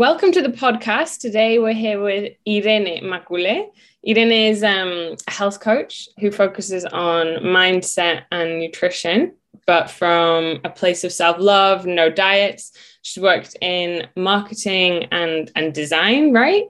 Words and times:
welcome 0.00 0.32
to 0.32 0.40
the 0.40 0.48
podcast. 0.48 1.18
Today 1.18 1.58
we're 1.58 1.74
here 1.74 2.00
with 2.00 2.32
Irene 2.48 3.04
Maculé. 3.04 3.66
Irene 4.08 4.32
is 4.32 4.64
um, 4.64 5.14
a 5.28 5.30
health 5.30 5.60
coach 5.60 6.08
who 6.18 6.30
focuses 6.30 6.86
on 6.86 7.26
mindset 7.44 8.22
and 8.32 8.58
nutrition, 8.58 9.34
but 9.66 9.90
from 9.90 10.58
a 10.64 10.70
place 10.70 11.04
of 11.04 11.12
self 11.12 11.36
love, 11.38 11.84
no 11.84 12.08
diets. 12.08 12.72
She's 13.02 13.22
worked 13.22 13.58
in 13.60 14.08
marketing 14.16 15.04
and, 15.12 15.52
and 15.54 15.74
design, 15.74 16.32
right? 16.32 16.64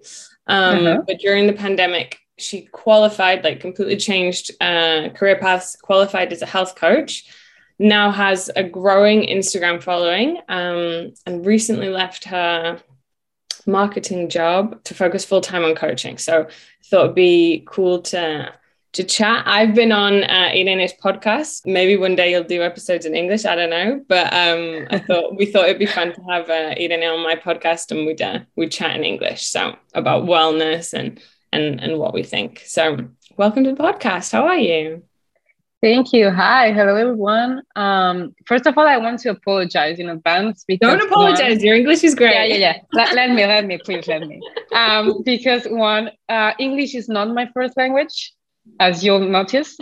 Um, 0.48 0.84
uh-huh. 0.84 1.02
But 1.06 1.20
during 1.20 1.46
the 1.46 1.52
pandemic, 1.52 2.18
she 2.36 2.62
qualified, 2.62 3.44
like 3.44 3.60
completely 3.60 3.96
changed 3.96 4.50
uh, 4.60 5.10
career 5.10 5.38
paths, 5.38 5.76
qualified 5.80 6.32
as 6.32 6.42
a 6.42 6.46
health 6.46 6.74
coach 6.74 7.32
now 7.82 8.10
has 8.10 8.50
a 8.56 8.62
growing 8.62 9.22
Instagram 9.22 9.82
following 9.82 10.36
um, 10.50 11.14
and 11.24 11.46
recently 11.46 11.88
left 11.88 12.24
her 12.24 12.78
marketing 13.70 14.28
job 14.28 14.82
to 14.84 14.94
focus 14.94 15.24
full 15.24 15.40
time 15.40 15.64
on 15.64 15.74
coaching. 15.74 16.18
So 16.18 16.42
I 16.42 16.84
thought 16.84 17.04
it'd 17.04 17.14
be 17.14 17.64
cool 17.66 18.02
to 18.02 18.52
to 18.92 19.04
chat. 19.04 19.44
I've 19.46 19.74
been 19.74 19.92
on 19.92 20.24
uh, 20.24 20.50
podcast. 21.02 21.64
Maybe 21.64 21.96
one 21.96 22.16
day 22.16 22.32
you'll 22.32 22.42
do 22.44 22.62
episodes 22.62 23.06
in 23.06 23.14
English. 23.14 23.44
I 23.44 23.54
don't 23.54 23.70
know, 23.70 24.04
but 24.08 24.32
um, 24.32 24.88
I 24.90 24.98
thought 25.06 25.36
we 25.36 25.46
thought 25.46 25.66
it'd 25.66 25.78
be 25.78 25.86
fun 25.86 26.12
to 26.12 26.22
have 26.28 26.50
uh, 26.50 26.74
Irene 26.76 27.04
on 27.04 27.22
my 27.22 27.36
podcast 27.36 27.90
and 27.92 28.06
we'd 28.06 28.20
uh, 28.20 28.40
we'd 28.56 28.72
chat 28.72 28.96
in 28.96 29.04
English. 29.04 29.46
So 29.46 29.76
about 29.94 30.24
wellness 30.24 30.92
and 30.92 31.20
and 31.52 31.80
and 31.80 31.98
what 31.98 32.14
we 32.14 32.22
think. 32.22 32.62
So 32.66 32.98
welcome 33.36 33.64
to 33.64 33.72
the 33.72 33.82
podcast. 33.82 34.32
How 34.32 34.46
are 34.46 34.58
you? 34.58 35.02
Thank 35.82 36.12
you. 36.12 36.30
Hi. 36.30 36.72
Hello, 36.72 36.94
everyone. 36.94 37.62
Um, 37.74 38.34
first 38.44 38.66
of 38.66 38.76
all, 38.76 38.86
I 38.86 38.98
want 38.98 39.18
to 39.20 39.30
apologize 39.30 39.98
in 39.98 40.10
advance 40.10 40.62
because 40.68 40.90
don't 40.90 41.00
apologize. 41.00 41.56
One, 41.56 41.64
Your 41.64 41.76
English 41.76 42.04
is 42.04 42.14
great. 42.14 42.34
Yeah, 42.34 42.44
yeah, 42.44 42.56
yeah. 42.56 42.78
let, 42.92 43.14
let 43.14 43.30
me, 43.30 43.46
let 43.46 43.64
me, 43.64 43.78
please, 43.82 44.06
let 44.06 44.20
me. 44.20 44.42
Um, 44.74 45.22
because 45.24 45.64
one, 45.64 46.10
uh, 46.28 46.52
English 46.58 46.94
is 46.94 47.08
not 47.08 47.28
my 47.30 47.48
first 47.54 47.78
language, 47.78 48.34
as 48.78 49.02
you'll 49.02 49.20
notice, 49.20 49.74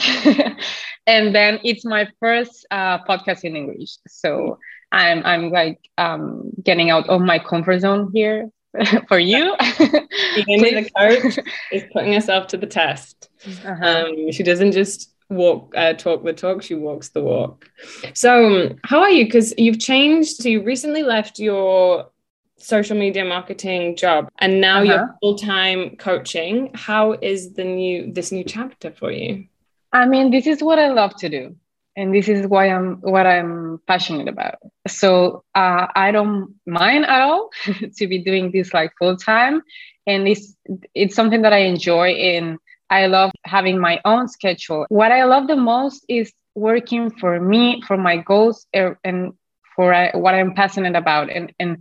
and 1.08 1.34
then 1.34 1.58
it's 1.64 1.84
my 1.84 2.06
first 2.20 2.64
uh, 2.70 2.98
podcast 3.02 3.42
in 3.42 3.56
English. 3.56 3.96
So 4.06 4.60
I'm, 4.92 5.26
I'm 5.26 5.50
like 5.50 5.80
um, 5.98 6.52
getting 6.62 6.90
out 6.90 7.08
of 7.08 7.22
my 7.22 7.40
comfort 7.40 7.80
zone 7.80 8.12
here 8.14 8.50
for 9.08 9.18
you. 9.18 9.56
Even 9.80 10.74
the 10.84 10.90
coach 10.96 11.38
is 11.72 11.82
putting 11.92 12.12
herself 12.12 12.46
to 12.48 12.56
the 12.56 12.68
test. 12.68 13.30
Uh-huh. 13.44 13.84
Um, 13.84 14.30
she 14.30 14.44
doesn't 14.44 14.72
just 14.72 15.12
walk 15.30 15.74
uh, 15.76 15.92
talk 15.92 16.24
the 16.24 16.32
talk 16.32 16.62
she 16.62 16.74
walks 16.74 17.10
the 17.10 17.22
walk. 17.22 17.70
So 18.14 18.76
how 18.84 19.00
are 19.00 19.10
you? 19.10 19.24
Because 19.24 19.54
you've 19.58 19.78
changed 19.78 20.36
so 20.42 20.48
you 20.48 20.62
recently 20.62 21.02
left 21.02 21.38
your 21.38 22.10
social 22.56 22.96
media 22.96 23.24
marketing 23.24 23.96
job 23.96 24.28
and 24.38 24.60
now 24.60 24.82
uh-huh. 24.82 24.84
you're 24.84 25.16
full-time 25.20 25.96
coaching. 25.96 26.70
How 26.74 27.12
is 27.12 27.54
the 27.54 27.64
new 27.64 28.12
this 28.12 28.32
new 28.32 28.44
chapter 28.44 28.90
for 28.90 29.10
you? 29.10 29.46
I 29.92 30.06
mean 30.06 30.30
this 30.30 30.46
is 30.46 30.62
what 30.62 30.78
i 30.78 30.88
love 30.88 31.14
to 31.16 31.28
do 31.28 31.56
and 31.96 32.14
this 32.14 32.28
is 32.28 32.46
why 32.46 32.68
i'm 32.68 32.96
what 33.00 33.26
i'm 33.26 33.80
passionate 33.86 34.28
about. 34.28 34.56
So 34.86 35.44
uh, 35.54 35.86
i 35.94 36.10
don't 36.10 36.54
mind 36.66 37.04
at 37.04 37.20
all 37.20 37.50
to 37.96 38.06
be 38.06 38.18
doing 38.18 38.50
this 38.50 38.74
like 38.74 38.92
full-time 38.98 39.62
and 40.06 40.26
it's 40.26 40.54
it's 40.94 41.14
something 41.14 41.42
that 41.42 41.52
i 41.52 41.58
enjoy 41.58 42.10
in 42.10 42.58
I 42.90 43.06
love 43.06 43.30
having 43.44 43.78
my 43.78 44.00
own 44.04 44.28
schedule. 44.28 44.86
What 44.88 45.12
I 45.12 45.24
love 45.24 45.46
the 45.46 45.56
most 45.56 46.04
is 46.08 46.32
working 46.54 47.10
for 47.10 47.40
me, 47.40 47.82
for 47.86 47.96
my 47.96 48.16
goals, 48.16 48.66
er, 48.74 48.98
and 49.04 49.32
for 49.76 49.92
uh, 49.92 50.10
what 50.14 50.34
I'm 50.34 50.54
passionate 50.54 50.96
about, 50.96 51.30
and 51.30 51.52
and 51.58 51.78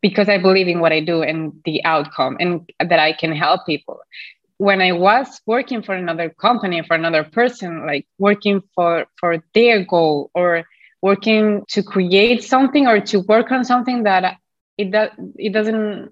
because 0.00 0.28
I 0.28 0.38
believe 0.38 0.68
in 0.68 0.80
what 0.80 0.92
I 0.92 1.00
do 1.00 1.22
and 1.22 1.52
the 1.64 1.84
outcome, 1.84 2.36
and 2.40 2.68
that 2.80 2.98
I 2.98 3.12
can 3.12 3.32
help 3.32 3.66
people. 3.66 4.00
When 4.58 4.80
I 4.80 4.92
was 4.92 5.40
working 5.46 5.82
for 5.82 5.94
another 5.94 6.30
company, 6.30 6.82
for 6.82 6.94
another 6.94 7.24
person, 7.24 7.86
like 7.86 8.06
working 8.18 8.62
for 8.74 9.06
for 9.20 9.42
their 9.54 9.84
goal 9.84 10.30
or 10.34 10.64
working 11.02 11.64
to 11.68 11.82
create 11.82 12.42
something 12.42 12.86
or 12.86 13.00
to 13.00 13.20
work 13.20 13.50
on 13.52 13.64
something 13.64 14.04
that 14.04 14.36
it 14.78 14.90
does 14.90 15.10
it 15.36 15.52
doesn't 15.52 16.10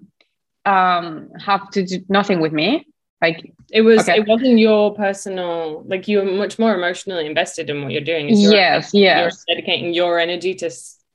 um, 0.65 1.29
have 1.39 1.69
to 1.71 1.85
do 1.85 2.03
nothing 2.09 2.39
with 2.39 2.53
me 2.53 2.85
like 3.21 3.53
it 3.71 3.81
was 3.81 4.01
okay. 4.01 4.17
it 4.17 4.27
wasn't 4.27 4.57
your 4.59 4.93
personal 4.93 5.83
like 5.87 6.07
you 6.07 6.19
were 6.19 6.25
much 6.25 6.59
more 6.59 6.75
emotionally 6.75 7.25
invested 7.25 7.69
in 7.69 7.81
what 7.81 7.91
you're 7.91 8.01
doing. 8.01 8.29
Yes 8.29 8.93
yes 8.93 9.43
you're 9.47 9.55
dedicating 9.55 9.93
your 9.93 10.19
energy 10.19 10.53
to 10.55 10.69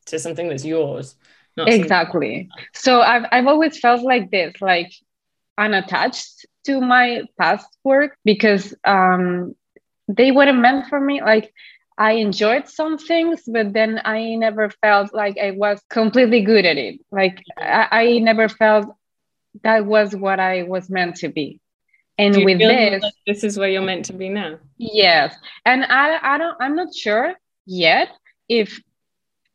to 0.07 0.19
something 0.19 0.49
that's 0.49 0.65
yours 0.65 1.17
exactly. 1.57 2.49
So 2.75 3.01
I've, 3.01 3.25
I've 3.33 3.47
always 3.47 3.79
felt 3.79 4.03
like 4.03 4.31
this 4.31 4.55
like 4.61 4.93
unattached 5.59 6.47
to 6.65 6.81
my 6.81 7.23
past 7.39 7.67
work 7.85 8.17
because 8.25 8.75
um 8.85 9.55
they 10.09 10.31
weren't 10.31 10.59
meant 10.59 10.87
for 10.89 11.01
me. 11.01 11.23
Like 11.23 11.53
I 11.99 12.13
enjoyed 12.13 12.67
some 12.69 12.97
things, 12.97 13.43
but 13.47 13.73
then 13.73 14.01
I 14.05 14.35
never 14.37 14.71
felt 14.71 15.13
like 15.13 15.37
I 15.39 15.51
was 15.51 15.83
completely 15.91 16.43
good 16.43 16.65
at 16.65 16.79
it. 16.79 17.01
Like 17.13 17.43
I, 17.59 17.89
I 17.91 18.19
never 18.19 18.49
felt 18.49 18.95
that 19.63 19.85
was 19.85 20.17
what 20.17 20.41
I 20.41 20.63
was 20.63 20.89
meant 20.89 21.17
to 21.17 21.29
be 21.29 21.61
and 22.21 22.45
with 22.45 22.59
this 22.59 23.03
like 23.03 23.15
this 23.27 23.45
is 23.45 23.59
where 23.59 23.69
you're 23.69 23.83
meant 23.83 24.05
to 24.07 24.13
be 24.13 24.29
now? 24.29 24.59
Yes. 24.79 25.35
And 25.65 25.85
i 25.85 26.19
i 26.35 26.39
don't 26.39 26.57
i'm 26.61 26.77
not 26.77 26.95
sure 26.95 27.35
yet 27.67 28.09
if 28.49 28.81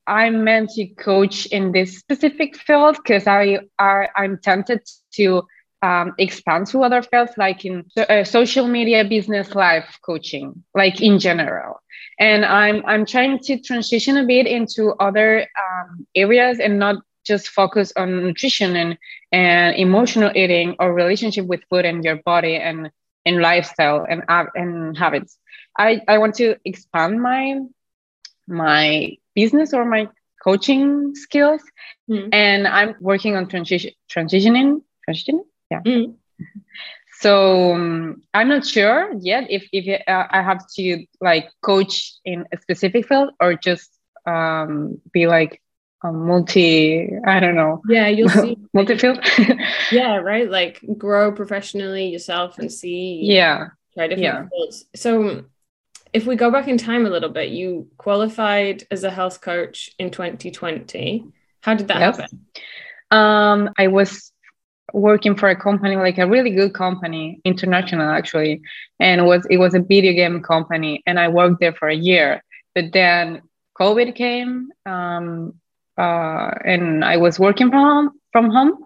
i'm 0.08 0.44
meant 0.44 0.70
to 0.72 0.86
coach 0.88 1.46
in 1.48 1.72
this 1.72 1.98
specific 1.98 2.58
field 2.58 2.98
because 2.98 3.28
i 3.28 3.60
are 3.80 4.10
i'm 4.16 4.38
tempted 4.40 4.82
to 5.14 5.44
um, 5.82 6.14
expand 6.18 6.66
to 6.68 6.84
other 6.84 7.04
fields 7.04 7.34
like 7.38 7.64
in 7.64 7.86
uh, 7.98 8.24
social 8.24 8.68
media 8.68 9.04
business 9.04 9.54
life 9.54 10.00
coaching 10.04 10.64
like 10.74 11.00
in 11.02 11.20
general. 11.20 11.80
And 12.20 12.46
i'm 12.46 12.84
i'm 12.86 13.06
trying 13.06 13.40
to 13.40 13.60
transition 13.60 14.18
a 14.18 14.26
bit 14.26 14.48
into 14.48 14.94
other 15.00 15.42
um, 15.42 16.08
areas 16.16 16.60
and 16.60 16.80
not 16.80 16.96
just 17.26 17.50
focus 17.50 17.92
on 17.96 18.24
nutrition 18.24 18.76
and, 18.76 18.98
and 19.32 19.76
emotional 19.76 20.32
eating 20.36 20.76
or 20.80 20.94
relationship 20.94 21.46
with 21.46 21.62
food 21.70 21.86
and 21.86 22.04
your 22.04 22.18
body 22.18 22.56
and, 22.56 22.92
and 23.26 23.42
lifestyle 23.42 24.06
and, 24.08 24.24
and 24.56 24.98
habits. 24.98 25.38
I, 25.78 26.02
I 26.08 26.18
want 26.20 26.36
to 26.36 26.56
expand 26.64 27.22
my 27.22 27.60
my 28.48 29.18
business 29.34 29.74
or 29.74 29.86
my 29.86 30.08
coaching 30.44 31.16
skills 31.16 31.62
mm. 32.10 32.30
and 32.32 32.68
I'm 32.68 32.96
working 33.00 33.36
on 33.36 33.48
transition 33.48 33.92
transitioning 34.10 34.82
transitioning 35.08 35.46
yeah 35.72 35.82
mm. 35.82 36.14
so 37.20 37.74
um, 37.74 38.22
I'm 38.34 38.50
not 38.50 38.66
sure 38.66 39.12
yet 39.20 39.48
if 39.50 39.68
if 39.72 40.02
uh, 40.08 40.28
I 40.30 40.42
have 40.44 40.62
to 40.76 41.06
like 41.20 41.50
coach 41.62 42.14
in 42.24 42.46
a 42.54 42.62
specific 42.62 43.08
field 43.08 43.32
or 43.40 43.56
just 43.56 43.92
um, 44.28 45.02
be 45.12 45.28
like 45.28 45.62
multi 46.12 47.10
i 47.26 47.40
don't 47.40 47.56
know. 47.56 47.82
Yeah 47.90 48.08
you'll 48.08 48.30
see. 48.44 48.58
Multi-field? 48.74 49.20
Yeah 49.92 50.18
right? 50.18 50.50
Like 50.50 50.82
grow 50.98 51.32
professionally 51.32 52.08
yourself 52.08 52.60
and 52.60 52.72
see. 52.72 53.22
Yeah. 53.24 53.68
Try 53.94 54.08
different 54.08 54.24
yeah. 54.24 54.48
fields. 54.50 54.86
So 54.96 55.46
if 56.14 56.26
we 56.26 56.36
go 56.36 56.52
back 56.52 56.68
in 56.68 56.78
time 56.78 57.06
a 57.06 57.10
little 57.10 57.30
bit 57.30 57.50
you 57.50 57.88
qualified 57.98 58.84
as 58.92 59.04
a 59.04 59.12
health 59.12 59.42
coach 59.42 59.92
in 60.00 60.12
2020 60.12 61.26
how 61.62 61.74
did 61.74 61.88
that 61.88 62.00
yes. 62.00 62.18
happen? 62.18 62.46
Um 63.12 63.70
i 63.78 63.88
was 63.88 64.32
working 64.94 65.36
for 65.36 65.50
a 65.50 65.56
company 65.56 65.96
like 65.96 66.18
a 66.18 66.28
really 66.28 66.52
good 66.52 66.74
company 66.74 67.42
international 67.44 68.08
actually 68.08 68.62
and 69.00 69.22
it 69.22 69.24
was 69.24 69.46
it 69.50 69.58
was 69.58 69.74
a 69.74 69.80
video 69.80 70.14
game 70.14 70.42
company 70.42 71.02
and 71.06 71.20
i 71.20 71.28
worked 71.28 71.60
there 71.60 71.74
for 71.74 71.88
a 71.88 71.96
year. 71.96 72.42
But 72.74 72.92
then 72.92 73.42
covid 73.80 74.16
came 74.16 74.70
um, 74.86 75.54
uh, 75.98 76.52
and 76.64 77.04
I 77.04 77.18
was 77.18 77.40
working 77.40 77.70
from 77.70 77.84
home, 77.84 78.12
from 78.32 78.50
home, 78.50 78.86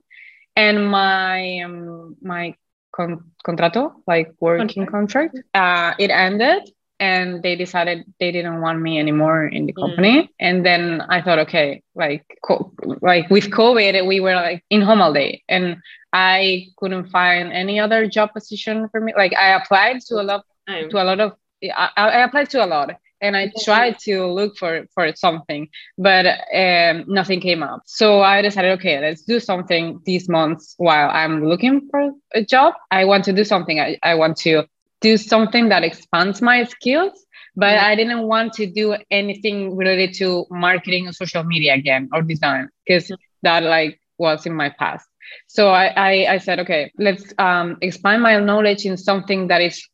and 0.55 0.87
my 0.87 1.59
um, 1.59 2.15
my 2.21 2.55
con- 2.91 3.31
contrato, 3.43 3.93
like 4.07 4.33
working 4.39 4.85
contract, 4.85 5.37
uh, 5.53 5.93
it 5.97 6.11
ended, 6.11 6.69
and 6.99 7.41
they 7.41 7.55
decided 7.55 8.03
they 8.19 8.31
didn't 8.31 8.61
want 8.61 8.81
me 8.81 8.99
anymore 8.99 9.47
in 9.47 9.65
the 9.65 9.73
mm. 9.73 9.81
company. 9.81 10.23
Mm. 10.23 10.29
And 10.39 10.65
then 10.65 11.01
I 11.09 11.21
thought, 11.21 11.39
okay, 11.39 11.81
like 11.95 12.25
co- 12.43 12.73
like 13.01 13.29
with 13.29 13.49
COVID, 13.49 14.05
we 14.05 14.19
were 14.19 14.35
like 14.35 14.63
in 14.69 14.81
home 14.81 15.01
all 15.01 15.13
day, 15.13 15.43
and 15.47 15.77
I 16.13 16.67
couldn't 16.77 17.09
find 17.09 17.51
any 17.53 17.79
other 17.79 18.07
job 18.07 18.33
position 18.33 18.89
for 18.89 18.99
me. 18.99 19.13
Like 19.15 19.33
I 19.35 19.55
applied 19.55 20.01
to 20.07 20.15
a 20.15 20.23
lot 20.23 20.45
to 20.67 21.01
a 21.01 21.03
lot 21.03 21.19
of 21.19 21.33
I, 21.63 21.89
I 21.95 22.23
applied 22.23 22.49
to 22.51 22.63
a 22.63 22.67
lot 22.67 22.95
and 23.21 23.35
I 23.35 23.51
tried 23.63 23.99
to 23.99 24.25
look 24.25 24.57
for 24.57 24.85
for 24.93 25.13
something, 25.15 25.67
but 25.97 26.25
um, 26.53 27.05
nothing 27.07 27.39
came 27.39 27.63
up. 27.63 27.83
So 27.85 28.21
I 28.21 28.41
decided, 28.41 28.71
okay, 28.79 28.99
let's 28.99 29.23
do 29.23 29.39
something 29.39 29.99
these 30.05 30.29
months 30.29 30.75
while 30.77 31.09
I'm 31.09 31.45
looking 31.45 31.87
for 31.89 32.11
a 32.33 32.43
job. 32.43 32.73
I 32.91 33.05
want 33.05 33.25
to 33.25 33.33
do 33.33 33.43
something. 33.43 33.79
I, 33.79 33.97
I 34.03 34.15
want 34.15 34.37
to 34.37 34.65
do 35.01 35.17
something 35.17 35.69
that 35.69 35.83
expands 35.83 36.41
my 36.41 36.63
skills, 36.65 37.25
but. 37.55 37.77
I 37.77 37.95
didn't 37.95 38.23
want 38.27 38.53
to 38.53 38.65
do 38.65 38.95
anything 39.11 39.75
related 39.75 40.13
to 40.15 40.45
marketing 40.49 41.07
or 41.07 41.13
social 41.13 41.43
media 41.43 41.73
again 41.73 42.09
or 42.13 42.21
design 42.21 42.69
because 42.85 43.05
mm-hmm. 43.05 43.15
that 43.43 43.63
like 43.63 43.99
was 44.17 44.45
in 44.45 44.53
my 44.53 44.69
past. 44.69 45.07
So 45.47 45.69
I, 45.69 45.85
I, 45.95 46.33
I 46.33 46.37
said, 46.37 46.59
okay, 46.59 46.91
let's 46.97 47.33
um, 47.37 47.77
expand 47.81 48.21
my 48.21 48.39
knowledge 48.39 48.85
in 48.85 48.97
something 48.97 49.47
that 49.47 49.61
is 49.61 49.87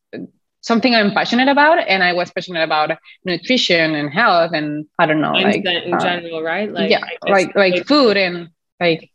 something 0.66 0.96
I'm 0.96 1.12
passionate 1.12 1.48
about. 1.48 1.78
And 1.88 2.04
I 2.04 2.14
was 2.14 2.32
passionate 2.32 2.64
about 2.64 2.98
nutrition 3.24 3.94
and 3.94 4.12
health 4.12 4.52
and 4.54 4.86
I 4.98 5.06
don't 5.06 5.22
know, 5.22 5.34
like 5.34 5.64
in 5.64 5.94
uh, 5.94 6.00
general, 6.00 6.42
right? 6.42 6.72
Like, 6.72 6.90
yeah, 6.90 7.06
like, 7.28 7.56
like 7.56 7.86
food 7.86 8.18
and 8.18 8.50
like 8.80 9.12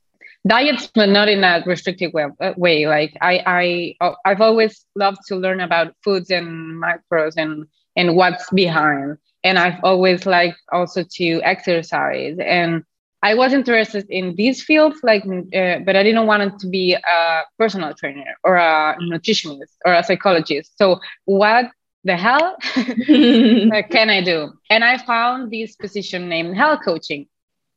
diets, 0.46 0.90
but 0.94 1.08
not 1.08 1.28
in 1.28 1.42
a 1.42 1.62
restrictive 1.66 2.12
way. 2.12 2.26
Uh, 2.40 2.54
way. 2.56 2.86
Like 2.86 3.16
I, 3.20 3.42
I, 3.46 3.94
oh, 4.00 4.14
I've 4.24 4.40
always 4.40 4.86
loved 4.94 5.18
to 5.26 5.36
learn 5.36 5.60
about 5.60 5.94
foods 6.04 6.30
and 6.30 6.80
macros 6.80 7.34
and, 7.36 7.66
and 7.96 8.16
what's 8.16 8.48
behind. 8.50 9.18
And 9.42 9.58
I've 9.58 9.82
always 9.82 10.26
liked 10.26 10.60
also 10.70 11.04
to 11.16 11.40
exercise 11.42 12.36
and 12.38 12.84
I 13.22 13.34
was 13.34 13.52
interested 13.52 14.06
in 14.08 14.34
these 14.36 14.62
fields, 14.62 15.00
like, 15.02 15.24
uh, 15.24 15.80
but 15.84 15.94
I 15.94 16.02
didn't 16.02 16.26
want 16.26 16.58
to 16.60 16.68
be 16.68 16.94
a 16.94 17.42
personal 17.58 17.92
trainer 17.94 18.36
or 18.44 18.56
a 18.56 18.96
nutritionist 19.00 19.76
or 19.84 19.92
a 19.92 20.02
psychologist. 20.02 20.76
So, 20.78 21.00
what 21.26 21.66
the 22.04 22.16
hell 22.16 22.56
can 22.74 24.08
I 24.10 24.22
do? 24.22 24.52
And 24.70 24.84
I 24.84 24.96
found 24.96 25.50
this 25.50 25.76
position 25.76 26.28
named 26.30 26.56
health 26.56 26.80
coaching, 26.82 27.26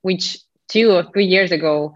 which 0.01 0.39
two 0.69 0.91
or 0.91 1.03
three 1.11 1.25
years 1.25 1.51
ago, 1.51 1.93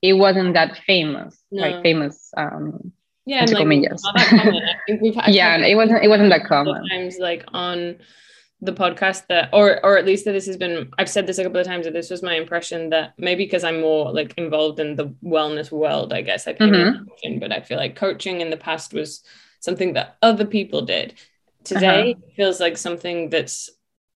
it 0.00 0.14
wasn't 0.14 0.54
that 0.54 0.78
famous, 0.84 1.40
no. 1.52 1.62
like 1.62 1.82
famous. 1.82 2.32
Um, 2.36 2.92
yeah, 3.24 3.42
and 3.42 3.52
like, 3.52 3.66
not 3.66 4.12
that 4.16 4.28
common. 4.28 4.56
I 4.56 4.74
think 4.86 5.02
we've 5.02 5.14
had 5.14 5.28
yeah, 5.34 5.56
it 5.58 5.76
wasn't. 5.76 6.02
It 6.02 6.08
wasn't 6.08 6.30
that 6.30 6.44
common. 6.46 6.88
Times 6.88 7.18
like 7.18 7.44
on 7.52 7.96
the 8.62 8.72
podcast 8.72 9.26
that 9.26 9.50
or 9.52 9.84
or 9.84 9.98
at 9.98 10.06
least 10.06 10.24
that 10.24 10.32
this 10.32 10.46
has 10.46 10.56
been 10.56 10.88
I've 10.96 11.10
said 11.10 11.26
this 11.26 11.38
a 11.38 11.42
couple 11.42 11.60
of 11.60 11.66
times 11.66 11.84
that 11.84 11.92
this 11.92 12.10
was 12.10 12.22
my 12.22 12.36
impression 12.36 12.90
that 12.90 13.12
maybe 13.18 13.44
because 13.44 13.64
I'm 13.64 13.80
more 13.80 14.12
like 14.12 14.34
involved 14.38 14.78
in 14.78 14.94
the 14.94 15.08
wellness 15.22 15.72
world, 15.72 16.12
I 16.12 16.22
guess 16.22 16.46
I 16.46 16.52
came 16.52 16.72
mm-hmm. 16.72 17.04
coaching, 17.04 17.40
but 17.40 17.52
I 17.52 17.60
feel 17.60 17.76
like 17.76 17.96
coaching 17.96 18.40
in 18.40 18.50
the 18.50 18.56
past 18.56 18.94
was 18.94 19.24
something 19.58 19.94
that 19.94 20.16
other 20.22 20.46
people 20.46 20.82
did. 20.82 21.14
Today 21.64 22.12
uh-huh. 22.12 22.32
feels 22.36 22.60
like 22.60 22.76
something 22.78 23.30
that's 23.30 23.68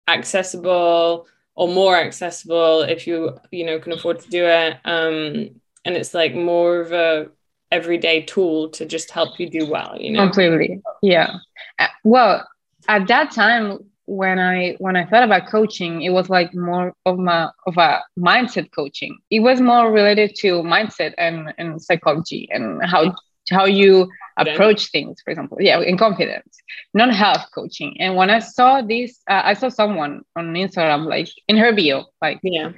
accessible 0.06 1.26
or 1.56 1.66
more 1.66 1.96
accessible 1.96 2.82
if 2.82 3.08
you 3.08 3.37
you 3.50 3.66
know 3.66 3.81
can 3.81 3.93
afford 3.93 4.20
to 4.20 4.31
do 4.31 4.46
it. 4.46 4.76
Um 4.84 5.60
and 5.84 5.96
it's 5.96 6.14
like 6.14 6.37
more 6.37 6.81
of 6.81 6.93
a 6.93 7.31
everyday 7.72 8.22
tool 8.22 8.69
to 8.70 8.87
just 8.87 9.10
help 9.10 9.40
you 9.40 9.50
do 9.50 9.69
well, 9.69 9.96
you 9.98 10.12
know. 10.12 10.22
Completely. 10.22 10.81
Yeah. 11.02 11.38
Uh, 11.81 11.88
well, 12.04 12.48
at 12.87 13.08
that 13.08 13.32
time 13.32 13.81
when 14.06 14.38
I 14.38 14.76
when 14.79 14.97
I 14.97 15.05
thought 15.05 15.25
about 15.25 15.49
coaching, 15.49 16.03
it 16.03 16.11
was 16.11 16.31
like 16.31 16.55
more 16.55 16.94
of 17.05 17.19
my 17.19 17.50
of 17.67 17.76
a 17.76 18.03
mindset 18.19 18.70
coaching. 18.73 19.19
It 19.31 19.41
was 19.41 19.61
more 19.61 19.93
related 19.93 20.35
to 20.37 20.62
mindset 20.62 21.14
and, 21.19 21.53
and 21.58 21.82
psychology 21.82 22.49
and 22.53 22.82
how 22.85 23.14
how 23.50 23.64
you 23.64 24.08
approach 24.37 24.91
things, 24.91 25.20
for 25.25 25.31
example. 25.31 25.58
Yeah, 25.61 25.81
in 25.81 25.99
confidence, 25.99 26.56
not 26.94 27.14
health 27.14 27.47
coaching. 27.55 27.97
And 28.00 28.14
when 28.17 28.31
I 28.31 28.38
saw 28.38 28.81
this, 28.81 29.20
uh, 29.29 29.43
I 29.44 29.55
saw 29.55 29.69
someone 29.69 30.23
on 30.37 30.55
Instagram, 30.55 31.06
like 31.06 31.29
in 31.49 31.56
her 31.56 31.73
bio, 31.73 32.06
like 32.23 32.38
yeah, 32.43 32.73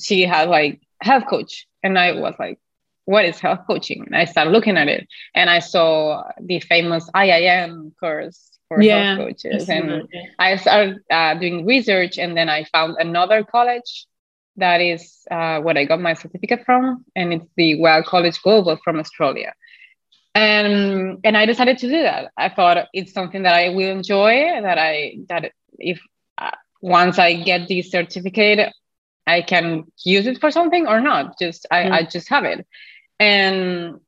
she 0.00 0.22
had 0.22 0.48
like 0.50 0.80
health 1.00 1.24
coach, 1.28 1.66
and 1.82 1.98
I 1.98 2.12
was 2.12 2.34
like, 2.38 2.58
what 3.06 3.24
is 3.24 3.40
health 3.40 3.60
coaching? 3.66 4.04
And 4.06 4.16
I 4.16 4.26
started 4.26 4.50
looking 4.50 4.76
at 4.76 4.88
it, 4.88 5.08
and 5.34 5.48
I 5.48 5.60
saw 5.60 6.24
the 6.40 6.60
famous 6.60 7.08
IIN 7.14 7.92
course 7.98 8.53
for 8.68 8.82
yeah, 8.82 9.16
health 9.16 9.28
coaches. 9.28 9.68
And 9.68 10.08
I 10.38 10.56
started 10.56 11.00
uh, 11.10 11.34
doing 11.34 11.66
research, 11.66 12.18
and 12.18 12.36
then 12.36 12.48
I 12.48 12.64
found 12.64 12.96
another 12.98 13.44
college 13.44 14.06
that 14.56 14.80
is 14.80 15.26
uh, 15.30 15.60
what 15.60 15.76
I 15.76 15.84
got 15.84 16.00
my 16.00 16.14
certificate 16.14 16.64
from, 16.64 17.04
and 17.16 17.32
it's 17.32 17.50
the 17.56 17.80
Well 17.80 18.02
College 18.02 18.40
Global 18.42 18.78
from 18.82 18.98
Australia. 18.98 19.52
And 20.34 21.18
and 21.24 21.36
I 21.36 21.46
decided 21.46 21.78
to 21.78 21.88
do 21.88 22.02
that. 22.02 22.32
I 22.36 22.48
thought 22.48 22.88
it's 22.92 23.12
something 23.12 23.44
that 23.44 23.54
I 23.54 23.68
will 23.68 23.90
enjoy. 23.90 24.60
That 24.62 24.78
I 24.78 25.18
that 25.28 25.52
if 25.78 26.00
uh, 26.38 26.50
once 26.80 27.18
I 27.18 27.34
get 27.34 27.68
the 27.68 27.82
certificate, 27.82 28.72
I 29.26 29.42
can 29.42 29.84
use 30.04 30.26
it 30.26 30.40
for 30.40 30.50
something 30.50 30.86
or 30.86 31.00
not. 31.00 31.38
Just 31.38 31.66
I, 31.70 31.84
mm. 31.84 31.92
I 31.92 32.02
just 32.04 32.28
have 32.30 32.44
it. 32.44 32.66
And 33.20 34.00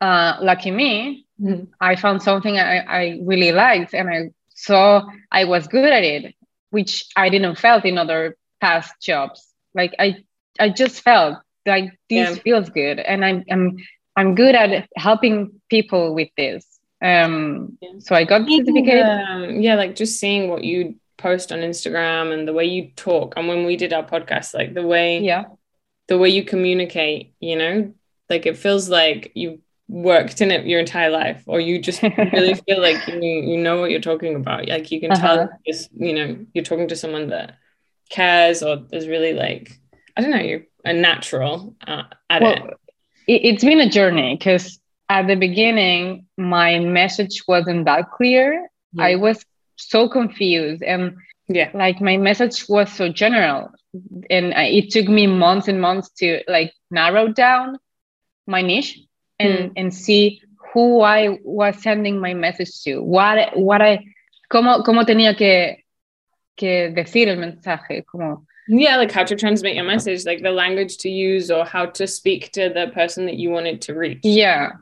uh, 0.00 0.38
lucky 0.40 0.70
me. 0.70 1.25
I 1.80 1.96
found 1.96 2.22
something 2.22 2.58
I, 2.58 2.78
I 2.78 3.20
really 3.22 3.52
liked 3.52 3.94
and 3.94 4.08
I 4.08 4.30
saw 4.54 5.02
I 5.30 5.44
was 5.44 5.68
good 5.68 5.92
at 5.92 6.02
it, 6.02 6.34
which 6.70 7.06
I 7.14 7.28
didn't 7.28 7.56
felt 7.56 7.84
in 7.84 7.98
other 7.98 8.36
past 8.60 8.94
jobs. 9.00 9.46
Like 9.74 9.94
I, 9.98 10.24
I 10.58 10.70
just 10.70 11.02
felt 11.02 11.38
like 11.66 11.90
this 12.08 12.36
yeah. 12.36 12.42
feels 12.42 12.70
good, 12.70 12.98
and 12.98 13.24
I'm, 13.24 13.44
I'm, 13.50 13.76
I'm 14.16 14.34
good 14.34 14.54
at 14.54 14.88
helping 14.96 15.60
people 15.68 16.14
with 16.14 16.28
this. 16.36 16.64
Um, 17.02 17.76
yeah. 17.82 17.90
so 17.98 18.14
I 18.14 18.24
got 18.24 18.46
the 18.46 18.56
certificate. 18.56 19.04
Um, 19.04 19.60
yeah, 19.60 19.74
like 19.74 19.94
just 19.94 20.18
seeing 20.18 20.48
what 20.48 20.64
you 20.64 20.96
post 21.18 21.52
on 21.52 21.58
Instagram 21.58 22.32
and 22.32 22.48
the 22.48 22.52
way 22.52 22.64
you 22.64 22.90
talk, 22.96 23.34
and 23.36 23.48
when 23.48 23.66
we 23.66 23.76
did 23.76 23.92
our 23.92 24.04
podcast, 24.04 24.54
like 24.54 24.72
the 24.72 24.86
way, 24.86 25.20
yeah, 25.20 25.44
the 26.08 26.16
way 26.16 26.30
you 26.30 26.44
communicate, 26.44 27.34
you 27.40 27.56
know, 27.56 27.92
like 28.30 28.46
it 28.46 28.56
feels 28.56 28.88
like 28.88 29.32
you 29.34 29.60
worked 29.88 30.40
in 30.40 30.50
it 30.50 30.66
your 30.66 30.80
entire 30.80 31.10
life 31.10 31.42
or 31.46 31.60
you 31.60 31.80
just 31.80 32.02
really 32.02 32.54
feel 32.66 32.80
like 32.80 33.06
you, 33.06 33.20
you 33.20 33.56
know 33.56 33.80
what 33.80 33.90
you're 33.90 34.00
talking 34.00 34.34
about? 34.34 34.68
Like 34.68 34.90
you 34.90 35.00
can 35.00 35.12
uh-huh. 35.12 35.36
tell 35.36 35.48
just 35.66 35.90
you 35.96 36.12
know 36.12 36.44
you're 36.54 36.64
talking 36.64 36.88
to 36.88 36.96
someone 36.96 37.28
that 37.28 37.56
cares 38.10 38.62
or 38.62 38.84
is 38.92 39.08
really 39.08 39.32
like 39.32 39.78
i 40.16 40.20
don't 40.20 40.30
know 40.30 40.38
you're 40.38 40.62
a 40.84 40.92
natural 40.92 41.74
uh, 41.86 42.04
at 42.30 42.42
well, 42.42 42.70
it. 43.26 43.42
it's 43.44 43.64
been 43.64 43.80
a 43.80 43.90
journey 43.90 44.36
because 44.36 44.78
at 45.08 45.26
the 45.26 45.34
beginning 45.34 46.26
my 46.36 46.78
message 46.78 47.42
wasn't 47.48 47.84
that 47.84 48.10
clear. 48.12 48.68
Yeah. 48.92 49.04
i 49.04 49.14
was 49.16 49.44
so 49.76 50.08
confused 50.08 50.82
and 50.82 51.16
yeah. 51.48 51.70
like 51.74 52.00
my 52.00 52.16
message 52.16 52.64
was 52.68 52.92
so 52.92 53.08
general 53.08 53.70
and 54.30 54.52
it 54.56 54.90
took 54.90 55.08
me 55.08 55.26
months 55.26 55.68
and 55.68 55.80
months 55.80 56.10
to 56.10 56.42
like 56.48 56.72
narrow 56.90 57.28
down 57.28 57.78
my 58.46 58.62
niche 58.62 59.00
and 59.38 59.70
mm. 59.70 59.72
and 59.76 59.94
see 59.94 60.40
who 60.72 61.00
I 61.00 61.38
was 61.42 61.80
sending 61.82 62.20
my 62.20 62.34
message 62.34 62.82
to, 62.84 63.00
what 63.00 63.56
what 63.56 63.82
I 63.82 64.06
cómo 64.50 64.84
cómo 64.84 65.04
tenía 65.04 65.36
que 65.36 65.84
que 66.56 66.92
decir 66.94 67.28
el 67.28 67.36
mensaje, 67.36 68.04
como 68.06 68.46
yeah, 68.68 68.96
like 68.96 69.12
how 69.12 69.24
to 69.24 69.36
transmit 69.36 69.76
your 69.76 69.84
message, 69.84 70.24
like 70.24 70.42
the 70.42 70.50
language 70.50 70.98
to 70.98 71.08
use 71.08 71.50
or 71.50 71.64
how 71.64 71.86
to 71.86 72.06
speak 72.06 72.50
to 72.52 72.68
the 72.68 72.90
person 72.92 73.26
that 73.26 73.36
you 73.36 73.50
wanted 73.50 73.82
to 73.82 73.94
reach. 73.94 74.20
Yeah, 74.22 74.72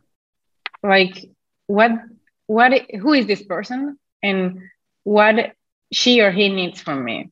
like 0.82 1.30
what 1.66 1.92
what 2.46 2.72
who 2.92 3.12
is 3.12 3.26
this 3.26 3.42
person 3.42 3.98
and 4.22 4.60
what 5.02 5.54
she 5.92 6.20
or 6.20 6.30
he 6.30 6.48
needs 6.48 6.80
from 6.80 7.04
me 7.04 7.30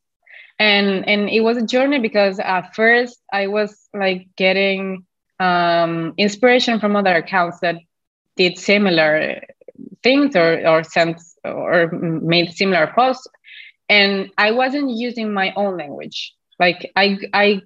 and 0.59 1.09
and 1.09 1.29
it 1.29 1.41
was 1.41 1.57
a 1.57 1.67
journey 1.67 1.99
because 1.99 2.39
at 2.39 2.75
first 2.75 3.19
i 3.33 3.47
was 3.47 3.89
like 3.93 4.29
getting 4.37 5.05
um, 5.43 6.15
inspiration 6.17 6.81
from 6.81 6.97
other 6.97 7.15
accounts 7.17 7.61
that 7.61 7.77
did 8.37 8.59
similar 8.59 9.43
things 10.03 10.37
or 10.37 10.51
or 10.67 10.83
sent 10.85 11.17
or 11.45 11.91
made 12.35 12.53
similar 12.53 12.87
posts. 12.95 13.27
And 13.89 14.31
i 14.39 14.51
wasn't 14.53 14.91
using 14.91 15.33
my 15.33 15.53
own 15.57 15.77
language. 15.77 16.35
Like 16.59 16.91
i 16.97 17.19
i 17.33 17.63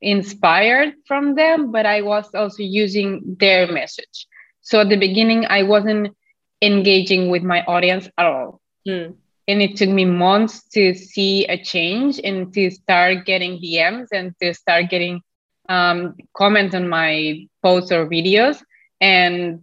inspired 0.00 0.94
from 1.08 1.34
them 1.34 1.72
but 1.72 1.84
i 1.84 2.02
was 2.02 2.26
also 2.34 2.62
using 2.62 3.36
their 3.40 3.70
message. 3.72 4.26
So 4.60 4.80
at 4.80 4.88
the 4.90 4.96
beginning 4.96 5.46
i 5.46 5.62
wasn't 5.62 6.14
engaging 6.62 7.30
with 7.30 7.42
my 7.42 7.62
audience 7.64 8.08
at 8.18 8.26
all. 8.26 8.60
Mm. 8.88 9.14
and 9.48 9.60
it 9.60 9.76
took 9.76 9.88
me 9.90 10.04
months 10.04 10.62
to 10.74 10.94
see 10.94 11.44
a 11.46 11.56
change 11.62 12.20
and 12.22 12.52
to 12.54 12.70
start 12.70 13.26
getting 13.26 13.60
dms 13.60 14.08
and 14.12 14.34
to 14.40 14.54
start 14.54 14.88
getting 14.88 15.20
um, 15.68 16.16
comment 16.36 16.74
on 16.74 16.88
my 16.88 17.46
posts 17.62 17.92
or 17.92 18.06
videos. 18.06 18.62
And 19.00 19.62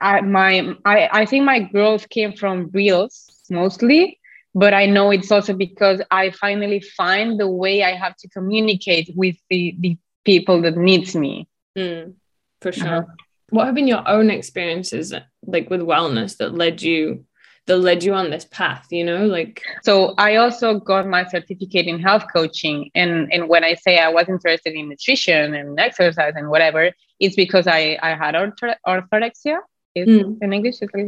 I, 0.00 0.20
my 0.20 0.74
I, 0.84 1.08
I 1.12 1.26
think 1.26 1.44
my 1.44 1.60
growth 1.60 2.08
came 2.08 2.32
from 2.32 2.70
reels 2.72 3.30
mostly 3.50 4.18
but 4.54 4.74
i 4.74 4.86
know 4.86 5.10
it's 5.10 5.30
also 5.30 5.52
because 5.52 6.00
i 6.10 6.30
finally 6.30 6.80
find 6.80 7.38
the 7.38 7.48
way 7.48 7.82
i 7.82 7.92
have 7.92 8.16
to 8.16 8.28
communicate 8.28 9.10
with 9.14 9.36
the, 9.50 9.76
the 9.78 9.96
people 10.24 10.60
that 10.62 10.76
needs 10.76 11.14
me. 11.14 11.46
Mm, 11.78 12.14
for 12.60 12.72
sure. 12.72 12.86
Uh-huh. 12.86 13.02
what 13.50 13.66
have 13.66 13.74
been 13.74 13.86
your 13.86 14.06
own 14.08 14.30
experiences 14.30 15.14
like 15.46 15.70
with 15.70 15.80
wellness 15.80 16.36
that 16.38 16.54
led 16.54 16.82
you 16.82 17.24
that 17.66 17.78
led 17.78 18.02
you 18.02 18.14
on 18.14 18.30
this 18.30 18.44
path 18.46 18.86
you 18.90 19.04
know 19.04 19.26
like 19.26 19.62
so 19.82 20.14
i 20.18 20.36
also 20.36 20.78
got 20.78 21.06
my 21.06 21.24
certificate 21.26 21.86
in 21.86 21.98
health 21.98 22.24
coaching. 22.32 22.90
And 22.94 23.32
and 23.32 23.48
when 23.48 23.64
i 23.64 23.74
say 23.74 23.98
i 23.98 24.08
was 24.08 24.28
interested 24.28 24.74
in 24.74 24.88
nutrition 24.88 25.54
and 25.54 25.78
exercise 25.78 26.34
and 26.36 26.48
whatever 26.48 26.90
it's 27.20 27.36
because 27.36 27.66
i 27.66 27.98
i 28.02 28.14
had 28.14 28.34
ortho- 28.34 28.76
orthorexia. 28.86 29.58
Is 29.94 30.08
mm. 30.08 30.38
in 30.42 30.52
english? 30.52 30.82
Is 30.82 30.90
like 30.92 31.06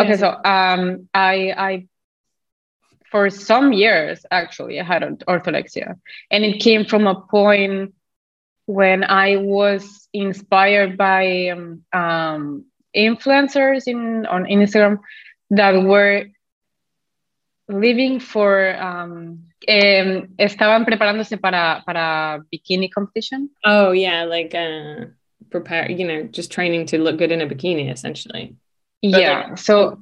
okay 0.00 0.16
so 0.16 0.28
um 0.44 1.08
i 1.14 1.54
i 1.56 1.86
for 3.10 3.30
some 3.30 3.72
years 3.72 4.24
actually 4.30 4.78
i 4.80 4.84
had 4.84 5.02
orthorexia. 5.26 5.94
And 6.30 6.44
it 6.44 6.60
came 6.60 6.84
from 6.84 7.06
a 7.06 7.20
point 7.20 7.94
when 8.68 9.02
I 9.02 9.36
was 9.36 10.08
inspired 10.12 10.98
by 10.98 11.48
um, 11.48 11.84
um, 11.90 12.66
influencers 12.94 13.86
in 13.86 14.26
on 14.26 14.44
Instagram 14.44 14.98
that 15.50 15.82
were 15.82 16.26
living 17.68 18.20
for 18.20 18.74
um, 18.80 19.44
eh, 19.66 20.22
estaban 20.38 20.84
preparándose 20.84 21.40
para 21.40 21.82
para 21.86 22.40
bikini 22.52 22.90
competition. 22.90 23.50
Oh 23.64 23.92
yeah, 23.92 24.24
like 24.24 24.54
uh, 24.54 25.06
prepare, 25.50 25.90
you 25.90 26.06
know, 26.06 26.22
just 26.24 26.50
training 26.50 26.86
to 26.86 26.98
look 26.98 27.18
good 27.18 27.32
in 27.32 27.40
a 27.40 27.46
bikini, 27.46 27.90
essentially. 27.92 28.56
But 29.02 29.20
yeah. 29.20 29.46
Like, 29.48 29.58
so 29.58 30.00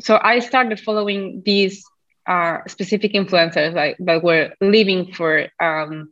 so 0.00 0.18
I 0.22 0.40
started 0.40 0.80
following 0.80 1.42
these 1.44 1.84
uh, 2.26 2.58
specific 2.66 3.12
influencers 3.12 3.74
like 3.74 3.96
that 4.00 4.22
were 4.22 4.52
living 4.60 5.12
for 5.12 5.48
um, 5.60 6.10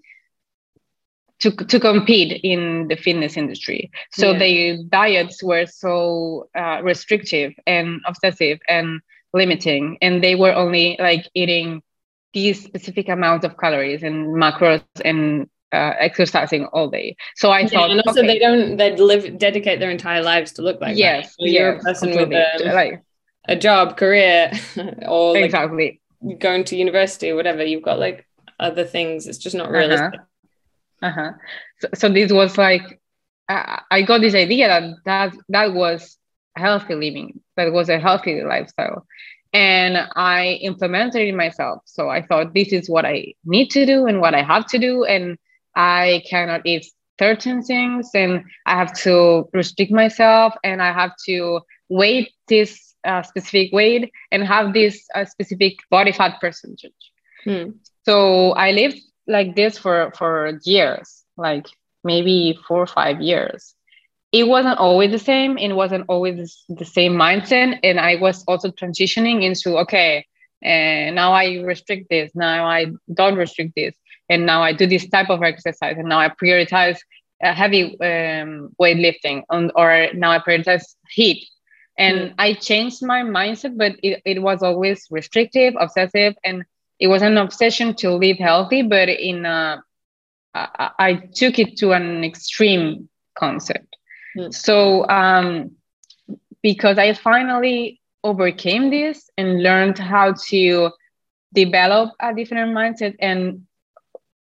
to, 1.42 1.50
to 1.50 1.80
compete 1.80 2.40
in 2.44 2.86
the 2.88 2.96
fitness 2.96 3.36
industry. 3.36 3.90
So 4.12 4.30
yeah. 4.30 4.38
their 4.38 4.76
diets 4.88 5.42
were 5.42 5.66
so 5.66 6.48
uh, 6.56 6.80
restrictive 6.82 7.52
and 7.66 8.00
obsessive 8.06 8.60
and 8.68 9.00
limiting, 9.34 9.98
and 10.00 10.22
they 10.22 10.36
were 10.36 10.54
only 10.54 10.96
like 11.00 11.28
eating 11.34 11.82
these 12.32 12.62
specific 12.62 13.08
amounts 13.08 13.44
of 13.44 13.58
calories 13.58 14.04
and 14.04 14.28
macros 14.28 14.84
and 15.04 15.48
uh, 15.72 15.94
exercising 15.98 16.66
all 16.66 16.88
day. 16.88 17.16
So 17.34 17.50
I 17.50 17.60
yeah, 17.60 17.68
thought, 17.68 17.90
and 17.90 18.02
also 18.06 18.20
okay. 18.20 18.26
they 18.28 18.38
don't 18.38 18.76
they 18.76 18.96
live 18.96 19.36
dedicate 19.36 19.80
their 19.80 19.90
entire 19.90 20.22
lives 20.22 20.52
to 20.52 20.62
look 20.62 20.80
like 20.80 20.96
yes, 20.96 21.26
that. 21.26 21.32
So 21.32 21.46
yes, 21.46 21.54
you're 21.54 21.72
a 21.72 21.78
person 21.80 22.10
with 22.10 22.32
a, 22.32 22.72
like 22.72 23.02
a 23.48 23.56
job, 23.56 23.96
career, 23.96 24.52
or 25.08 25.32
like 25.32 25.44
exactly 25.46 26.00
going 26.38 26.62
to 26.64 26.76
university, 26.76 27.30
or 27.30 27.34
whatever. 27.34 27.64
You've 27.64 27.82
got 27.82 27.98
like 27.98 28.28
other 28.60 28.84
things. 28.84 29.26
It's 29.26 29.38
just 29.38 29.56
not 29.56 29.66
uh-huh. 29.66 29.78
realistic. 29.78 30.14
Uh-huh 30.14 30.26
uh-huh. 31.02 31.32
so, 31.80 31.88
so 31.94 32.08
this 32.08 32.32
was 32.32 32.56
like 32.56 33.00
I, 33.48 33.82
I 33.90 34.02
got 34.02 34.20
this 34.20 34.34
idea 34.34 34.68
that 34.68 34.94
that 35.04 35.34
that 35.48 35.74
was 35.74 36.16
healthy 36.56 36.94
living 36.94 37.40
that 37.56 37.72
was 37.72 37.88
a 37.88 37.98
healthy 37.98 38.42
lifestyle 38.42 39.06
and 39.52 39.98
i 40.16 40.58
implemented 40.62 41.28
it 41.28 41.34
myself 41.34 41.82
so 41.84 42.08
i 42.08 42.22
thought 42.22 42.54
this 42.54 42.72
is 42.72 42.88
what 42.88 43.04
i 43.04 43.32
need 43.44 43.70
to 43.70 43.84
do 43.84 44.06
and 44.06 44.20
what 44.20 44.34
i 44.34 44.42
have 44.42 44.66
to 44.66 44.78
do 44.78 45.04
and 45.04 45.38
i 45.74 46.22
cannot 46.28 46.62
eat 46.64 46.86
certain 47.18 47.62
things 47.62 48.10
and 48.14 48.44
i 48.66 48.76
have 48.76 48.92
to 48.92 49.48
restrict 49.52 49.92
myself 49.92 50.54
and 50.64 50.82
i 50.82 50.92
have 50.92 51.12
to 51.26 51.60
weight 51.88 52.32
this 52.48 52.94
uh, 53.04 53.22
specific 53.22 53.72
weight 53.72 54.10
and 54.30 54.44
have 54.44 54.72
this 54.72 55.06
uh, 55.14 55.24
specific 55.24 55.74
body 55.90 56.12
fat 56.12 56.40
percentage 56.40 56.92
hmm. 57.44 57.70
so 58.04 58.52
i 58.52 58.70
lived 58.72 58.98
like 59.26 59.54
this 59.56 59.78
for 59.78 60.12
for 60.16 60.58
years 60.64 61.24
like 61.36 61.66
maybe 62.04 62.58
four 62.66 62.82
or 62.82 62.86
five 62.86 63.20
years 63.20 63.74
it 64.32 64.44
wasn't 64.48 64.78
always 64.78 65.10
the 65.10 65.18
same 65.18 65.58
it 65.58 65.72
wasn't 65.72 66.04
always 66.08 66.64
the 66.68 66.84
same 66.84 67.12
mindset 67.12 67.78
and 67.82 68.00
i 68.00 68.16
was 68.16 68.44
also 68.48 68.70
transitioning 68.70 69.42
into 69.42 69.78
okay 69.78 70.26
and 70.62 71.14
now 71.14 71.32
i 71.32 71.60
restrict 71.60 72.08
this 72.10 72.30
now 72.34 72.66
i 72.66 72.86
don't 73.14 73.36
restrict 73.36 73.72
this 73.76 73.94
and 74.28 74.46
now 74.46 74.62
i 74.62 74.72
do 74.72 74.86
this 74.86 75.08
type 75.08 75.30
of 75.30 75.42
exercise 75.42 75.96
and 75.98 76.08
now 76.08 76.18
i 76.18 76.28
prioritize 76.28 76.98
uh, 77.44 77.52
heavy 77.52 77.98
um, 78.00 78.70
weightlifting 78.80 79.42
and, 79.50 79.72
or 79.76 80.08
now 80.14 80.30
i 80.30 80.38
prioritize 80.38 80.94
heat 81.10 81.46
and 81.98 82.18
mm. 82.18 82.34
i 82.38 82.54
changed 82.54 83.02
my 83.02 83.22
mindset 83.22 83.76
but 83.76 83.92
it, 84.02 84.22
it 84.24 84.42
was 84.42 84.62
always 84.62 85.06
restrictive 85.10 85.74
obsessive 85.78 86.34
and 86.44 86.64
it 87.02 87.08
was 87.08 87.22
an 87.22 87.36
obsession 87.36 87.94
to 87.96 88.12
live 88.12 88.38
healthy, 88.38 88.82
but 88.82 89.08
in 89.08 89.44
a, 89.44 89.82
I, 90.54 90.90
I 91.00 91.14
took 91.34 91.58
it 91.58 91.76
to 91.78 91.90
an 91.90 92.22
extreme 92.22 93.08
concept. 93.36 93.96
Mm. 94.38 94.54
So 94.54 95.08
um, 95.08 95.72
because 96.62 96.98
I 96.98 97.12
finally 97.14 98.00
overcame 98.22 98.90
this 98.90 99.28
and 99.36 99.64
learned 99.64 99.98
how 99.98 100.34
to 100.50 100.92
develop 101.52 102.10
a 102.20 102.32
different 102.36 102.70
mindset, 102.70 103.16
and 103.18 103.66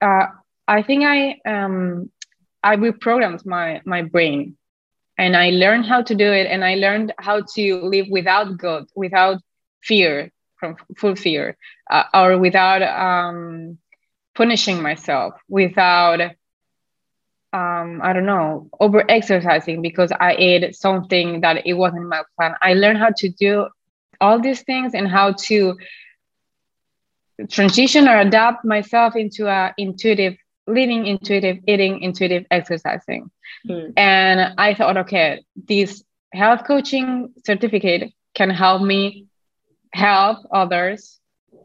uh, 0.01 0.27
I 0.69 0.83
think 0.83 1.03
I 1.03 1.41
um, 1.45 2.09
I 2.63 2.77
reprogrammed 2.77 3.45
my 3.45 3.81
my 3.85 4.03
brain, 4.03 4.57
and 5.19 5.37
I 5.37 5.51
learned 5.51 5.87
how 5.87 6.03
to 6.03 6.15
do 6.15 6.33
it, 6.33 6.47
and 6.47 6.65
I 6.65 6.77
learned 6.77 7.15
how 7.19 7.43
to 7.57 7.81
live 7.83 8.07
without 8.09 8.57
God, 8.59 8.85
without 8.95 9.43
fear, 9.83 10.31
from 10.65 10.97
full 10.97 11.17
fear 11.17 11.57
uh, 11.91 12.05
or 12.15 12.39
without 12.39 12.83
um, 12.83 13.79
punishing 14.35 14.83
myself 14.83 15.35
without 15.49 16.21
um, 17.53 18.01
I 18.03 18.13
don't 18.13 18.27
know, 18.27 18.69
over 18.81 19.09
exercising 19.09 19.81
because 19.81 20.11
I 20.11 20.35
ate 20.37 20.75
something 20.75 21.41
that 21.43 21.65
it 21.65 21.75
wasn't 21.75 22.09
my 22.09 22.23
plan. 22.37 22.57
I 22.61 22.75
learned 22.75 22.99
how 22.99 23.11
to 23.19 23.29
do 23.29 23.69
all 24.21 24.41
these 24.41 24.63
things 24.63 24.93
and 24.93 25.07
how 25.07 25.35
to 25.47 25.77
transition 27.49 28.09
or 28.09 28.19
adapt 28.19 28.65
myself 28.65 29.15
into 29.15 29.47
a 29.47 29.73
intuitive 29.79 30.35
living, 30.67 31.07
intuitive 31.07 31.59
eating, 31.69 32.01
intuitive 32.01 32.45
exercising. 32.51 33.31
Mm. 33.69 33.93
And 33.97 34.55
I 34.59 34.75
thought, 34.75 34.97
okay, 34.97 35.45
this 35.55 36.03
health 36.33 36.63
coaching 36.67 37.35
certificate 37.47 38.13
can 38.35 38.51
help 38.51 38.83
me 38.83 39.27
help 39.95 40.39
others, 40.51 41.19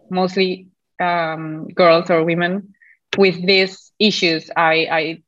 mostly 0.09 0.67
um, 0.99 1.67
girls 1.67 2.09
or 2.09 2.23
women, 2.23 2.73
with 3.17 3.45
these 3.45 3.91
issues 3.99 4.49
I, 4.55 4.87
I 4.91 5.23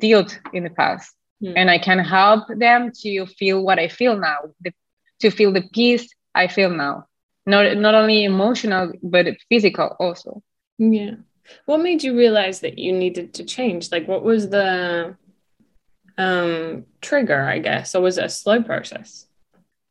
dealt 0.00 0.38
in 0.52 0.64
the 0.64 0.70
past. 0.70 1.14
Mm. 1.42 1.52
And 1.56 1.70
I 1.70 1.78
can 1.78 1.98
help 1.98 2.48
them 2.48 2.90
to 3.02 3.26
feel 3.26 3.62
what 3.62 3.78
I 3.78 3.88
feel 3.88 4.18
now, 4.18 4.38
the, 4.60 4.72
to 5.20 5.30
feel 5.30 5.52
the 5.52 5.68
peace 5.72 6.08
I 6.34 6.48
feel 6.48 6.70
now. 6.70 7.06
Not, 7.46 7.76
not 7.76 7.94
only 7.94 8.24
emotional, 8.24 8.92
but 9.02 9.26
physical 9.50 9.94
also. 10.00 10.42
Yeah. 10.78 11.16
What 11.66 11.82
made 11.82 12.02
you 12.02 12.16
realize 12.16 12.60
that 12.60 12.78
you 12.78 12.92
needed 12.92 13.34
to 13.34 13.44
change? 13.44 13.92
Like, 13.92 14.08
what 14.08 14.24
was 14.24 14.48
the 14.48 15.16
um, 16.16 16.86
trigger, 17.02 17.42
I 17.42 17.58
guess? 17.58 17.94
Or 17.94 18.00
was 18.00 18.16
it 18.16 18.24
a 18.24 18.30
slow 18.30 18.62
process? 18.62 19.26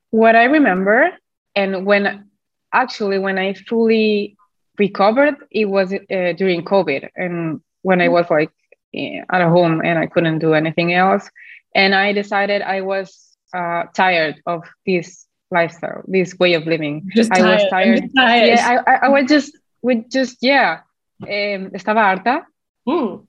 What 0.10 0.36
I 0.36 0.46
remember 0.46 1.12
and 1.56 1.86
when 1.86 2.30
actually 2.74 3.20
when 3.20 3.38
i 3.38 3.54
fully 3.54 4.36
recovered 4.80 5.36
it 5.52 5.66
was 5.66 5.94
uh, 5.94 6.34
during 6.38 6.64
covid 6.64 7.10
and 7.16 7.62
when 7.82 8.02
i 8.02 8.08
was 8.08 8.30
like 8.30 8.52
eh, 8.96 9.22
at 9.32 9.42
home 9.48 9.82
and 9.84 10.00
i 10.00 10.06
couldn't 10.06 10.40
do 10.40 10.54
anything 10.54 10.94
else 10.94 11.30
and 11.76 11.94
i 11.94 12.12
decided 12.12 12.62
i 12.62 12.82
was 12.82 13.38
uh, 13.54 13.84
tired 13.94 14.42
of 14.48 14.64
this 14.86 15.28
lifestyle 15.52 16.02
this 16.08 16.38
way 16.40 16.54
of 16.54 16.66
living 16.66 17.08
just 17.16 17.32
i 17.32 17.40
tired. 17.40 17.62
was 17.62 17.70
tired, 17.70 18.10
tired. 18.16 18.48
yeah 18.48 18.82
I, 18.88 18.92
I, 18.92 18.96
I 19.06 19.10
was 19.10 19.26
just 19.28 19.56
with 19.82 20.10
just 20.10 20.38
yeah 20.42 20.80
um, 21.22 21.70
estaba 21.78 22.02
harta 22.02 22.46
mm. 22.88 23.26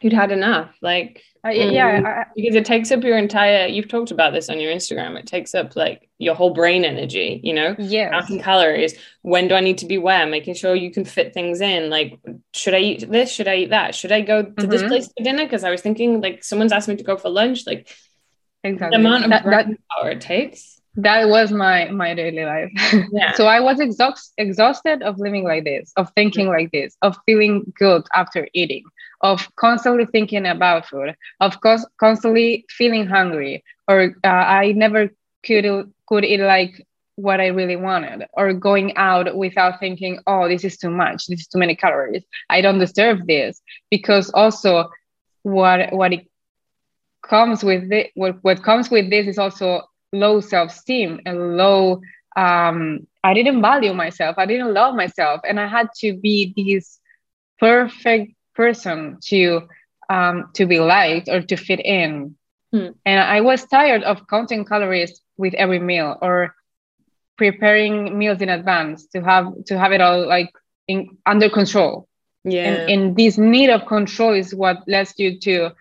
You'd 0.00 0.12
had 0.12 0.32
enough 0.32 0.74
like 0.82 1.22
uh, 1.46 1.50
yeah, 1.50 2.00
mm. 2.00 2.06
I, 2.06 2.26
because 2.34 2.56
it 2.56 2.64
takes 2.64 2.90
up 2.90 3.04
your 3.04 3.16
entire. 3.16 3.66
You've 3.66 3.86
talked 3.86 4.10
about 4.10 4.32
this 4.32 4.48
on 4.48 4.58
your 4.58 4.72
Instagram. 4.72 5.16
It 5.16 5.26
takes 5.26 5.54
up 5.54 5.76
like 5.76 6.08
your 6.18 6.34
whole 6.34 6.50
brain 6.50 6.84
energy. 6.84 7.40
You 7.44 7.54
know, 7.54 7.76
yeah, 7.78 8.10
counting 8.10 8.40
calories. 8.40 8.94
When 9.22 9.46
do 9.46 9.54
I 9.54 9.60
need 9.60 9.78
to 9.78 9.86
be 9.86 9.96
where? 9.96 10.26
Making 10.26 10.54
sure 10.54 10.74
you 10.74 10.90
can 10.90 11.04
fit 11.04 11.34
things 11.34 11.60
in. 11.60 11.88
Like, 11.88 12.18
should 12.52 12.74
I 12.74 12.78
eat 12.78 13.08
this? 13.08 13.30
Should 13.30 13.46
I 13.46 13.56
eat 13.58 13.70
that? 13.70 13.94
Should 13.94 14.10
I 14.10 14.22
go 14.22 14.42
to 14.42 14.50
mm-hmm. 14.50 14.70
this 14.70 14.82
place 14.82 15.06
for 15.06 15.22
dinner? 15.22 15.44
Because 15.44 15.62
I 15.62 15.70
was 15.70 15.82
thinking 15.82 16.20
like 16.20 16.42
someone's 16.42 16.72
asked 16.72 16.88
me 16.88 16.96
to 16.96 17.04
go 17.04 17.16
for 17.16 17.28
lunch. 17.28 17.64
Like, 17.64 17.94
exactly 18.64 18.96
the 18.96 19.00
amount 19.00 19.24
of 19.24 19.30
that, 19.30 19.44
brain 19.44 19.70
that, 19.70 19.78
power 19.88 20.10
it 20.10 20.20
takes 20.20 20.75
that 20.96 21.28
was 21.28 21.52
my 21.52 21.88
my 21.90 22.14
daily 22.14 22.44
life. 22.44 22.70
Yeah. 23.12 23.32
so 23.34 23.46
i 23.46 23.60
was 23.60 23.80
exhaust, 23.80 24.32
exhausted 24.38 25.02
of 25.02 25.18
living 25.18 25.44
like 25.44 25.64
this 25.64 25.92
of 25.96 26.10
thinking 26.14 26.48
like 26.48 26.70
this 26.72 26.96
of 27.02 27.16
feeling 27.26 27.72
good 27.78 28.02
after 28.14 28.48
eating 28.54 28.84
of 29.20 29.48
constantly 29.56 30.06
thinking 30.06 30.46
about 30.46 30.86
food 30.86 31.14
of 31.40 31.60
course 31.60 31.86
constantly 31.98 32.64
feeling 32.70 33.06
hungry 33.06 33.62
or 33.88 34.16
uh, 34.24 34.28
i 34.28 34.72
never 34.72 35.10
could 35.44 35.92
could 36.08 36.24
eat 36.24 36.40
like 36.40 36.86
what 37.16 37.40
i 37.40 37.46
really 37.46 37.76
wanted 37.76 38.26
or 38.34 38.52
going 38.52 38.96
out 38.96 39.36
without 39.36 39.80
thinking 39.80 40.18
oh 40.26 40.48
this 40.48 40.64
is 40.64 40.76
too 40.76 40.90
much. 40.90 41.26
This 41.26 41.40
is 41.40 41.46
too 41.46 41.58
many 41.58 41.74
calories. 41.74 42.24
I 42.50 42.60
don't 42.60 42.78
deserve 42.78 43.26
this. 43.26 43.60
Because 43.90 44.30
also 44.30 44.90
what 45.42 45.92
what 45.92 46.12
it 46.12 46.26
comes 47.26 47.64
with 47.64 47.90
it 47.90 48.10
what, 48.14 48.36
what 48.42 48.62
comes 48.62 48.90
with 48.90 49.10
this 49.10 49.26
is 49.26 49.38
also 49.38 49.82
low 50.20 50.40
self-esteem 50.40 51.20
and 51.26 51.56
low 51.56 52.00
um, 52.36 53.06
i 53.24 53.34
didn't 53.34 53.62
value 53.62 53.92
myself 53.92 54.36
i 54.38 54.46
didn't 54.46 54.74
love 54.74 54.94
myself 54.94 55.40
and 55.48 55.58
i 55.58 55.66
had 55.66 55.88
to 55.96 56.16
be 56.16 56.52
this 56.56 57.00
perfect 57.58 58.34
person 58.54 59.18
to 59.22 59.62
um, 60.08 60.50
to 60.54 60.66
be 60.66 60.78
liked 60.78 61.28
or 61.28 61.40
to 61.40 61.56
fit 61.56 61.80
in 61.80 62.36
hmm. 62.72 62.88
and 63.04 63.20
i 63.20 63.40
was 63.40 63.64
tired 63.64 64.02
of 64.02 64.26
counting 64.28 64.64
calories 64.64 65.20
with 65.36 65.54
every 65.54 65.78
meal 65.78 66.16
or 66.22 66.54
preparing 67.36 68.16
meals 68.16 68.40
in 68.40 68.48
advance 68.48 69.06
to 69.06 69.20
have 69.20 69.52
to 69.66 69.78
have 69.78 69.92
it 69.92 70.00
all 70.00 70.26
like 70.26 70.50
in, 70.88 71.18
under 71.26 71.50
control 71.50 72.08
Yeah. 72.46 72.62
And, 72.62 72.90
and 72.90 73.16
this 73.16 73.36
need 73.36 73.70
of 73.70 73.86
control 73.86 74.32
is 74.32 74.54
what 74.54 74.86
leads 74.86 75.14
you 75.18 75.38
to 75.40 75.72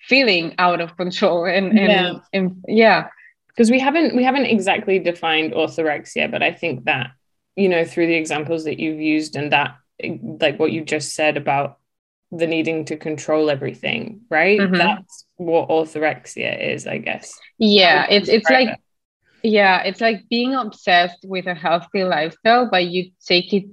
feeling 0.00 0.54
out 0.58 0.80
of 0.80 0.96
control. 0.96 1.44
And, 1.44 1.78
and 1.78 1.90
yeah. 1.90 2.12
And, 2.32 2.64
yeah. 2.66 3.08
Because 3.54 3.70
we 3.70 3.78
haven't 3.78 4.16
we 4.16 4.24
haven't 4.24 4.46
exactly 4.46 4.98
defined 4.98 5.52
orthorexia, 5.52 6.30
but 6.30 6.42
I 6.42 6.52
think 6.52 6.84
that, 6.84 7.12
you 7.56 7.68
know, 7.68 7.84
through 7.84 8.06
the 8.06 8.14
examples 8.14 8.64
that 8.64 8.80
you've 8.80 9.00
used 9.00 9.36
and 9.36 9.52
that 9.52 9.76
like 10.02 10.58
what 10.58 10.72
you 10.72 10.84
just 10.84 11.14
said 11.14 11.36
about 11.36 11.78
the 12.30 12.46
needing 12.46 12.86
to 12.86 12.96
control 12.96 13.50
everything, 13.50 14.22
right? 14.30 14.58
Mm-hmm. 14.58 14.76
That's 14.76 15.26
what 15.36 15.68
orthorexia 15.68 16.72
is, 16.74 16.86
I 16.86 16.98
guess. 16.98 17.38
Yeah, 17.58 18.06
it's 18.08 18.28
it's 18.28 18.48
like 18.48 18.70
it. 18.70 18.80
yeah, 19.42 19.82
it's 19.82 20.00
like 20.00 20.28
being 20.30 20.54
obsessed 20.54 21.18
with 21.24 21.46
a 21.46 21.54
healthy 21.54 22.04
lifestyle, 22.04 22.70
but 22.70 22.86
you 22.86 23.10
take 23.26 23.52
it 23.52 23.64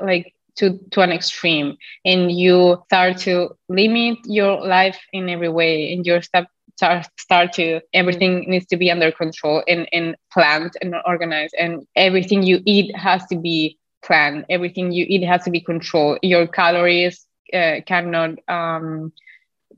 like 0.00 0.34
to 0.56 0.78
to 0.90 1.00
an 1.02 1.12
extreme 1.12 1.76
and 2.04 2.32
you 2.32 2.82
start 2.86 3.18
to 3.18 3.50
limit 3.68 4.18
your 4.24 4.66
life 4.66 4.98
in 5.12 5.28
every 5.28 5.48
way 5.48 5.92
and 5.92 6.06
you 6.06 6.20
start 6.22 6.46
start, 6.78 7.06
start 7.18 7.52
to 7.54 7.80
everything 7.92 8.44
needs 8.48 8.66
to 8.66 8.76
be 8.76 8.90
under 8.90 9.10
control 9.10 9.64
and, 9.66 9.88
and 9.92 10.16
planned 10.32 10.72
and 10.80 10.94
organized 11.04 11.54
and 11.58 11.84
everything 11.96 12.42
you 12.44 12.60
eat 12.64 12.94
has 12.96 13.26
to 13.26 13.36
be 13.36 13.76
planned. 14.04 14.46
Everything 14.48 14.92
you 14.92 15.04
eat 15.08 15.24
has 15.24 15.42
to 15.44 15.50
be 15.50 15.60
controlled. 15.60 16.18
Your 16.22 16.46
calories 16.46 17.26
uh, 17.52 17.80
cannot 17.84 18.38
um, 18.48 19.12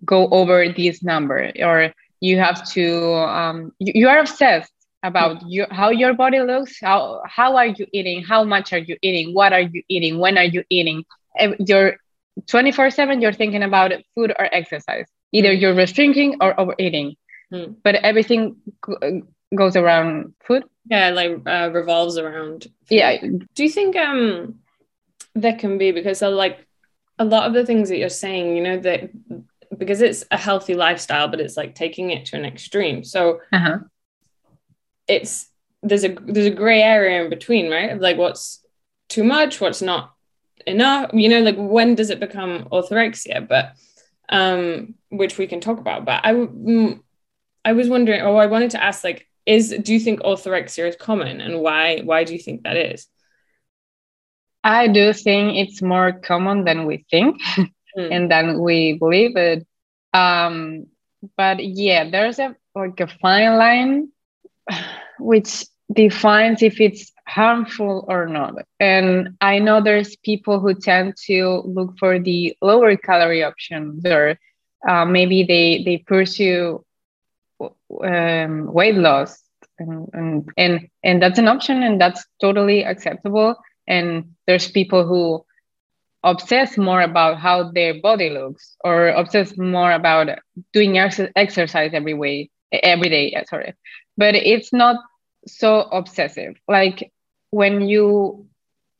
go 0.04 0.28
over 0.28 0.68
this 0.68 1.02
number 1.02 1.50
or 1.58 1.92
you 2.20 2.38
have 2.38 2.68
to 2.72 3.14
um, 3.14 3.72
you, 3.78 3.92
you, 3.94 4.08
are 4.08 4.18
obsessed 4.18 4.72
about 5.02 5.38
mm-hmm. 5.38 5.48
your, 5.48 5.66
how 5.70 5.88
your 5.88 6.12
body 6.12 6.40
looks 6.40 6.78
how 6.80 7.22
how 7.24 7.56
are 7.56 7.66
you 7.66 7.86
eating 7.92 8.22
how 8.22 8.44
much 8.44 8.72
are 8.72 8.78
you 8.78 8.96
eating 9.00 9.32
what 9.34 9.52
are 9.52 9.60
you 9.60 9.82
eating 9.88 10.18
when 10.18 10.36
are 10.36 10.44
you 10.44 10.62
eating. 10.68 11.04
You're 11.58 11.96
24 12.46 12.90
7 12.90 13.20
you're 13.22 13.32
thinking 13.32 13.62
about 13.62 13.92
food 14.14 14.32
or 14.38 14.48
exercise 14.52 15.06
either 15.32 15.52
you're 15.52 15.74
restricting 15.74 16.36
or 16.40 16.58
overeating 16.58 17.16
mm. 17.52 17.74
but 17.82 17.96
everything 17.96 18.56
goes 19.54 19.76
around 19.76 20.32
food 20.40 20.64
yeah 20.86 21.10
like 21.10 21.40
uh, 21.46 21.70
revolves 21.72 22.18
around 22.18 22.64
food. 22.84 22.96
yeah 22.96 23.16
do 23.54 23.62
you 23.62 23.70
think 23.70 23.96
um 23.96 24.54
there 25.34 25.56
can 25.56 25.78
be 25.78 25.92
because 25.92 26.22
like 26.22 26.66
a 27.20 27.24
lot 27.24 27.46
of 27.46 27.52
the 27.52 27.64
things 27.64 27.90
that 27.90 27.98
you're 27.98 28.08
saying, 28.08 28.56
you 28.56 28.62
know, 28.62 28.78
that 28.80 29.10
because 29.76 30.00
it's 30.00 30.24
a 30.30 30.38
healthy 30.38 30.74
lifestyle, 30.74 31.28
but 31.28 31.38
it's 31.38 31.56
like 31.56 31.74
taking 31.74 32.10
it 32.10 32.26
to 32.26 32.36
an 32.36 32.44
extreme. 32.44 33.04
So 33.04 33.40
uh-huh. 33.52 33.78
it's 35.06 35.48
there's 35.82 36.04
a 36.04 36.08
there's 36.08 36.46
a 36.46 36.50
gray 36.50 36.82
area 36.82 37.22
in 37.22 37.30
between, 37.30 37.70
right? 37.70 38.00
Like 38.00 38.16
what's 38.16 38.64
too 39.08 39.22
much, 39.22 39.60
what's 39.60 39.82
not 39.82 40.14
enough, 40.66 41.10
you 41.12 41.28
know, 41.28 41.40
like 41.40 41.56
when 41.56 41.94
does 41.94 42.10
it 42.10 42.20
become 42.20 42.68
orthorexia? 42.72 43.46
But 43.46 43.72
um, 44.30 44.94
which 45.10 45.38
we 45.38 45.46
can 45.46 45.60
talk 45.60 45.78
about. 45.78 46.04
But 46.04 46.24
I 46.24 46.32
mm, 46.32 47.00
I 47.64 47.72
was 47.72 47.88
wondering, 47.88 48.22
oh, 48.22 48.36
I 48.36 48.46
wanted 48.46 48.70
to 48.72 48.82
ask, 48.82 49.04
like, 49.04 49.26
is 49.46 49.70
do 49.82 49.92
you 49.92 50.00
think 50.00 50.20
orthorexia 50.20 50.88
is 50.88 50.96
common, 50.96 51.40
and 51.40 51.60
why 51.60 52.00
why 52.00 52.24
do 52.24 52.32
you 52.32 52.38
think 52.38 52.62
that 52.62 52.76
is? 52.76 53.06
I 54.62 54.88
do 54.88 55.12
think 55.12 55.56
it's 55.56 55.80
more 55.80 56.12
common 56.12 56.64
than 56.64 56.86
we 56.86 57.04
think 57.10 57.40
mm. 57.56 57.68
and 57.96 58.30
than 58.30 58.60
we 58.60 58.94
believe 58.94 59.36
it. 59.36 59.66
Um, 60.12 60.86
but 61.36 61.64
yeah, 61.64 62.08
there's 62.10 62.38
a 62.38 62.56
like 62.74 63.00
a 63.00 63.06
fine 63.06 63.56
line 63.56 64.08
which 65.18 65.66
defines 65.92 66.62
if 66.62 66.80
it's 66.80 67.12
harmful 67.26 68.04
or 68.08 68.26
not. 68.26 68.54
And 68.78 69.36
I 69.40 69.58
know 69.58 69.80
there's 69.80 70.16
people 70.16 70.60
who 70.60 70.74
tend 70.74 71.14
to 71.26 71.62
look 71.64 71.98
for 71.98 72.18
the 72.18 72.56
lower 72.60 72.96
calorie 72.96 73.44
options 73.44 74.04
or 74.04 74.38
uh, 74.88 75.04
maybe 75.04 75.44
they 75.44 75.82
they 75.84 75.98
pursue 75.98 76.84
um, 78.04 78.72
weight 78.72 78.94
loss 78.94 79.42
and, 79.78 80.08
and 80.12 80.48
and 80.56 80.88
and 81.02 81.22
that's 81.22 81.38
an 81.38 81.48
option 81.48 81.82
and 81.82 82.00
that's 82.00 82.24
totally 82.40 82.84
acceptable. 82.84 83.56
And 83.86 84.34
there's 84.46 84.70
people 84.70 85.06
who 85.06 85.44
obsess 86.22 86.76
more 86.76 87.00
about 87.00 87.38
how 87.38 87.70
their 87.70 88.00
body 88.00 88.30
looks 88.30 88.76
or 88.84 89.08
obsess 89.08 89.56
more 89.56 89.92
about 89.92 90.28
doing 90.72 90.98
ex- 90.98 91.20
exercise 91.36 91.90
every 91.94 92.14
way 92.14 92.50
every 92.72 93.08
day 93.08 93.34
sorry. 93.48 93.74
But 94.16 94.34
it's 94.34 94.72
not 94.72 94.96
so 95.46 95.80
obsessive. 95.80 96.54
Like 96.68 97.10
when 97.50 97.82
you 97.88 98.46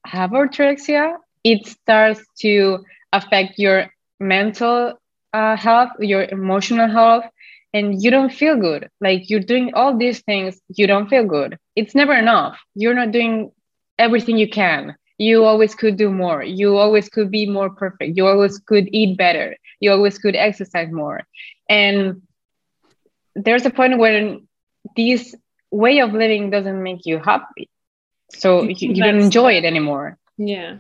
have 0.07 0.31
orthorexia 0.31 1.16
it 1.45 1.66
starts 1.66 2.21
to 2.40 2.85
affect 3.12 3.59
your 3.59 3.90
mental 4.19 4.95
uh, 5.33 5.57
health 5.57 5.90
your 6.01 6.25
emotional 6.25 6.88
health 6.88 7.25
and 7.73 8.03
you 8.03 8.11
don't 8.11 8.33
feel 8.33 8.57
good. 8.57 8.88
Like 9.01 9.31
you're 9.31 9.40
doing 9.40 9.73
all 9.75 9.97
these 9.97 10.21
things 10.23 10.61
you 10.69 10.87
don't 10.87 11.09
feel 11.09 11.25
good. 11.25 11.57
It's 11.77 11.95
never 11.95 12.14
enough. 12.14 12.59
You're 12.75 12.95
not 12.95 13.12
doing 13.12 13.53
everything 13.99 14.38
you 14.38 14.49
can. 14.49 14.97
You 15.19 15.45
always 15.45 15.75
could 15.75 15.97
do 15.97 16.11
more. 16.11 16.43
You 16.43 16.79
always 16.79 17.09
could 17.09 17.31
be 17.31 17.47
more 17.47 17.71
perfect. 17.71 18.16
You 18.16 18.27
always 18.27 18.59
could 18.59 18.88
eat 18.93 19.19
better. 19.19 19.57
You 19.79 19.93
always 19.93 20.19
could 20.19 20.35
exercise 20.35 20.90
more. 20.90 21.23
And 21.69 22.23
there's 23.35 23.66
a 23.66 23.71
point 23.71 23.99
when 23.99 24.49
this 24.97 25.35
way 25.71 26.01
of 26.01 26.12
living 26.12 26.51
doesn't 26.51 26.83
make 26.83 27.05
you 27.05 27.19
happy. 27.19 27.69
So 28.33 28.62
you, 28.62 28.75
you 28.95 29.03
don't 29.03 29.21
enjoy 29.21 29.53
it 29.55 29.64
anymore. 29.64 30.16
Yeah. 30.38 30.79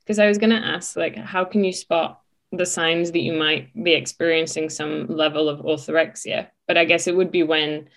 Because 0.00 0.18
i 0.18 0.26
was 0.26 0.38
going 0.38 0.50
to 0.50 0.56
ask 0.56 0.96
like 0.96 1.16
how 1.16 1.44
can 1.44 1.62
you 1.62 1.72
spot 1.72 2.21
the 2.52 2.66
signs 2.66 3.12
that 3.12 3.20
you 3.20 3.32
might 3.32 3.72
be 3.82 3.92
experiencing 3.92 4.68
some 4.68 5.06
level 5.06 5.48
of 5.48 5.60
orthorexia 5.60 6.46
but 6.66 6.76
i 6.76 6.84
guess 6.84 7.06
it 7.06 7.16
would 7.16 7.30
be 7.30 7.42
when 7.42 7.88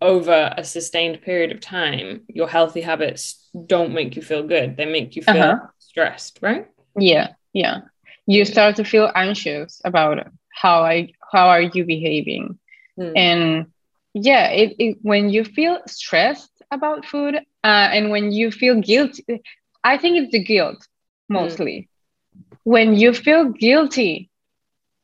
over 0.00 0.52
a 0.56 0.64
sustained 0.64 1.22
period 1.22 1.52
of 1.52 1.60
time, 1.60 2.22
your 2.28 2.48
healthy 2.48 2.80
habits 2.80 3.48
don't 3.66 3.92
make 3.92 4.16
you 4.16 4.22
feel 4.22 4.46
good. 4.46 4.76
They 4.76 4.84
make 4.84 5.16
you 5.16 5.22
feel 5.22 5.42
uh-huh. 5.42 5.66
stressed, 5.78 6.38
right? 6.42 6.68
Yeah, 6.98 7.32
yeah. 7.52 7.82
You 8.26 8.44
start 8.44 8.76
to 8.76 8.84
feel 8.84 9.10
anxious 9.14 9.80
about 9.84 10.26
how 10.50 10.82
I 10.82 11.12
how 11.32 11.48
are 11.48 11.60
you 11.60 11.84
behaving, 11.84 12.58
mm. 12.98 13.12
and 13.16 13.66
yeah, 14.14 14.48
it, 14.48 14.76
it, 14.78 14.98
when 15.02 15.30
you 15.30 15.44
feel 15.44 15.80
stressed 15.86 16.50
about 16.70 17.04
food, 17.04 17.36
uh, 17.36 17.40
and 17.92 18.10
when 18.10 18.32
you 18.32 18.50
feel 18.50 18.80
guilty, 18.80 19.42
I 19.84 19.98
think 19.98 20.16
it's 20.16 20.32
the 20.32 20.42
guilt 20.42 20.86
mostly. 21.28 21.72
Mm. 21.72 21.88
When 22.64 22.94
you 22.94 23.12
feel 23.12 23.50
guilty 23.50 24.30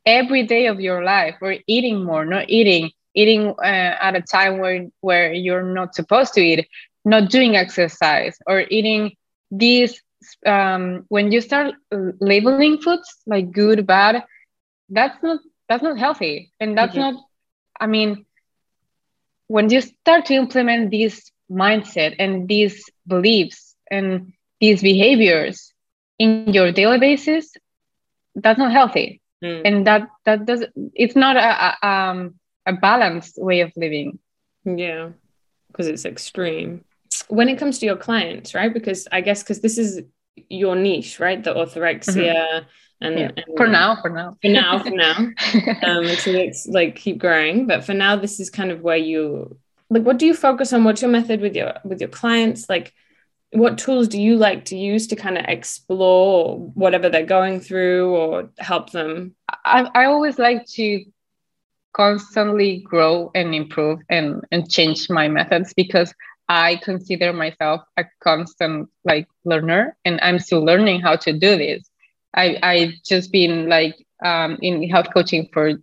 every 0.05 0.45
day 0.45 0.67
of 0.67 0.81
your 0.81 1.05
life, 1.05 1.37
or 1.41 1.57
eating 1.67 2.05
more, 2.05 2.25
not 2.25 2.51
eating, 2.51 2.91
eating 3.15 3.55
uh, 3.59 3.97
at 4.01 4.17
a 4.17 4.23
time 4.23 4.59
where 4.59 4.87
where 5.01 5.33
you're 5.33 5.63
not 5.75 5.95
supposed 5.95 6.35
to 6.35 6.41
eat 6.41 6.67
not 7.05 7.31
doing 7.31 7.57
exercise 7.57 8.39
or 8.47 8.65
eating 8.71 9.13
these 9.51 10.01
um, 10.47 11.05
when 11.09 11.33
you 11.33 11.41
start 11.41 11.75
labeling 12.21 12.73
foods 12.73 13.09
like 13.21 13.47
good 13.47 13.81
bad 13.81 14.17
that's 14.89 15.21
not 15.23 15.41
that's 15.69 15.83
not 15.83 15.99
healthy 15.99 16.51
and 16.61 16.77
that's 16.77 16.93
mm-hmm. 16.93 17.15
not 17.15 17.15
i 17.81 17.87
mean 17.87 18.25
when 19.49 19.69
you 19.71 19.81
start 19.81 20.27
to 20.27 20.35
implement 20.35 20.91
this 20.91 21.31
mindset 21.51 22.15
and 22.19 22.49
these 22.49 22.89
beliefs 23.07 23.75
and 23.91 24.33
these 24.61 24.83
behaviors 24.83 25.72
in 26.19 26.53
your 26.53 26.73
daily 26.73 26.99
basis 26.99 27.53
that's 28.35 28.59
not 28.59 28.73
healthy 28.73 29.21
mm. 29.43 29.63
and 29.65 29.87
that 29.87 30.09
that 30.25 30.47
does 30.47 30.65
it's 30.95 31.17
not 31.17 31.37
a, 31.37 31.41
a 31.41 31.89
um 31.89 32.35
a 32.67 32.73
balanced 32.73 33.39
way 33.39 33.61
of 33.61 33.73
living. 33.77 34.19
Yeah, 34.65 35.11
because 35.69 35.89
it's 35.89 36.05
extreme. 36.05 36.85
When 37.29 37.49
it 37.49 37.59
comes 37.59 37.79
to 37.81 37.87
your 37.87 37.97
clients, 37.97 38.55
right? 38.55 38.73
Because 38.73 39.09
I 39.11 39.21
guess 39.21 39.43
because 39.43 39.61
this 39.61 39.79
is 39.79 40.03
your 40.49 40.77
niche, 40.77 41.21
right? 41.21 41.43
The 41.43 41.55
orthorexia. 41.55 42.07
Mm-hmm. 42.15 42.67
And, 43.01 43.19
yeah. 43.19 43.31
and, 43.37 43.57
for 43.57 43.67
now, 43.67 44.01
for 44.01 44.11
now, 44.11 44.37
for 44.41 44.49
now, 44.49 44.79
for 44.79 44.91
now, 44.91 45.17
um, 45.83 46.05
until 46.07 46.37
it's 46.37 46.69
like 46.69 46.95
keep 46.95 47.19
growing. 47.19 47.67
But 47.67 47.85
for 47.85 47.95
now, 47.95 48.15
this 48.15 48.39
is 48.39 48.49
kind 48.49 48.71
of 48.71 48.81
where 48.81 48.97
you 48.97 49.59
like. 49.91 50.05
What 50.05 50.19
do 50.19 50.27
you 50.27 50.35
focus 50.35 50.73
on? 50.73 50.85
What's 50.85 51.03
your 51.03 51.11
method 51.11 51.41
with 51.41 51.57
your 51.57 51.75
with 51.85 52.01
your 52.01 52.11
clients? 52.11 52.69
Like, 52.69 52.93
what 53.53 53.77
tools 53.79 54.09
do 54.09 54.21
you 54.21 54.37
like 54.37 54.65
to 54.67 54.77
use 54.77 55.07
to 55.09 55.17
kind 55.17 55.37
of 55.37 55.45
explore 55.47 56.59
whatever 56.75 57.09
they're 57.09 57.27
going 57.27 57.61
through 57.61 58.15
or 58.15 58.51
help 58.59 58.91
them? 58.91 59.35
I, 59.65 59.89
I 59.95 60.05
always 60.07 60.39
like 60.39 60.67
to 60.75 61.05
constantly 61.95 62.79
grow 62.81 63.31
and 63.35 63.55
improve 63.55 64.01
and, 64.09 64.43
and 64.51 64.71
change 64.71 65.11
my 65.11 65.29
methods 65.29 65.75
because 65.75 66.15
I 66.49 66.77
consider 66.83 67.33
myself 67.33 67.83
a 67.99 68.05
constant 68.23 68.89
like 69.05 69.29
learner 69.45 69.97
and 70.05 70.19
I'm 70.23 70.39
still 70.39 70.65
learning 70.65 71.01
how 71.01 71.17
to 71.17 71.33
do 71.33 71.57
this. 71.57 71.89
I 72.35 72.59
I 72.63 72.95
just 73.05 73.31
been 73.31 73.69
like 73.69 73.95
um, 74.25 74.59
in 74.63 74.89
health 74.89 75.09
coaching 75.13 75.49
for 75.53 75.75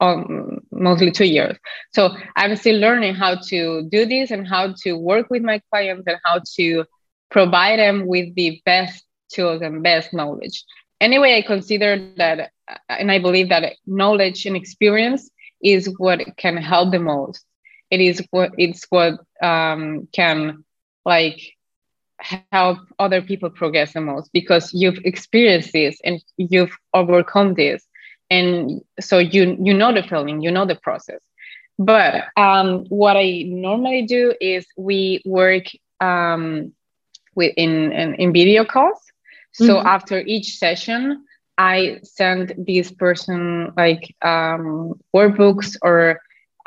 um, 0.00 0.60
mostly 0.72 1.10
two 1.10 1.26
years. 1.26 1.56
So 1.92 2.16
I'm 2.36 2.56
still 2.56 2.78
learning 2.78 3.14
how 3.14 3.36
to 3.48 3.86
do 3.90 4.06
this 4.06 4.30
and 4.30 4.48
how 4.48 4.74
to 4.84 4.94
work 4.94 5.28
with 5.28 5.42
my 5.42 5.60
clients 5.70 6.04
and 6.06 6.18
how 6.24 6.40
to 6.56 6.84
provide 7.30 7.78
them 7.78 8.06
with 8.06 8.34
the 8.34 8.60
best 8.64 9.04
tools 9.32 9.62
and 9.62 9.82
best 9.82 10.12
knowledge. 10.12 10.64
anyway 11.00 11.36
i 11.36 11.42
consider 11.42 11.90
that 12.16 12.50
and 12.88 13.10
i 13.10 13.18
believe 13.18 13.48
that 13.48 13.76
knowledge 13.86 14.46
and 14.46 14.56
experience 14.56 15.30
is 15.62 15.92
what 15.98 16.20
can 16.36 16.56
help 16.56 16.90
the 16.92 16.98
most. 16.98 17.44
It 17.90 18.00
is 18.00 18.22
what 18.30 18.52
it's 18.56 18.86
what 18.90 19.14
um, 19.42 20.08
can 20.12 20.64
like 21.04 21.40
help 22.18 22.78
other 22.98 23.22
people 23.22 23.50
progress 23.50 23.94
the 23.94 24.00
most 24.00 24.30
because 24.32 24.72
you've 24.74 24.98
experienced 25.04 25.72
this 25.72 25.98
and 26.04 26.22
you've 26.36 26.76
overcome 26.94 27.54
this. 27.54 27.84
And 28.30 28.80
so 29.00 29.18
you 29.18 29.56
you 29.60 29.74
know 29.74 29.92
the 29.92 30.02
feeling 30.02 30.40
you 30.40 30.50
know 30.50 30.66
the 30.66 30.76
process. 30.76 31.20
But 31.78 32.24
um, 32.36 32.84
what 32.90 33.16
i 33.16 33.44
normally 33.46 34.02
do 34.06 34.34
is 34.40 34.66
we 34.76 35.22
work 35.24 35.64
um, 36.00 36.72
with 37.34 37.52
in, 37.56 37.92
in, 37.92 38.14
in 38.14 38.32
video 38.32 38.64
calls 38.64 38.98
so 39.52 39.76
mm-hmm. 39.76 39.86
after 39.86 40.20
each 40.20 40.56
session 40.56 41.24
i 41.58 41.98
send 42.02 42.54
this 42.58 42.90
person 42.90 43.72
like 43.76 44.14
um, 44.22 44.94
workbooks 45.14 45.76
or 45.82 46.20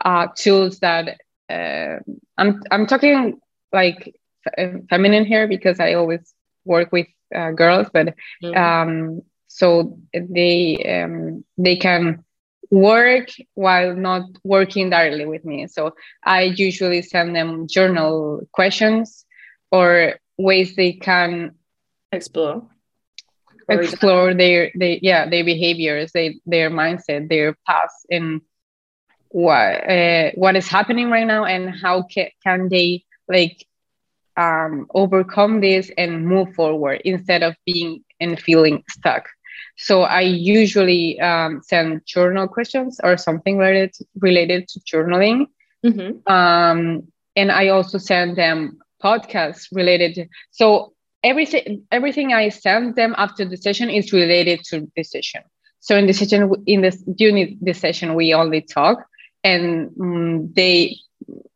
uh, 0.04 0.28
tools 0.36 0.80
that 0.80 1.19
uh, 1.49 1.99
i'm 2.38 2.62
i'm 2.71 2.86
talking 2.86 3.39
like 3.71 4.15
f- 4.58 4.82
feminine 4.89 5.26
here 5.26 5.47
because 5.47 5.80
i 5.80 5.93
always 5.93 6.34
work 6.65 6.91
with 6.91 7.08
uh, 7.36 7.52
girls 7.52 7.88
but 7.93 8.13
mm-hmm. 8.43 8.58
um, 8.58 9.21
so 9.47 9.97
they 10.13 11.04
um, 11.04 11.43
they 11.58 11.76
can 11.76 12.23
work 12.71 13.30
while 13.54 13.95
not 13.95 14.23
working 14.43 14.89
directly 14.89 15.26
with 15.26 15.45
me 15.45 15.67
so 15.67 15.93
i 16.23 16.41
usually 16.41 17.02
send 17.02 17.36
them 17.36 17.67
journal 17.67 18.41
questions 18.52 19.26
or 19.71 20.15
ways 20.38 20.76
they 20.76 20.93
can 20.93 21.52
explore 22.12 22.67
explore 23.69 24.34
their 24.34 24.72
they 24.76 25.00
yeah 25.02 25.28
their 25.30 25.43
behaviors 25.43 26.12
they 26.12 26.39
their 26.46 26.69
mindset 26.69 27.30
their 27.30 27.56
past 27.65 28.06
and 28.12 28.41
what 29.30 29.89
uh, 29.89 30.32
what 30.36 30.56
is 30.56 30.67
happening 30.67 31.10
right 31.10 31.26
now 31.26 31.46
and 31.46 31.69
how 31.69 32.06
ca- 32.13 32.34
can 32.43 32.67
they 32.69 33.04
like 33.28 33.65
um, 34.36 34.88
overcome 34.93 35.62
this 35.62 35.89
and 35.98 36.28
move 36.28 36.54
forward 36.56 37.02
instead 37.06 37.41
of 37.41 37.56
being 37.65 38.04
and 38.19 38.39
feeling 38.39 38.84
stuck 38.89 39.30
so 39.76 40.02
I 40.04 40.22
usually 40.22 41.19
um, 41.19 41.62
send 41.63 42.06
journal 42.06 42.48
questions 42.48 43.00
or 43.04 43.17
something 43.17 43.58
related 43.58 43.96
related 44.19 44.67
to 44.69 44.80
journaling. 44.82 45.48
Mm-hmm. 45.84 46.32
Um, 46.32 47.08
and 47.36 47.52
I 47.52 47.69
also 47.69 47.98
send 47.98 48.38
them 48.38 48.78
podcasts 49.04 49.68
related. 49.72 50.30
So 50.52 50.94
everything 51.24 51.84
everything 51.92 52.34
I 52.34 52.50
send 52.50 52.96
them 52.96 53.16
after 53.18 53.46
the 53.46 53.58
session 53.58 53.89
is 53.89 54.13
related 54.13 54.63
to 54.66 54.89
the 54.96 55.04
session. 55.04 55.42
So 55.80 55.98
in 55.98 56.08
the 56.08 56.13
session 56.13 56.52
in 56.66 56.82
this 56.82 57.04
during 57.16 57.58
the 57.62 57.74
session 57.74 58.16
we 58.16 58.34
only 58.34 58.62
talk, 58.62 59.06
and 59.44 59.89
um, 60.00 60.54
they 60.54 60.98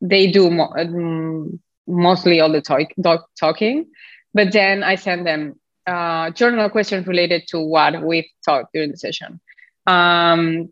they 0.02 0.32
do 0.32 0.50
mo- 0.50 0.74
um, 0.78 1.60
mostly 1.88 2.40
all 2.40 2.52
the 2.52 2.62
talk, 2.62 2.88
talk 3.04 3.30
talking, 3.40 3.86
but 4.34 4.52
then 4.52 4.84
I 4.84 4.96
send 4.96 5.26
them 5.26 5.60
uh, 5.88 6.32
journal 6.32 6.70
questions 6.70 7.08
related 7.08 7.44
to 7.48 7.60
what 7.60 8.04
we've 8.04 8.30
talked 8.46 8.74
during 8.74 8.92
the 8.92 8.98
session, 8.98 9.40
um, 9.88 10.70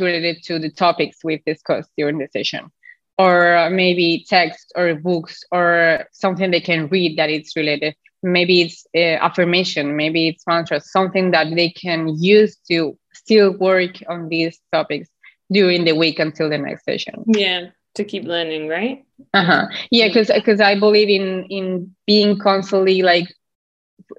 related 0.00 0.42
to 0.44 0.58
the 0.58 0.70
topics 0.70 1.18
we've 1.24 1.44
discussed 1.44 1.90
during 1.96 2.18
the 2.18 2.28
session, 2.32 2.70
or 3.18 3.68
maybe 3.70 4.24
text 4.28 4.72
or 4.76 4.94
books 4.94 5.42
or 5.52 6.04
something 6.12 6.50
they 6.50 6.60
can 6.60 6.88
read 6.88 7.18
that 7.18 7.30
it's 7.30 7.56
related. 7.56 7.94
Maybe 8.22 8.62
it's 8.62 8.86
uh, 8.96 9.18
affirmation, 9.22 9.96
maybe 9.96 10.28
it's 10.28 10.46
mantra 10.46 10.80
something 10.80 11.30
that 11.32 11.54
they 11.54 11.70
can 11.70 12.08
use 12.20 12.56
to 12.70 12.96
still 13.12 13.56
work 13.58 13.96
on 14.08 14.28
these 14.28 14.58
topics 14.72 15.08
during 15.52 15.84
the 15.84 15.92
week 15.92 16.18
until 16.18 16.48
the 16.48 16.58
next 16.58 16.84
session. 16.84 17.24
Yeah 17.26 17.68
to 17.94 18.04
keep 18.04 18.24
learning 18.24 18.68
right? 18.68 19.04
Uh-huh. 19.32 19.66
Yeah 19.90 20.08
because 20.08 20.30
because 20.34 20.60
i 20.60 20.78
believe 20.78 21.08
in 21.08 21.44
in 21.48 21.94
being 22.06 22.38
constantly 22.38 23.02
like 23.02 23.28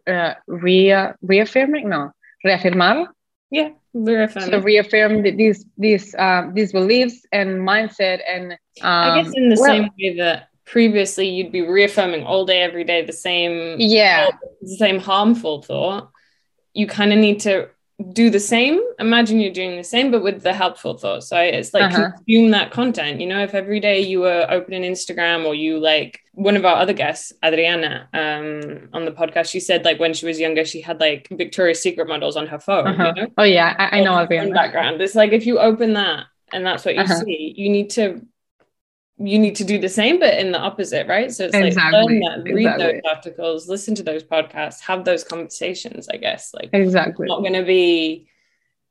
uh, 0.07 0.33
re- 0.47 1.13
reaffirming 1.21 1.89
no 1.89 2.11
reafirmar? 2.45 3.07
Yeah 3.51 3.69
reaffirm 3.95 4.43
so 4.43 4.59
reaffirm 4.59 5.23
these 5.23 5.65
these 5.77 6.13
um, 6.15 6.53
these 6.53 6.71
beliefs 6.71 7.25
and 7.31 7.61
mindset 7.61 8.19
and 8.27 8.51
um, 8.51 8.57
i 8.81 9.21
guess 9.21 9.31
in 9.33 9.49
the 9.49 9.55
well, 9.59 9.65
same 9.65 9.89
way 9.97 10.17
that 10.17 10.49
previously 10.65 11.27
you'd 11.27 11.51
be 11.51 11.61
reaffirming 11.61 12.23
all 12.23 12.45
day 12.45 12.61
every 12.61 12.83
day 12.83 13.05
the 13.05 13.13
same 13.13 13.75
yeah. 13.79 14.29
the 14.61 14.75
same 14.75 14.99
harmful 14.99 15.61
thought 15.61 16.11
you 16.73 16.85
kind 16.87 17.13
of 17.13 17.19
need 17.19 17.39
to 17.39 17.69
do 18.11 18.29
the 18.29 18.39
same 18.39 18.81
imagine 18.99 19.39
you're 19.39 19.53
doing 19.53 19.77
the 19.77 19.83
same 19.83 20.11
but 20.11 20.21
with 20.21 20.41
the 20.43 20.53
helpful 20.53 20.97
thoughts 20.97 21.29
so 21.29 21.39
it's 21.39 21.73
like 21.73 21.93
uh-huh. 21.93 22.11
consume 22.11 22.51
that 22.51 22.69
content 22.69 23.21
you 23.21 23.27
know 23.27 23.41
if 23.41 23.53
every 23.53 23.79
day 23.79 24.01
you 24.01 24.19
were 24.19 24.45
opening 24.49 24.81
instagram 24.81 25.45
or 25.45 25.55
you 25.55 25.79
like 25.79 26.19
one 26.33 26.57
of 26.57 26.65
our 26.65 26.75
other 26.75 26.91
guests 26.91 27.31
adriana 27.43 28.09
um 28.13 28.89
on 28.91 29.05
the 29.05 29.11
podcast 29.11 29.49
she 29.49 29.61
said 29.61 29.85
like 29.85 29.97
when 29.97 30.13
she 30.13 30.25
was 30.25 30.37
younger 30.41 30.65
she 30.65 30.81
had 30.81 30.99
like 30.99 31.25
victoria's 31.31 31.81
secret 31.81 32.05
models 32.05 32.35
on 32.35 32.47
her 32.47 32.59
phone 32.59 32.85
uh-huh. 32.85 33.13
you 33.15 33.21
know? 33.21 33.27
oh 33.37 33.43
yeah 33.43 33.73
i, 33.79 34.01
know 34.01 34.11
I 34.11 34.15
know 34.15 34.23
adriana 34.23 34.53
background 34.53 34.99
it's 34.99 35.15
like 35.15 35.31
if 35.31 35.45
you 35.45 35.59
open 35.59 35.93
that 35.93 36.25
and 36.51 36.65
that's 36.65 36.83
what 36.83 36.95
you 36.95 37.01
uh-huh. 37.01 37.21
see 37.21 37.53
you 37.55 37.69
need 37.69 37.91
to 37.91 38.21
you 39.17 39.39
need 39.39 39.55
to 39.55 39.63
do 39.63 39.79
the 39.79 39.89
same, 39.89 40.19
but 40.19 40.37
in 40.37 40.51
the 40.51 40.59
opposite, 40.59 41.07
right? 41.07 41.31
So 41.31 41.45
it's 41.45 41.55
exactly. 41.55 41.99
like 41.99 42.09
learn 42.09 42.19
that, 42.19 42.43
read 42.43 42.65
exactly. 42.65 42.85
those 42.85 43.01
articles, 43.09 43.67
listen 43.69 43.95
to 43.95 44.03
those 44.03 44.23
podcasts, 44.23 44.81
have 44.81 45.05
those 45.05 45.23
conversations, 45.23 46.09
I 46.09 46.17
guess. 46.17 46.53
Like 46.53 46.69
exactly. 46.73 47.25
It's 47.25 47.29
not 47.29 47.43
gonna 47.43 47.63
be 47.63 48.27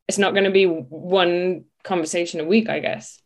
it's 0.09 0.19
not 0.19 0.35
gonna 0.35 0.51
be 0.51 0.65
one 0.67 1.65
conversation 1.83 2.41
a 2.41 2.45
week, 2.45 2.69
I 2.69 2.81
guess. 2.81 3.21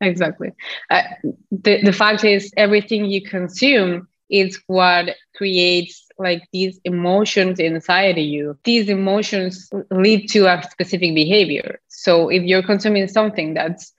Exactly. 0.00 0.52
Uh, 0.88 1.02
the, 1.50 1.82
the 1.82 1.92
fact 1.92 2.24
is 2.24 2.50
everything 2.56 3.04
you 3.04 3.22
consume 3.22 4.08
is 4.30 4.60
what 4.66 5.10
creates 5.36 6.06
like 6.18 6.42
these 6.52 6.80
emotions 6.84 7.58
inside 7.60 8.18
of 8.18 8.24
you. 8.24 8.58
These 8.64 8.88
emotions 8.88 9.70
lead 9.90 10.28
to 10.30 10.46
a 10.46 10.62
specific 10.70 11.14
behavior. 11.14 11.80
So 11.88 12.28
if 12.28 12.42
you're 12.42 12.62
consuming 12.62 13.08
something 13.08 13.54
that's 13.54 13.92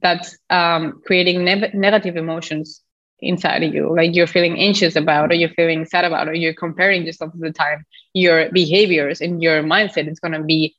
that's 0.00 0.38
um, 0.50 1.00
creating 1.04 1.44
ne- 1.44 1.70
negative 1.74 2.16
emotions 2.16 2.82
inside 3.20 3.62
of 3.62 3.74
you. 3.74 3.94
Like 3.94 4.14
you're 4.14 4.26
feeling 4.26 4.58
anxious 4.58 4.96
about 4.96 5.30
or 5.30 5.34
you're 5.34 5.48
feeling 5.50 5.84
sad 5.84 6.04
about 6.04 6.28
or 6.28 6.34
you're 6.34 6.54
comparing 6.54 7.04
yourself 7.04 7.32
all 7.34 7.40
the 7.40 7.52
time. 7.52 7.84
Your 8.14 8.50
behaviors 8.50 9.20
and 9.20 9.42
your 9.42 9.62
mindset 9.62 10.10
is 10.10 10.20
going 10.20 10.32
to 10.32 10.42
be 10.42 10.76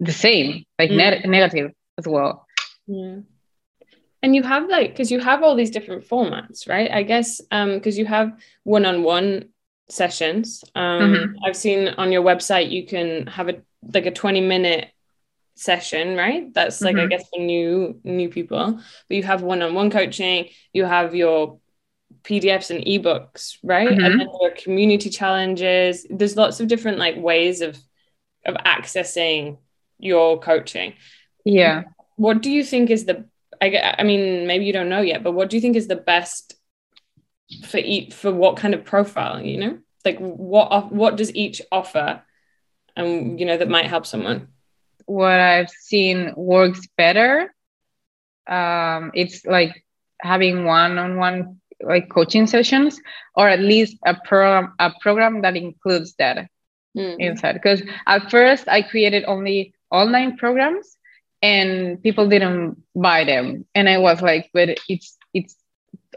the 0.00 0.12
same 0.12 0.64
like 0.78 0.90
mm. 0.90 0.96
ne- 0.96 1.28
negative 1.28 1.72
as 1.96 2.06
well. 2.06 2.46
Yeah. 2.86 3.18
And 4.22 4.34
you 4.34 4.42
have 4.42 4.68
like 4.68 4.90
because 4.90 5.12
you 5.12 5.20
have 5.20 5.42
all 5.42 5.54
these 5.54 5.70
different 5.70 6.08
formats 6.08 6.68
right? 6.68 6.90
I 6.90 7.02
guess 7.04 7.40
um 7.50 7.74
because 7.74 7.96
you 7.96 8.06
have 8.06 8.32
one-on-one 8.64 9.50
sessions. 9.88 10.64
Um 10.74 11.00
mm-hmm. 11.00 11.44
i've 11.46 11.56
seen 11.56 11.88
on 11.88 12.10
your 12.12 12.22
website 12.22 12.70
you 12.70 12.86
can 12.86 13.26
have 13.28 13.48
a 13.48 13.62
like 13.94 14.06
a 14.06 14.10
20 14.10 14.40
minute 14.40 14.88
session 15.58 16.16
right? 16.16 16.52
That's 16.54 16.80
like 16.80 16.96
mm-hmm. 16.96 17.06
i 17.06 17.08
guess 17.08 17.28
for 17.28 17.40
new 17.40 18.00
new 18.04 18.28
people. 18.28 18.80
But 19.08 19.16
you 19.16 19.22
have 19.24 19.42
one-on-one 19.42 19.90
coaching 19.90 20.48
you 20.72 20.84
have 20.84 21.14
your 21.14 21.58
pdfs 22.22 22.70
and 22.70 22.84
ebooks 22.84 23.58
right? 23.62 23.88
Mm-hmm. 23.88 24.04
and 24.04 24.20
then 24.20 24.28
there 24.40 24.50
are 24.50 24.54
community 24.54 25.10
challenges. 25.10 26.06
There's 26.08 26.36
lots 26.36 26.60
of 26.60 26.68
different 26.68 26.98
like 26.98 27.16
ways 27.16 27.60
of 27.60 27.78
of 28.46 28.54
accessing 28.56 29.58
your 29.98 30.38
coaching. 30.38 30.94
Yeah. 31.44 31.84
What 32.16 32.42
do 32.42 32.50
you 32.50 32.64
think 32.64 32.90
is 32.90 33.04
the 33.04 33.26
i, 33.60 33.94
I 33.98 34.04
mean 34.04 34.46
maybe 34.46 34.64
you 34.64 34.72
don't 34.72 34.88
know 34.88 35.00
yet 35.00 35.22
but 35.24 35.32
what 35.32 35.50
do 35.50 35.56
you 35.56 35.60
think 35.60 35.76
is 35.76 35.88
the 35.88 35.96
best 35.96 36.54
for 37.64 37.78
each 37.78 38.14
for 38.14 38.32
what 38.32 38.56
kind 38.56 38.74
of 38.74 38.84
profile 38.84 39.40
you 39.40 39.58
know? 39.58 39.78
Like 40.04 40.18
what 40.18 40.92
what 40.92 41.16
does 41.16 41.34
each 41.34 41.60
offer 41.72 42.22
and 42.96 43.38
you 43.40 43.46
know 43.46 43.56
that 43.56 43.68
might 43.68 43.86
help 43.86 44.06
someone 44.06 44.48
what 45.08 45.40
I've 45.40 45.70
seen 45.70 46.34
works 46.36 46.86
better. 46.96 47.54
Um, 48.46 49.10
it's 49.14 49.44
like 49.44 49.84
having 50.20 50.64
one-on-one 50.64 51.60
like 51.80 52.10
coaching 52.10 52.46
sessions, 52.46 53.00
or 53.34 53.48
at 53.48 53.60
least 53.60 53.96
a 54.04 54.14
program 54.14 54.74
a 54.78 54.92
program 55.00 55.42
that 55.42 55.56
includes 55.56 56.14
that 56.18 56.48
mm. 56.96 57.16
inside. 57.18 57.54
Because 57.54 57.82
at 58.06 58.30
first 58.30 58.68
I 58.68 58.82
created 58.82 59.24
only 59.24 59.74
online 59.90 60.36
programs, 60.36 60.96
and 61.40 62.02
people 62.02 62.28
didn't 62.28 62.82
buy 62.94 63.24
them, 63.24 63.64
and 63.74 63.88
I 63.88 63.98
was 63.98 64.20
like, 64.20 64.50
but 64.52 64.78
it's 64.88 65.16
it's 65.32 65.56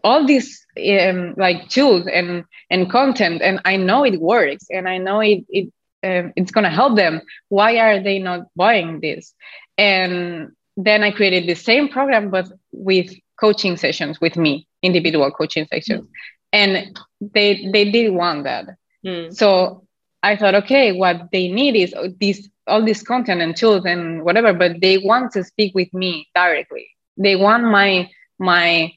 all 0.04 0.26
these 0.26 0.66
um, 0.78 1.36
like 1.38 1.70
tools 1.70 2.08
and 2.08 2.46
and 2.70 2.90
content 2.90 3.42
and 3.42 3.62
i 3.66 3.76
know 3.76 4.04
it 4.04 4.20
works 4.20 4.66
and 4.70 4.88
i 4.88 4.98
know 4.98 5.20
it, 5.20 5.46
it 5.50 5.72
um, 6.04 6.34
it's 6.36 6.52
going 6.52 6.64
to 6.64 6.70
help 6.70 6.96
them 6.96 7.22
why 7.50 7.78
are 7.78 8.02
they 8.02 8.20
not 8.20 8.42
buying 8.56 9.00
this 9.00 9.34
and 9.78 10.52
then 10.78 11.04
i 11.04 11.12
created 11.12 11.48
the 11.48 11.56
same 11.56 11.88
program 11.90 12.30
but 12.30 12.48
with 12.72 13.14
coaching 13.40 13.78
sessions 13.78 14.20
with 14.22 14.38
me 14.38 14.68
individual 14.82 15.30
coaching 15.32 15.68
sessions 15.72 16.04
mm. 16.04 16.10
and 16.54 17.00
they 17.20 17.70
they 17.72 17.90
did 17.90 18.12
want 18.14 18.44
that 18.44 18.66
mm. 19.06 19.34
so 19.34 19.84
I 20.24 20.36
thought, 20.36 20.56
okay, 20.56 20.92
what 20.92 21.30
they 21.32 21.48
need 21.48 21.76
is 21.76 21.96
this 22.20 22.48
all 22.68 22.86
this 22.86 23.02
content 23.02 23.42
and 23.42 23.56
tools 23.56 23.86
and 23.86 24.24
whatever, 24.24 24.54
but 24.54 24.80
they 24.80 25.00
want 25.00 25.32
to 25.34 25.44
speak 25.44 25.74
with 25.74 25.92
me 25.94 26.28
directly. 26.36 26.88
They 27.18 27.36
want 27.36 27.64
my 27.64 28.10
my 28.38 28.94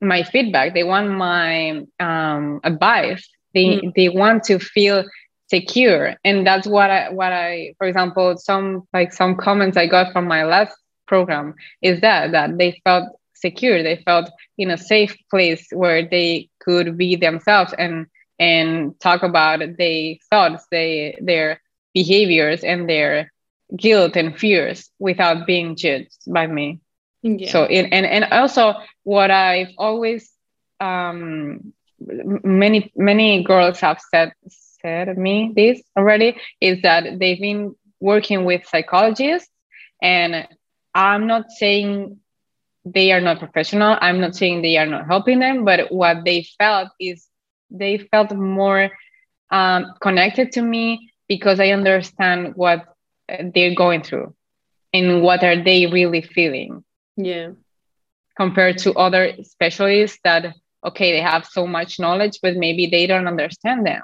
my 0.00 0.22
feedback. 0.22 0.74
They 0.74 0.84
want 0.84 1.10
my 1.10 1.84
um, 1.98 2.60
advice. 2.64 3.28
They 3.54 3.80
mm. 3.80 3.94
they 3.94 4.08
want 4.10 4.44
to 4.44 4.58
feel 4.58 5.04
secure, 5.48 6.14
and 6.24 6.46
that's 6.46 6.66
what 6.66 6.90
I 6.90 7.10
what 7.10 7.32
I 7.32 7.74
for 7.78 7.86
example 7.86 8.36
some 8.36 8.86
like 8.92 9.12
some 9.12 9.36
comments 9.36 9.76
I 9.76 9.86
got 9.86 10.12
from 10.12 10.26
my 10.26 10.44
last 10.44 10.76
program 11.06 11.54
is 11.82 12.00
that 12.00 12.32
that 12.32 12.58
they 12.58 12.80
felt 12.84 13.08
secure. 13.34 13.82
They 13.82 13.96
felt 14.04 14.30
in 14.56 14.70
a 14.70 14.78
safe 14.78 15.16
place 15.30 15.66
where 15.72 16.06
they 16.08 16.48
could 16.60 16.96
be 16.96 17.16
themselves 17.16 17.74
and 17.78 18.06
and 18.38 18.98
talk 19.00 19.22
about 19.22 19.60
their 19.78 20.14
thoughts, 20.30 20.64
they, 20.70 21.18
their 21.20 21.60
behaviors, 21.92 22.62
and 22.62 22.88
their 22.88 23.32
guilt 23.76 24.16
and 24.16 24.38
fears 24.38 24.90
without 24.98 25.46
being 25.46 25.76
judged 25.76 26.16
by 26.26 26.46
me. 26.46 26.80
Yeah. 27.22 27.50
So, 27.50 27.64
in, 27.64 27.86
and 27.86 28.06
and 28.06 28.24
also 28.32 28.74
what 29.02 29.30
I've 29.30 29.72
always 29.76 30.30
um, 30.80 31.72
many 31.98 32.92
many 32.94 33.42
girls 33.42 33.80
have 33.80 34.00
said 34.12 34.32
said 34.82 35.16
me 35.16 35.52
this 35.54 35.82
already 35.96 36.36
is 36.60 36.82
that 36.82 37.18
they've 37.18 37.40
been 37.40 37.74
working 38.00 38.44
with 38.44 38.66
psychologists, 38.66 39.50
and 40.02 40.46
I'm 40.94 41.26
not 41.26 41.50
saying 41.50 42.18
they 42.84 43.12
are 43.12 43.20
not 43.20 43.38
professional. 43.38 43.96
I'm 44.00 44.20
not 44.20 44.34
saying 44.34 44.62
they 44.62 44.76
are 44.76 44.86
not 44.86 45.06
helping 45.06 45.40
them, 45.40 45.64
but 45.64 45.92
what 45.92 46.24
they 46.24 46.46
felt 46.58 46.88
is 47.00 47.26
they 47.70 47.98
felt 47.98 48.32
more 48.32 48.90
um, 49.50 49.94
connected 50.00 50.52
to 50.52 50.62
me 50.62 51.12
because 51.28 51.60
I 51.60 51.70
understand 51.70 52.52
what 52.54 52.84
they're 53.28 53.74
going 53.74 54.02
through 54.02 54.34
and 54.92 55.22
what 55.22 55.44
are 55.44 55.62
they 55.62 55.86
really 55.86 56.22
feeling. 56.22 56.84
Yeah. 57.16 57.50
Compared 58.36 58.78
to 58.78 58.94
other 58.94 59.34
specialists 59.42 60.18
that 60.24 60.54
okay, 60.84 61.12
they 61.12 61.20
have 61.20 61.44
so 61.44 61.66
much 61.66 61.98
knowledge, 61.98 62.38
but 62.40 62.56
maybe 62.56 62.86
they 62.86 63.06
don't 63.06 63.26
understand 63.26 63.84
them. 63.84 64.02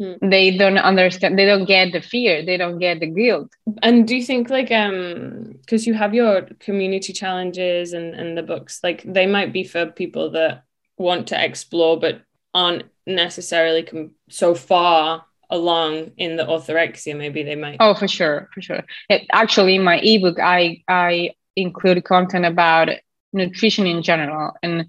Hmm. 0.00 0.28
They 0.28 0.56
don't 0.56 0.78
understand. 0.78 1.38
They 1.38 1.46
don't 1.46 1.66
get 1.66 1.92
the 1.92 2.00
fear. 2.00 2.44
They 2.44 2.56
don't 2.56 2.78
get 2.78 2.98
the 2.98 3.06
guilt. 3.06 3.52
And 3.82 4.08
do 4.08 4.16
you 4.16 4.24
think 4.24 4.50
like 4.50 4.72
um 4.72 5.54
because 5.60 5.86
you 5.86 5.94
have 5.94 6.14
your 6.14 6.42
community 6.58 7.12
challenges 7.12 7.92
and 7.92 8.14
and 8.14 8.36
the 8.36 8.42
books 8.42 8.80
like 8.82 9.02
they 9.04 9.26
might 9.26 9.52
be 9.52 9.62
for 9.62 9.86
people 9.86 10.30
that 10.32 10.64
want 10.96 11.28
to 11.28 11.44
explore 11.44 11.98
but 11.98 12.22
aren't 12.54 12.84
necessarily 13.06 13.82
com- 13.82 14.12
so 14.28 14.54
far 14.54 15.24
along 15.50 16.10
in 16.16 16.36
the 16.36 16.44
orthorexia 16.44 17.16
maybe 17.16 17.42
they 17.42 17.54
might 17.56 17.76
oh 17.80 17.94
for 17.94 18.08
sure 18.08 18.48
for 18.54 18.62
sure 18.62 18.82
it, 19.10 19.26
actually 19.32 19.74
in 19.74 19.82
my 19.82 19.98
ebook 19.98 20.38
i 20.40 20.82
i 20.88 21.30
include 21.56 22.02
content 22.04 22.46
about 22.46 22.88
nutrition 23.32 23.86
in 23.86 24.02
general 24.02 24.52
and 24.62 24.86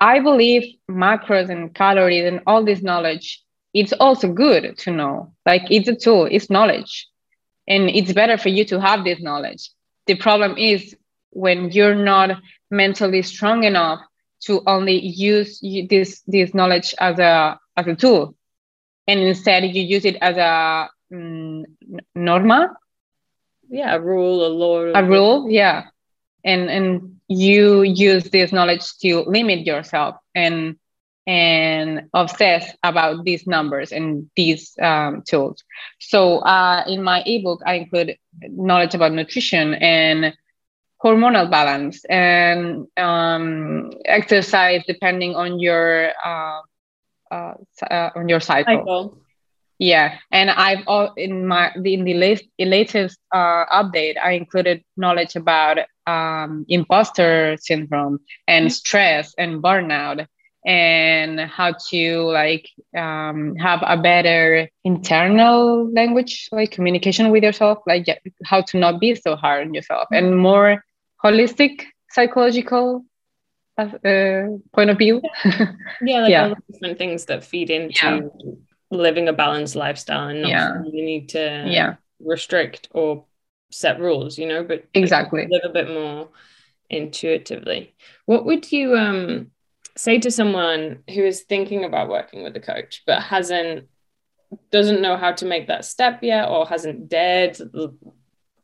i 0.00 0.18
believe 0.18 0.64
macros 0.90 1.50
and 1.50 1.74
calories 1.74 2.24
and 2.24 2.40
all 2.46 2.64
this 2.64 2.82
knowledge 2.82 3.42
it's 3.74 3.92
also 3.92 4.32
good 4.32 4.76
to 4.78 4.90
know. 4.90 5.32
Like 5.46 5.70
it's 5.70 5.88
a 5.88 5.94
tool 5.94 6.26
it's 6.30 6.50
knowledge. 6.50 7.08
And 7.68 7.88
it's 7.90 8.12
better 8.12 8.36
for 8.36 8.48
you 8.48 8.64
to 8.66 8.80
have 8.80 9.04
this 9.04 9.20
knowledge. 9.20 9.70
The 10.06 10.16
problem 10.16 10.56
is 10.58 10.96
when 11.30 11.70
you're 11.70 11.94
not 11.94 12.40
mentally 12.70 13.22
strong 13.22 13.64
enough 13.64 14.00
to 14.44 14.62
only 14.66 14.98
use 14.98 15.60
this 15.88 16.20
this 16.26 16.54
knowledge 16.54 16.94
as 16.98 17.18
a 17.18 17.58
as 17.76 17.86
a 17.86 17.94
tool. 17.94 18.34
And 19.06 19.20
instead 19.20 19.64
you 19.64 19.82
use 19.82 20.04
it 20.04 20.16
as 20.20 20.36
a 20.36 20.88
um, 21.12 21.64
norma? 22.14 22.74
Yeah 23.68 23.94
a 23.94 24.00
rule 24.00 24.46
a 24.46 24.48
law 24.48 24.80
a 24.94 25.04
rule 25.04 25.48
yeah. 25.48 25.84
And 26.44 26.68
and 26.68 27.20
you 27.28 27.82
use 27.82 28.24
this 28.24 28.52
knowledge 28.52 28.98
to 28.98 29.20
limit 29.20 29.66
yourself. 29.66 30.16
And 30.34 30.76
and 31.26 32.08
obsess 32.14 32.74
about 32.82 33.24
these 33.24 33.46
numbers 33.46 33.92
and 33.92 34.28
these 34.36 34.76
um, 34.82 35.22
tools 35.26 35.62
so 36.00 36.38
uh, 36.38 36.84
in 36.86 37.02
my 37.02 37.22
ebook 37.26 37.60
i 37.64 37.74
include 37.74 38.16
knowledge 38.48 38.94
about 38.94 39.12
nutrition 39.12 39.74
and 39.74 40.34
hormonal 41.02 41.50
balance 41.50 42.04
and 42.04 42.86
um, 42.96 43.90
exercise 44.04 44.82
depending 44.86 45.34
on 45.34 45.58
your 45.58 46.10
uh, 46.24 46.60
uh, 47.32 47.54
uh, 47.90 48.10
on 48.14 48.28
your 48.28 48.40
cycle. 48.40 48.76
cycle. 48.76 49.18
Yeah, 49.78 50.18
and 50.30 50.50
I've 50.50 50.86
all 50.86 51.12
in 51.16 51.46
my 51.46 51.72
in 51.74 52.04
the 52.04 52.14
latest, 52.14 52.44
latest 52.58 53.18
uh, 53.34 53.64
update, 53.66 54.14
I 54.22 54.32
included 54.32 54.84
knowledge 54.96 55.34
about 55.34 55.78
um, 56.06 56.64
imposter 56.68 57.56
syndrome 57.58 58.20
and 58.46 58.66
mm-hmm. 58.66 58.70
stress 58.70 59.34
and 59.38 59.62
burnout 59.62 60.26
and 60.64 61.40
how 61.40 61.74
to 61.90 62.22
like 62.30 62.68
um, 62.96 63.56
have 63.56 63.82
a 63.82 63.96
better 63.96 64.68
internal 64.84 65.90
language 65.92 66.48
like 66.52 66.70
communication 66.70 67.30
with 67.30 67.42
yourself 67.42 67.78
like 67.86 68.06
how 68.44 68.60
to 68.60 68.78
not 68.78 69.00
be 69.00 69.14
so 69.14 69.34
hard 69.34 69.66
on 69.66 69.74
yourself 69.74 70.06
and 70.12 70.38
more 70.38 70.84
holistic 71.24 71.82
psychological 72.10 73.04
uh, 73.78 74.46
point 74.74 74.90
of 74.90 74.98
view. 74.98 75.22
yeah, 76.02 76.20
like 76.20 76.30
yeah. 76.30 76.42
all 76.44 76.48
the 76.50 76.72
different 76.72 76.98
things 76.98 77.24
that 77.26 77.44
feed 77.44 77.70
into 77.70 78.30
yeah. 78.44 78.52
living 78.90 79.28
a 79.28 79.32
balanced 79.32 79.76
lifestyle 79.76 80.28
and 80.28 80.42
not 80.42 80.48
yeah. 80.48 80.82
you 80.84 81.04
need 81.04 81.30
to 81.30 81.64
yeah. 81.66 81.94
restrict 82.20 82.88
or 82.92 83.24
set 83.70 83.98
rules, 84.00 84.38
you 84.38 84.46
know, 84.46 84.62
but 84.62 84.84
exactly 84.94 85.46
live 85.50 85.62
a 85.64 85.70
bit 85.70 85.88
more 85.88 86.28
intuitively. 86.90 87.94
What 88.26 88.44
would 88.44 88.70
you 88.70 88.96
um 88.96 89.50
say 89.96 90.18
to 90.18 90.30
someone 90.30 91.02
who 91.08 91.24
is 91.24 91.42
thinking 91.42 91.84
about 91.84 92.08
working 92.08 92.42
with 92.42 92.56
a 92.56 92.60
coach 92.60 93.02
but 93.06 93.22
hasn't 93.22 93.88
doesn't 94.70 95.00
know 95.00 95.16
how 95.16 95.32
to 95.32 95.46
make 95.46 95.68
that 95.68 95.84
step 95.84 96.22
yet 96.22 96.48
or 96.48 96.66
hasn't 96.66 97.08
dared 97.08 97.56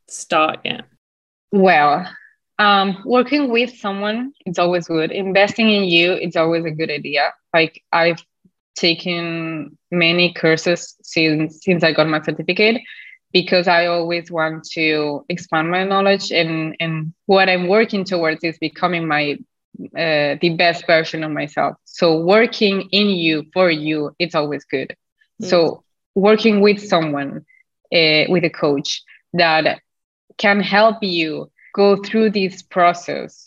start 0.07 0.61
yet? 0.65 0.83
Well, 1.51 2.07
um, 2.59 3.03
working 3.05 3.51
with 3.51 3.77
someone 3.77 4.33
it's 4.45 4.59
always 4.59 4.89
good 4.89 5.13
investing 5.13 5.71
in 5.71 5.85
you 5.85 6.13
it's 6.13 6.37
always 6.37 6.65
a 6.65 6.71
good 6.71 6.91
idea 6.91 7.33
like 7.55 7.83
i've 7.93 8.23
taken 8.75 9.77
many 9.91 10.33
courses 10.35 10.97
since 11.03 11.61
since 11.63 11.85
i 11.85 11.93
got 11.93 12.09
my 12.09 12.21
certificate 12.21 12.81
because 13.33 13.69
i 13.69 13.87
always 13.87 14.31
want 14.31 14.65
to 14.65 15.25
expand 15.29 15.71
my 15.71 15.85
knowledge 15.85 16.31
and 16.33 16.77
and 16.81 17.13
what 17.27 17.49
i'm 17.49 17.69
working 17.69 18.05
towards 18.05 18.43
is 18.43 18.59
becoming 18.59 19.07
my 19.07 19.39
uh, 19.97 20.37
the 20.41 20.55
best 20.57 20.87
version 20.87 21.23
of 21.25 21.31
myself. 21.31 21.77
So 21.85 22.21
working 22.21 22.89
in 22.93 23.09
you 23.09 23.47
for 23.53 23.71
you 23.71 24.15
it's 24.19 24.35
always 24.35 24.65
good. 24.65 24.97
Mm. 25.43 25.51
so 25.51 25.85
working 26.15 26.61
with 26.61 26.81
someone 26.81 27.45
uh, 27.93 28.25
with 28.29 28.45
a 28.45 28.51
coach 28.51 29.03
that 29.35 29.81
can 30.37 30.61
help 30.61 30.97
you 31.03 31.51
go 31.75 31.97
through 31.97 32.31
this 32.31 32.63
process 32.63 33.47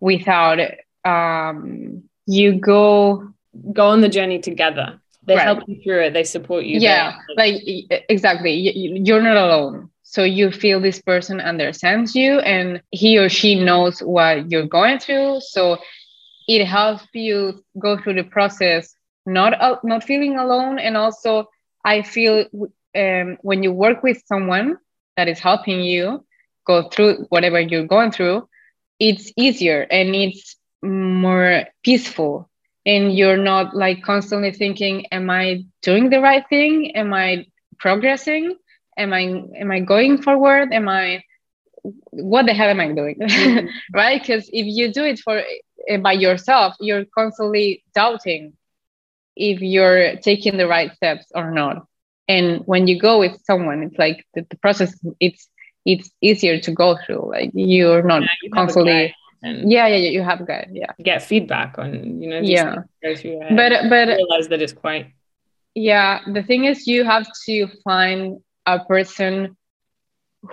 without 0.00 0.58
um, 1.04 2.02
you 2.26 2.52
go 2.54 3.32
go 3.72 3.88
on 3.88 4.00
the 4.00 4.08
journey 4.08 4.38
together. 4.38 5.00
They 5.24 5.36
right. 5.36 5.44
help 5.44 5.60
you 5.66 5.80
through 5.82 6.06
it. 6.06 6.12
They 6.12 6.24
support 6.24 6.64
you 6.64 6.80
yeah 6.80 7.16
like 7.36 7.62
exactly. 8.08 8.52
You're 8.52 9.22
not 9.22 9.36
alone 9.36 9.90
so 10.10 10.24
you 10.24 10.50
feel 10.50 10.80
this 10.80 11.00
person 11.02 11.40
understands 11.40 12.14
you 12.16 12.40
and 12.40 12.82
he 12.90 13.18
or 13.18 13.28
she 13.28 13.54
knows 13.64 14.00
what 14.00 14.50
you're 14.50 14.66
going 14.66 14.98
through 14.98 15.40
so 15.40 15.78
it 16.48 16.64
helps 16.66 17.06
you 17.14 17.62
go 17.78 17.96
through 17.98 18.14
the 18.14 18.24
process 18.24 18.94
not 19.26 19.60
uh, 19.60 19.76
not 19.84 20.04
feeling 20.04 20.36
alone 20.36 20.78
and 20.78 20.96
also 20.96 21.48
i 21.84 22.02
feel 22.02 22.44
um, 22.96 23.38
when 23.42 23.62
you 23.62 23.72
work 23.72 24.02
with 24.02 24.22
someone 24.26 24.76
that 25.16 25.28
is 25.28 25.38
helping 25.38 25.80
you 25.80 26.24
go 26.66 26.88
through 26.88 27.26
whatever 27.30 27.60
you're 27.60 27.86
going 27.86 28.10
through, 28.12 28.48
it's 28.98 29.32
easier 29.36 29.86
and 29.90 30.14
it's 30.14 30.56
more 30.82 31.64
peaceful. 31.84 32.48
And 32.86 33.14
you're 33.16 33.36
not 33.36 33.74
like 33.76 34.02
constantly 34.02 34.52
thinking, 34.52 35.06
Am 35.12 35.30
I 35.30 35.64
doing 35.82 36.10
the 36.10 36.20
right 36.20 36.44
thing? 36.48 36.92
Am 36.96 37.12
I 37.12 37.46
progressing? 37.78 38.56
Am 39.00 39.12
I 39.12 39.22
am 39.58 39.70
I 39.70 39.80
going 39.80 40.20
forward? 40.22 40.72
Am 40.72 40.88
I 40.88 41.22
what 42.10 42.46
the 42.46 42.52
hell 42.54 42.68
am 42.68 42.80
I 42.80 42.92
doing? 42.92 43.16
Mm-hmm. 43.20 43.66
right? 43.94 44.20
Because 44.20 44.48
if 44.52 44.66
you 44.66 44.92
do 44.92 45.04
it 45.04 45.18
for 45.18 45.42
eh, 45.88 45.96
by 45.96 46.12
yourself, 46.12 46.74
you're 46.80 47.04
constantly 47.14 47.82
doubting 47.94 48.52
if 49.36 49.60
you're 49.60 50.16
taking 50.16 50.58
the 50.58 50.66
right 50.66 50.94
steps 50.94 51.26
or 51.34 51.50
not. 51.50 51.86
And 52.28 52.62
when 52.66 52.86
you 52.86 53.00
go 53.00 53.18
with 53.18 53.40
someone, 53.44 53.82
it's 53.82 53.98
like 53.98 54.24
the, 54.34 54.46
the 54.50 54.56
process, 54.56 54.94
it's 55.18 55.48
it's 55.84 56.10
easier 56.20 56.60
to 56.60 56.70
go 56.70 56.98
through. 57.04 57.30
Like 57.30 57.50
you're 57.54 58.02
not 58.02 58.22
yeah, 58.22 58.28
you 58.42 58.50
constantly. 58.50 59.14
yeah, 59.42 59.86
yeah, 59.86 59.96
yeah, 59.96 60.10
you 60.10 60.22
have 60.22 60.46
got 60.46 60.66
yeah. 60.72 60.92
Get 61.02 61.22
feedback 61.22 61.78
on 61.78 62.20
you 62.20 62.28
know. 62.28 62.40
yeah. 62.40 62.76
But 63.02 63.88
but 63.88 64.08
realize 64.08 64.48
that 64.48 64.60
it's 64.60 64.74
quite 64.74 65.14
yeah 65.74 66.20
the 66.26 66.42
thing 66.42 66.64
is 66.64 66.86
you 66.86 67.04
have 67.04 67.26
to 67.46 67.68
find 67.84 68.40
a 68.66 68.84
person 68.84 69.56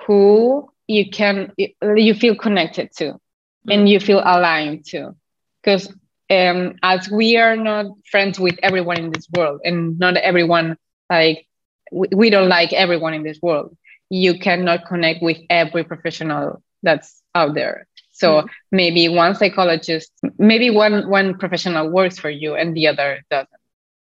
who 0.06 0.70
you 0.88 1.10
can 1.10 1.52
you 1.96 2.13
feel 2.13 2.36
connected 2.36 2.91
to 2.96 3.06
mm-hmm. 3.06 3.72
and 3.72 3.89
you 3.89 4.00
feel 4.00 4.20
aligned 4.20 4.86
to 4.86 5.15
because 5.62 5.93
um, 6.30 6.76
as 6.84 7.10
we 7.10 7.38
are 7.38 7.56
not 7.56 7.86
friends 8.10 8.39
with 8.39 8.58
everyone 8.62 9.00
in 9.00 9.12
this 9.12 9.28
world 9.36 9.62
and 9.63 9.98
not 9.98 10.17
everyone 10.17 10.78
like 11.10 11.48
we, 11.91 12.08
we 12.13 12.30
don't 12.30 12.50
like 12.50 12.74
everyone 12.74 13.13
in 13.13 13.24
this 13.24 13.41
world 13.41 13.76
you 14.10 14.38
cannot 14.39 14.86
connect 14.86 15.22
with 15.22 15.38
every 15.50 15.84
professional 15.84 16.62
that's 16.84 17.22
out 17.36 17.54
there 17.54 17.88
so 18.12 18.41
mm-hmm. 18.41 18.48
maybe 18.72 19.08
one 19.10 19.36
psychologist 19.36 20.12
maybe 20.38 20.70
one 20.70 21.10
one 21.10 21.38
professional 21.38 21.89
works 21.89 22.17
for 22.17 22.30
you 22.30 22.56
and 22.56 22.76
the 22.76 22.88
other 22.88 23.22
doesn't 23.30 23.50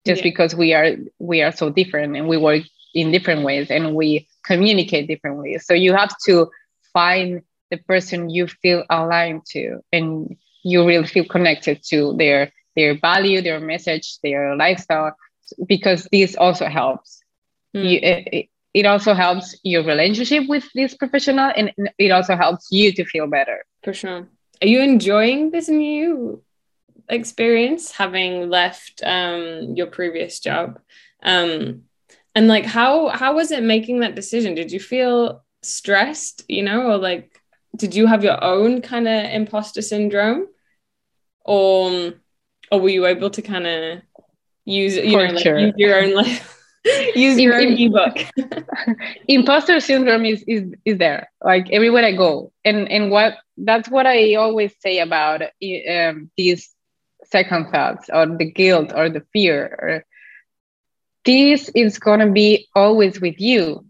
just 0.06 0.22
yeah. 0.22 0.32
because 0.32 0.56
we 0.56 0.74
are 0.74 0.96
we 1.20 1.42
are 1.42 1.52
so 1.52 1.70
different 1.70 2.16
and 2.16 2.28
we 2.28 2.38
work 2.38 2.64
in 2.93 3.12
different 3.12 3.43
ways 3.43 3.69
and 3.69 3.95
we 3.95 4.27
communicate 4.43 5.08
differently 5.08 5.58
so 5.58 5.73
you 5.73 5.93
have 5.93 6.13
to 6.25 6.49
find 6.93 7.41
the 7.69 7.77
person 7.77 8.30
you 8.30 8.47
feel 8.47 8.84
aligned 8.89 9.45
to 9.45 9.80
and 9.91 10.36
you 10.63 10.86
really 10.86 11.08
feel 11.08 11.25
connected 11.25 11.82
to 11.84 12.15
their 12.17 12.51
their 12.75 12.97
value 12.99 13.41
their 13.41 13.60
message 13.60 14.17
their 14.23 14.56
lifestyle 14.56 15.15
because 15.67 16.08
this 16.12 16.36
also 16.36 16.67
helps. 16.67 17.21
Mm. 17.75 17.89
you, 17.89 17.99
it, 18.01 18.49
it 18.73 18.86
also 18.86 19.13
helps 19.13 19.58
your 19.63 19.84
relationship 19.84 20.47
with 20.47 20.65
this 20.73 20.93
professional 20.93 21.51
and 21.56 21.71
it 21.97 22.12
also 22.12 22.36
helps 22.36 22.67
you 22.71 22.91
to 22.93 23.06
feel 23.06 23.27
better. 23.27 23.65
For 23.84 23.93
sure. 23.93 24.27
Are 24.62 24.67
you 24.67 24.82
enjoying 24.82 25.51
this 25.51 25.67
new 25.67 26.41
experience 27.10 27.91
having 27.91 28.49
left 28.49 29.01
um, 29.04 29.73
your 29.75 29.88
previous 29.88 30.39
job? 30.39 30.80
Um, 31.23 31.84
and 32.36 32.48
like 32.48 32.65
how 32.65 33.10
how 33.10 33.36
was 33.36 33.52
it 33.52 33.63
making 33.63 34.00
that 34.00 34.15
decision? 34.15 34.56
Did 34.56 34.72
you 34.72 34.80
feel 34.80 35.44
stressed 35.63 36.44
you 36.48 36.63
know 36.63 36.88
or 36.88 36.98
like 36.98 37.41
did 37.76 37.96
you 37.96 38.08
have 38.08 38.24
your 38.24 38.44
own 38.44 38.82
kind 38.82 39.08
of 39.08 39.32
imposter 39.32 39.82
syndrome? 39.82 40.48
Or 41.44 42.13
or 42.72 42.80
were 42.80 42.89
you 42.89 43.06
able 43.06 43.30
to 43.30 43.41
kind 43.41 43.67
of 43.67 44.02
use 44.65 44.96
you 44.96 45.12
For 45.12 45.28
know 45.28 45.34
like 45.34 45.46
use 45.46 45.74
your 45.78 46.04
own 46.04 46.13
like 46.13 46.41
use 47.15 47.39
your 47.39 47.56
own 47.56 47.74
ebook? 47.74 48.17
imposter 49.28 49.80
syndrome 49.80 50.26
is, 50.26 50.44
is 50.48 50.74
is 50.86 50.98
there 50.98 51.30
like 51.44 51.70
everywhere 51.72 52.06
i 52.06 52.12
go. 52.12 52.52
And 52.63 52.89
and 52.89 53.12
what 53.12 53.38
that's 53.58 53.89
what 53.89 54.06
i 54.06 54.36
always 54.36 54.74
say 54.80 55.00
about 55.00 55.41
um, 55.41 56.32
these 56.38 56.74
second 57.26 57.72
thoughts 57.72 58.10
or 58.12 58.26
the 58.26 58.52
guilt 58.52 58.91
or 58.96 59.10
the 59.10 59.24
fear 59.34 59.78
or 59.80 60.06
this 61.26 61.70
is 61.76 62.00
going 62.00 62.20
to 62.20 62.32
be 62.32 62.68
always 62.76 63.20
with 63.22 63.40
you. 63.40 63.86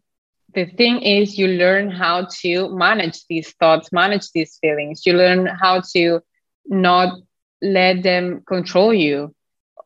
The 0.54 0.66
thing 0.66 1.02
is 1.02 1.38
you 1.38 1.48
learn 1.48 1.92
how 1.92 2.28
to 2.42 2.70
manage 2.76 3.26
these 3.28 3.52
thoughts 3.54 3.92
manage 3.92 4.32
these 4.32 4.58
feelings. 4.62 5.06
You 5.06 5.14
learn 5.14 5.46
how 5.48 5.82
to 5.94 6.20
not 6.66 7.18
let 7.62 8.04
them 8.04 8.44
control 8.48 8.94
you 8.94 9.34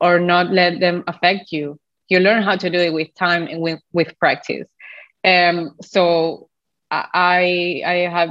or 0.02 0.20
not 0.20 0.52
let 0.52 0.80
them 0.80 1.04
affect 1.08 1.52
you. 1.52 1.80
You 2.10 2.20
learn 2.20 2.44
how 2.44 2.56
to 2.56 2.70
do 2.70 2.80
it 2.80 2.94
with 2.94 3.14
time 3.16 3.48
and 3.48 3.62
with, 3.62 3.80
with 3.94 4.18
practice. 4.20 4.68
Um 5.24 5.76
so 5.82 6.50
i 6.92 7.82
i 7.86 7.94
have 8.12 8.30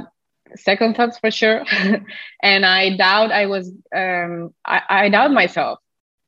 second 0.55 0.95
thoughts 0.95 1.19
for 1.19 1.31
sure. 1.31 1.63
And 2.43 2.65
i 2.65 2.95
doubt 2.97 3.31
i 3.31 3.45
was 3.45 3.71
um 3.95 4.53
I, 4.65 4.81
I 4.89 5.09
doubt 5.09 5.31
myself. 5.31 5.79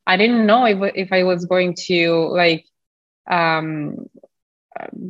I 0.06 0.16
didn't 0.16 0.46
know 0.46 0.64
if, 0.66 0.78
if 0.94 1.12
i 1.12 1.22
was 1.24 1.44
going 1.46 1.74
to 1.86 2.28
like 2.32 2.64
um 3.30 3.94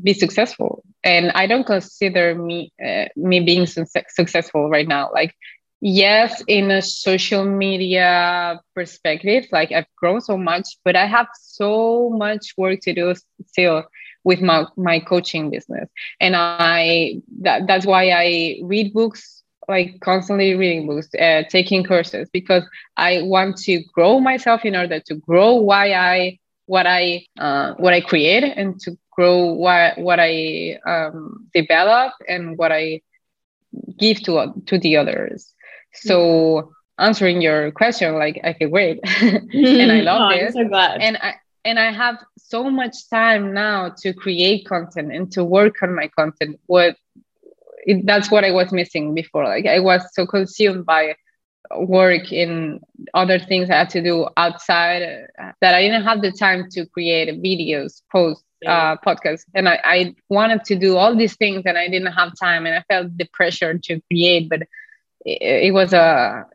be 0.02 0.12
successful. 0.14 0.82
And 1.04 1.30
i 1.34 1.46
don't 1.46 1.64
consider 1.66 2.34
me 2.34 2.72
uh, 2.84 3.06
me 3.16 3.40
being 3.40 3.66
su- 3.66 3.84
successful 4.08 4.68
right 4.68 4.86
now. 4.88 5.10
Like 5.12 5.34
yes 5.80 6.42
in 6.48 6.70
a 6.70 6.82
social 6.82 7.44
media 7.44 8.60
perspective 8.74 9.44
like 9.52 9.70
i've 9.70 9.86
grown 9.96 10.20
so 10.20 10.36
much 10.36 10.66
but 10.84 10.96
i 10.96 11.06
have 11.06 11.26
so 11.34 12.10
much 12.10 12.54
work 12.56 12.80
to 12.80 12.92
do 12.92 13.14
still 13.46 13.84
with 14.24 14.40
my, 14.40 14.64
my 14.76 14.98
coaching 14.98 15.50
business. 15.50 15.88
And 16.20 16.34
i 16.36 17.00
that, 17.42 17.66
that's 17.66 17.68
why 17.86 17.92
i 18.10 18.56
read 18.62 18.92
books 18.92 19.42
like 19.68 20.00
constantly 20.00 20.54
reading 20.54 20.86
books 20.86 21.08
uh, 21.14 21.42
taking 21.48 21.84
courses 21.84 22.28
because 22.32 22.62
i 22.96 23.20
want 23.22 23.56
to 23.58 23.82
grow 23.94 24.18
myself 24.20 24.64
in 24.64 24.74
order 24.76 25.00
to 25.00 25.14
grow 25.14 25.54
why 25.54 25.92
i 25.92 26.38
what 26.68 26.86
i 26.86 27.24
uh, 27.38 27.74
what 27.74 27.92
i 27.92 28.00
create 28.00 28.44
and 28.44 28.78
to 28.80 28.96
grow 29.10 29.52
what 29.52 29.98
what 29.98 30.18
i 30.20 30.78
um, 30.86 31.48
develop 31.52 32.12
and 32.28 32.56
what 32.56 32.70
i 32.70 33.00
give 33.98 34.22
to 34.22 34.54
to 34.66 34.78
the 34.78 34.96
others 34.96 35.52
so 35.94 36.72
answering 36.98 37.40
your 37.40 37.70
question, 37.72 38.14
like 38.14 38.40
I 38.44 38.52
feel 38.52 38.68
great 38.68 39.00
and 39.20 39.92
I 39.92 40.00
love 40.10 40.32
oh, 40.32 40.36
it. 40.36 40.52
so 40.52 40.68
glad. 40.68 41.00
And 41.00 41.16
I 41.16 41.34
and 41.64 41.78
I 41.78 41.92
have 41.92 42.18
so 42.38 42.70
much 42.70 43.08
time 43.10 43.52
now 43.52 43.94
to 43.98 44.12
create 44.12 44.66
content 44.66 45.12
and 45.12 45.30
to 45.32 45.44
work 45.44 45.76
on 45.82 45.94
my 45.94 46.08
content. 46.08 46.58
What 46.66 46.96
it, 47.84 48.04
that's 48.06 48.30
what 48.30 48.44
I 48.44 48.50
was 48.50 48.72
missing 48.72 49.14
before. 49.14 49.44
Like 49.44 49.66
I 49.66 49.80
was 49.80 50.02
so 50.12 50.26
consumed 50.26 50.86
by 50.86 51.14
work 51.76 52.32
in 52.32 52.80
other 53.14 53.38
things 53.38 53.70
I 53.70 53.78
had 53.78 53.90
to 53.90 54.02
do 54.02 54.28
outside 54.36 55.02
uh, 55.40 55.52
that 55.60 55.74
I 55.74 55.82
didn't 55.82 56.04
have 56.04 56.22
the 56.22 56.32
time 56.32 56.68
to 56.70 56.86
create 56.86 57.28
videos, 57.42 58.02
post, 58.10 58.44
uh, 58.66 58.96
podcasts. 58.96 59.44
And 59.54 59.68
I, 59.68 59.80
I 59.84 60.14
wanted 60.28 60.64
to 60.64 60.76
do 60.76 60.96
all 60.96 61.14
these 61.16 61.36
things 61.36 61.62
and 61.64 61.78
I 61.78 61.88
didn't 61.88 62.12
have 62.12 62.32
time 62.38 62.66
and 62.66 62.74
I 62.74 62.82
felt 62.88 63.16
the 63.16 63.26
pressure 63.32 63.78
to 63.78 64.00
create, 64.10 64.48
but 64.48 64.62
it, 65.24 65.66
it 65.66 65.74
was 65.74 65.92
a, 65.92 66.46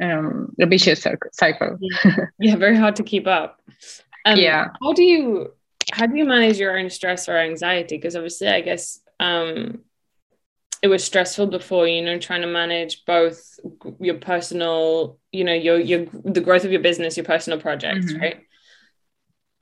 um, 0.00 0.54
a 0.60 0.66
vicious 0.66 1.06
cycle. 1.32 1.78
yeah. 1.80 2.16
yeah, 2.38 2.56
very 2.56 2.76
hard 2.76 2.96
to 2.96 3.02
keep 3.02 3.26
up. 3.26 3.60
Um, 4.24 4.38
yeah. 4.38 4.68
How 4.80 4.92
do 4.92 5.02
you 5.02 5.52
how 5.90 6.06
do 6.06 6.16
you 6.16 6.24
manage 6.24 6.58
your 6.58 6.78
own 6.78 6.90
stress 6.90 7.28
or 7.28 7.36
anxiety? 7.36 7.96
Because 7.96 8.14
obviously, 8.14 8.48
I 8.48 8.60
guess 8.60 9.00
um, 9.18 9.80
it 10.82 10.88
was 10.88 11.04
stressful 11.04 11.46
before. 11.46 11.86
You 11.86 12.02
know, 12.02 12.18
trying 12.18 12.42
to 12.42 12.48
manage 12.48 13.04
both 13.04 13.58
your 14.00 14.16
personal, 14.16 15.18
you 15.30 15.44
know, 15.44 15.54
your 15.54 15.78
your 15.78 16.06
the 16.24 16.40
growth 16.40 16.64
of 16.64 16.72
your 16.72 16.82
business, 16.82 17.16
your 17.16 17.24
personal 17.24 17.60
projects, 17.60 18.06
mm-hmm. 18.06 18.20
right, 18.20 18.40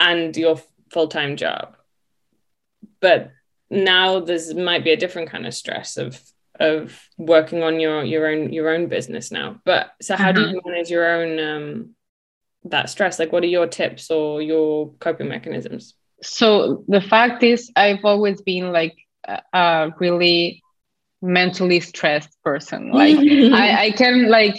and 0.00 0.36
your 0.36 0.60
full 0.90 1.08
time 1.08 1.36
job. 1.36 1.76
But 3.00 3.32
now 3.70 4.20
there's 4.20 4.52
might 4.54 4.84
be 4.84 4.90
a 4.90 4.96
different 4.96 5.30
kind 5.30 5.46
of 5.46 5.54
stress 5.54 5.96
of 5.96 6.20
of 6.58 7.08
working 7.16 7.62
on 7.62 7.80
your 7.80 8.04
your 8.04 8.26
own 8.26 8.52
your 8.52 8.68
own 8.68 8.86
business 8.88 9.30
now 9.30 9.58
but 9.64 9.92
so 10.02 10.14
how 10.14 10.30
do 10.30 10.42
you 10.42 10.46
mm-hmm. 10.48 10.70
manage 10.70 10.90
your 10.90 11.10
own 11.10 11.38
um 11.38 11.90
that 12.64 12.90
stress 12.90 13.18
like 13.18 13.32
what 13.32 13.42
are 13.42 13.46
your 13.46 13.66
tips 13.66 14.10
or 14.10 14.42
your 14.42 14.92
coping 15.00 15.28
mechanisms 15.28 15.94
so 16.22 16.84
the 16.86 17.00
fact 17.00 17.42
is 17.42 17.70
i've 17.76 18.04
always 18.04 18.42
been 18.42 18.72
like 18.72 18.96
a, 19.54 19.90
really 19.98 20.62
mentally 21.22 21.80
stressed 21.80 22.30
person 22.42 22.90
like 22.92 23.16
I, 23.18 23.86
I 23.86 23.90
can 23.92 24.28
like 24.28 24.56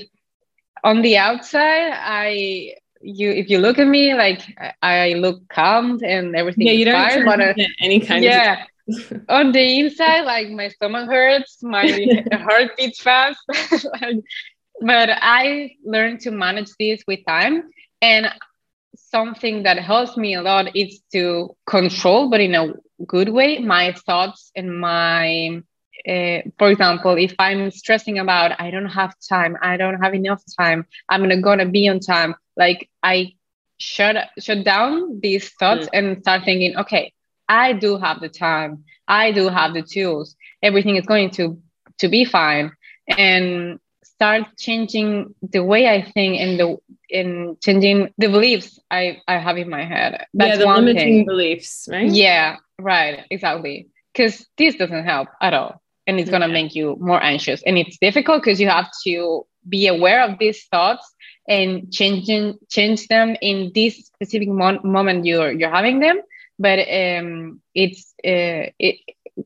on 0.83 1.01
the 1.01 1.17
outside 1.17 1.91
i 1.93 2.75
you 3.01 3.31
if 3.31 3.49
you 3.49 3.57
look 3.57 3.79
at 3.79 3.87
me 3.87 4.13
like 4.13 4.41
i, 4.81 5.13
look 5.13 5.47
calm 5.49 5.99
and 6.03 6.35
everything 6.35 6.67
yeah 6.67 6.73
you 6.73 6.85
don't 6.85 6.95
fine, 6.95 7.25
but, 7.25 7.41
uh, 7.41 7.53
any 7.81 7.99
kind 7.99 8.23
yeah 8.23 8.65
on 9.29 9.51
the 9.51 9.79
inside, 9.79 10.21
like 10.21 10.49
my 10.49 10.67
stomach 10.69 11.09
hurts, 11.09 11.61
my 11.61 11.87
heart 12.33 12.75
beats 12.77 13.01
fast. 13.01 13.39
but 14.81 15.09
I 15.11 15.71
learned 15.85 16.21
to 16.21 16.31
manage 16.31 16.71
this 16.79 17.03
with 17.07 17.19
time. 17.27 17.69
And 18.01 18.31
something 18.95 19.63
that 19.63 19.77
helps 19.77 20.17
me 20.17 20.33
a 20.35 20.41
lot 20.41 20.75
is 20.75 21.01
to 21.13 21.55
control, 21.65 22.29
but 22.29 22.41
in 22.41 22.55
a 22.55 22.73
good 23.05 23.29
way, 23.29 23.59
my 23.59 23.93
thoughts 23.93 24.51
and 24.55 24.79
my 24.79 25.61
uh, 26.07 26.41
for 26.57 26.69
example, 26.69 27.17
if 27.17 27.33
I'm 27.39 27.71
stressing 27.71 28.19
about 28.19 28.59
I 28.59 28.71
don't 28.71 28.89
have 28.89 29.15
time, 29.27 29.57
I 29.61 29.77
don't 29.77 30.01
have 30.01 30.13
enough 30.13 30.43
time, 30.59 30.85
I'm 31.09 31.27
not 31.27 31.41
gonna 31.41 31.65
be 31.65 31.87
on 31.87 31.99
time. 31.99 32.35
Like 32.57 32.89
I 33.03 33.35
shut 33.77 34.15
shut 34.39 34.63
down 34.63 35.19
these 35.21 35.49
thoughts 35.49 35.85
mm. 35.85 35.89
and 35.93 36.21
start 36.21 36.43
thinking, 36.45 36.77
okay, 36.77 37.13
I 37.47 37.73
do 37.73 37.97
have 37.97 38.21
the 38.21 38.29
time. 38.29 38.85
I 39.07 39.31
do 39.31 39.49
have 39.49 39.73
the 39.73 39.81
tools. 39.81 40.35
Everything 40.63 40.95
is 40.95 41.05
going 41.05 41.31
to 41.31 41.61
to 41.99 42.07
be 42.07 42.25
fine. 42.25 42.71
And 43.17 43.79
start 44.03 44.55
changing 44.57 45.33
the 45.41 45.63
way 45.63 45.87
I 45.87 46.03
think 46.03 46.39
and 46.39 46.59
the 46.59 46.77
in 47.09 47.57
changing 47.61 48.13
the 48.17 48.27
beliefs 48.27 48.79
I, 48.89 49.21
I 49.27 49.37
have 49.39 49.57
in 49.57 49.69
my 49.69 49.83
head. 49.83 50.27
That's 50.33 50.51
yeah, 50.51 50.57
the 50.57 50.65
one 50.67 50.85
limiting 50.85 51.19
thing. 51.19 51.25
beliefs, 51.25 51.89
right? 51.91 52.09
Yeah, 52.09 52.57
right, 52.79 53.25
exactly. 53.29 53.89
Because 54.13 54.45
this 54.57 54.75
doesn't 54.75 55.05
help 55.05 55.29
at 55.41 55.53
all. 55.53 55.80
And 56.07 56.19
it's 56.19 56.29
gonna 56.29 56.47
make 56.47 56.75
you 56.75 56.97
more 56.99 57.21
anxious. 57.21 57.61
And 57.63 57.77
it's 57.77 57.97
difficult 57.97 58.43
because 58.43 58.59
you 58.59 58.67
have 58.69 58.89
to 59.05 59.45
be 59.67 59.87
aware 59.87 60.23
of 60.23 60.39
these 60.39 60.65
thoughts 60.65 61.13
and 61.47 61.91
changing 61.91 62.57
change 62.69 63.07
them 63.07 63.35
in 63.41 63.71
this 63.73 63.97
specific 63.97 64.47
mo- 64.47 64.81
moment 64.83 65.25
you're 65.25 65.51
you're 65.51 65.71
having 65.71 65.99
them 65.99 66.21
but 66.59 66.79
um, 66.79 67.59
it's 67.73 68.13
uh, 68.23 68.69
it, 68.77 68.97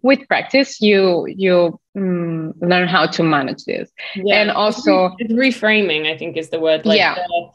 with 0.01 0.27
practice 0.27 0.81
you 0.81 1.25
you 1.27 1.79
um, 1.95 2.53
learn 2.59 2.87
how 2.87 3.05
to 3.05 3.23
manage 3.23 3.63
this 3.65 3.89
yeah. 4.15 4.35
and 4.35 4.51
also 4.51 5.15
it's 5.19 5.33
reframing 5.33 6.11
i 6.11 6.17
think 6.17 6.35
is 6.35 6.49
the 6.49 6.59
word 6.59 6.85
like 6.85 6.97
yeah. 6.97 7.15
The, 7.15 7.49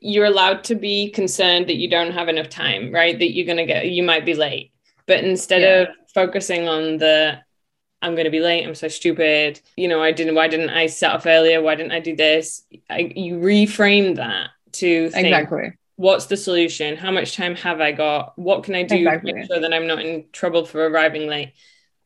you're 0.00 0.26
allowed 0.26 0.64
to 0.64 0.74
be 0.74 1.10
concerned 1.10 1.66
that 1.68 1.76
you 1.76 1.88
don't 1.88 2.12
have 2.12 2.28
enough 2.28 2.48
time 2.48 2.92
right 2.92 3.18
that 3.18 3.32
you're 3.32 3.46
going 3.46 3.58
to 3.58 3.64
get 3.64 3.88
you 3.88 4.02
might 4.02 4.26
be 4.26 4.34
late 4.34 4.72
but 5.06 5.22
instead 5.24 5.62
yeah. 5.62 5.82
of 5.82 5.88
focusing 6.12 6.68
on 6.68 6.98
the 6.98 7.38
I'm 8.04 8.14
going 8.14 8.24
to 8.24 8.30
be 8.30 8.40
late. 8.40 8.66
I'm 8.66 8.74
so 8.74 8.88
stupid. 8.88 9.60
You 9.76 9.88
know, 9.88 10.02
I 10.02 10.12
didn't, 10.12 10.34
why 10.34 10.48
didn't 10.48 10.70
I 10.70 10.86
set 10.86 11.12
off 11.12 11.26
earlier? 11.26 11.62
Why 11.62 11.74
didn't 11.74 11.92
I 11.92 12.00
do 12.00 12.14
this? 12.14 12.62
I, 12.88 13.12
you 13.14 13.36
reframe 13.36 14.16
that 14.16 14.50
to 14.72 15.10
think, 15.10 15.26
exactly 15.26 15.72
what's 15.96 16.26
the 16.26 16.36
solution? 16.36 16.96
How 16.96 17.10
much 17.10 17.36
time 17.36 17.54
have 17.56 17.80
I 17.80 17.92
got? 17.92 18.38
What 18.38 18.64
can 18.64 18.74
I 18.74 18.82
do 18.82 18.96
exactly. 18.96 19.32
to 19.32 19.38
make 19.38 19.46
sure 19.46 19.60
that 19.60 19.72
I'm 19.72 19.86
not 19.86 20.04
in 20.04 20.26
trouble 20.32 20.64
for 20.64 20.86
arriving 20.86 21.28
late? 21.28 21.52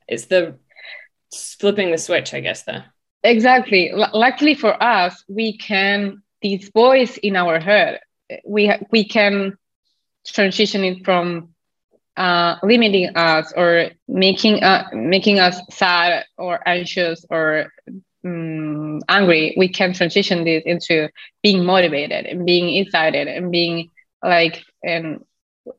It's 0.07 0.26
the 0.26 0.59
flipping 1.34 1.90
the 1.90 1.99
switch, 1.99 2.34
I 2.34 2.40
guess, 2.40 2.64
there. 2.64 2.86
Exactly. 3.22 3.90
L- 3.90 4.11
luckily 4.12 4.55
for 4.55 4.80
us, 4.82 5.24
we 5.28 5.57
can, 5.57 6.22
this 6.42 6.68
voice 6.70 7.16
in 7.18 7.36
our 7.36 7.59
head, 7.59 8.01
we, 8.44 8.72
we 8.90 9.05
can 9.05 9.57
transition 10.26 10.84
it 10.84 11.05
from 11.05 11.55
uh, 12.18 12.56
limiting 12.62 13.16
us 13.16 13.52
or 13.56 13.90
making 14.08 14.62
uh, 14.62 14.84
making 14.92 15.38
us 15.38 15.60
sad 15.70 16.24
or 16.36 16.60
anxious 16.66 17.24
or 17.30 17.72
um, 18.24 19.00
angry, 19.08 19.54
we 19.56 19.68
can 19.68 19.92
transition 19.92 20.44
this 20.44 20.62
into 20.66 21.08
being 21.42 21.64
motivated 21.64 22.26
and 22.26 22.44
being 22.44 22.76
excited 22.76 23.28
and 23.28 23.50
being 23.50 23.90
like 24.22 24.62
and 24.82 25.24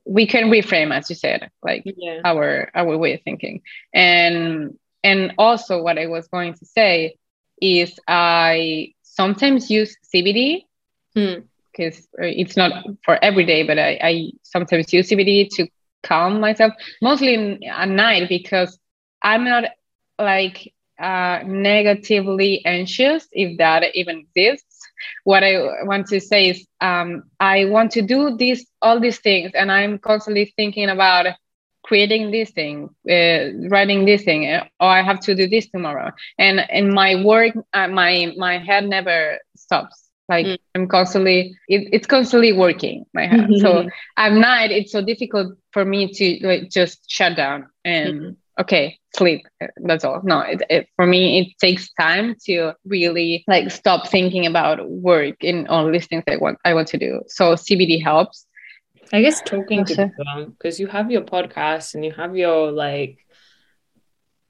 we 0.05 0.25
can 0.27 0.45
reframe 0.45 0.95
as 0.95 1.09
you 1.09 1.15
said 1.15 1.49
like 1.63 1.83
yeah. 1.85 2.21
our 2.23 2.69
our 2.73 2.97
way 2.97 3.13
of 3.13 3.21
thinking 3.23 3.61
and 3.93 4.77
and 5.03 5.33
also 5.37 5.81
what 5.81 5.97
i 5.97 6.05
was 6.05 6.27
going 6.27 6.53
to 6.53 6.65
say 6.65 7.15
is 7.61 7.99
i 8.07 8.93
sometimes 9.01 9.69
use 9.69 9.97
cbd 10.13 10.63
because 11.13 11.97
hmm. 11.97 12.23
it's 12.23 12.55
not 12.55 12.85
for 13.03 13.17
every 13.23 13.45
day 13.45 13.63
but 13.63 13.79
I, 13.79 13.99
I 14.01 14.31
sometimes 14.43 14.93
use 14.93 15.09
cbd 15.09 15.49
to 15.55 15.67
calm 16.03 16.39
myself 16.39 16.73
mostly 17.01 17.59
at 17.67 17.87
night 17.89 18.27
because 18.29 18.77
i'm 19.23 19.43
not 19.45 19.63
like 20.19 20.73
uh, 21.01 21.39
negatively 21.45 22.61
anxious 22.65 23.27
if 23.31 23.57
that 23.57 23.83
even 23.95 24.17
exists. 24.19 24.79
What 25.23 25.43
i 25.43 25.53
want 25.83 26.07
to 26.07 26.19
say 26.19 26.49
is 26.49 26.65
um, 26.81 27.23
i 27.39 27.65
want 27.65 27.91
to 27.91 28.01
do 28.01 28.35
this 28.37 28.65
all 28.81 28.99
these 28.99 29.19
things 29.19 29.51
and 29.53 29.71
i'm 29.71 29.97
constantly 29.99 30.53
thinking 30.57 30.89
about 30.89 31.27
creating 31.83 32.31
this 32.31 32.51
thing 32.51 32.89
uh, 33.09 33.69
writing 33.69 34.05
this 34.05 34.23
thing 34.23 34.49
uh, 34.51 34.65
or 34.79 34.89
i 34.89 35.01
have 35.01 35.19
to 35.21 35.35
do 35.35 35.47
this 35.47 35.69
tomorrow. 35.69 36.11
And 36.37 36.65
in 36.69 36.93
my 36.93 37.23
work 37.23 37.53
uh, 37.73 37.87
my 37.87 38.33
my 38.37 38.57
head 38.59 38.85
never 38.85 39.39
stops 39.55 40.08
like 40.29 40.45
mm. 40.45 40.57
i'm 40.75 40.87
constantly 40.87 41.57
it, 41.67 41.89
it's 41.91 42.07
constantly 42.07 42.53
working 42.53 43.05
my 43.13 43.25
head 43.25 43.49
mm-hmm. 43.49 43.57
so 43.57 43.89
at 44.15 44.31
night 44.31 44.71
it's 44.71 44.91
so 44.91 45.01
difficult 45.01 45.57
for 45.71 45.83
me 45.83 46.11
to 46.13 46.39
like 46.47 46.69
just 46.69 47.09
shut 47.09 47.35
down 47.35 47.67
and 47.83 48.21
mm-hmm. 48.21 48.61
okay 48.61 48.97
sleep 49.15 49.45
that's 49.77 50.05
all 50.05 50.21
no 50.23 50.39
it, 50.41 50.61
it, 50.69 50.87
for 50.95 51.05
me 51.05 51.39
it 51.39 51.57
takes 51.59 51.91
time 51.93 52.35
to 52.45 52.73
really 52.85 53.43
like 53.47 53.71
stop 53.71 54.07
thinking 54.07 54.45
about 54.45 54.87
work 54.89 55.35
and 55.41 55.67
all 55.67 55.91
these 55.91 56.07
things 56.07 56.23
i 56.27 56.37
want 56.37 56.57
i 56.63 56.73
want 56.73 56.87
to 56.87 56.97
do 56.97 57.21
so 57.27 57.55
cbd 57.55 58.01
helps 58.01 58.45
i 59.11 59.21
guess 59.21 59.41
talking 59.41 59.83
to 59.83 59.95
people 59.95 60.45
because 60.45 60.79
you 60.79 60.87
have 60.87 61.09
your 61.09 61.21
podcast 61.21 61.95
and 61.95 62.05
you 62.05 62.11
have 62.11 62.37
your 62.37 62.71
like 62.71 63.17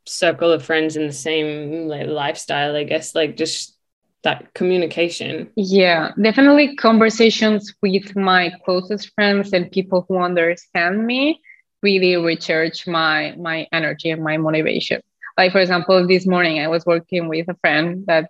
circle 0.06 0.52
of 0.52 0.66
friends 0.66 0.98
in 0.98 1.08
the 1.08 1.14
same 1.14 1.88
like 1.88 2.08
lifestyle 2.08 2.76
i 2.76 2.84
guess 2.84 3.16
like 3.16 3.38
just 3.38 3.79
that 4.24 4.54
communication. 4.54 5.50
Yeah 5.56 6.12
definitely 6.22 6.76
conversations 6.76 7.74
with 7.82 8.16
my 8.16 8.52
closest 8.66 9.14
friends 9.14 9.54
and 9.54 9.72
people 9.72 10.06
who 10.08 10.18
understand 10.18 11.06
me 11.06 11.42
really 11.82 12.16
recharge 12.18 12.86
my 12.88 13.34
my 13.38 13.68
energy 13.72 14.10
and 14.10 14.24
my 14.24 14.38
motivation. 14.38 15.02
Like 15.38 15.52
for 15.52 15.60
example 15.60 16.06
this 16.06 16.28
morning 16.28 16.60
i 16.60 16.68
was 16.68 16.86
working 16.86 17.30
with 17.30 17.48
a 17.48 17.56
friend 17.56 18.06
that 18.08 18.30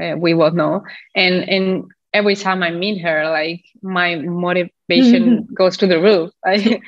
uh, 0.00 0.14
we 0.16 0.34
both 0.34 0.52
know 0.52 0.82
and 1.16 1.48
and 1.48 1.84
every 2.12 2.36
time 2.36 2.62
i 2.62 2.70
meet 2.70 3.00
her 3.00 3.30
like 3.30 3.64
my 3.82 4.16
motivation 4.16 5.48
goes 5.54 5.76
to 5.78 5.86
the 5.86 6.00
roof. 6.00 6.30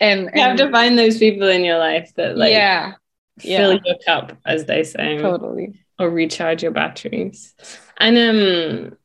And 0.00 0.30
you 0.34 0.42
have 0.42 0.56
to 0.56 0.70
find 0.70 0.98
those 0.98 1.18
people 1.18 1.48
in 1.48 1.64
your 1.64 1.78
life 1.78 2.12
that 2.16 2.36
like 2.36 2.50
yeah. 2.50 2.94
fill 3.38 3.74
yeah. 3.74 3.78
your 3.84 3.96
cup 4.04 4.36
as 4.44 4.66
they 4.66 4.82
say. 4.82 5.16
Totally 5.18 5.81
or 5.98 6.10
recharge 6.10 6.62
your 6.62 6.72
batteries. 6.72 7.54
And 7.98 8.16
um 8.18 8.96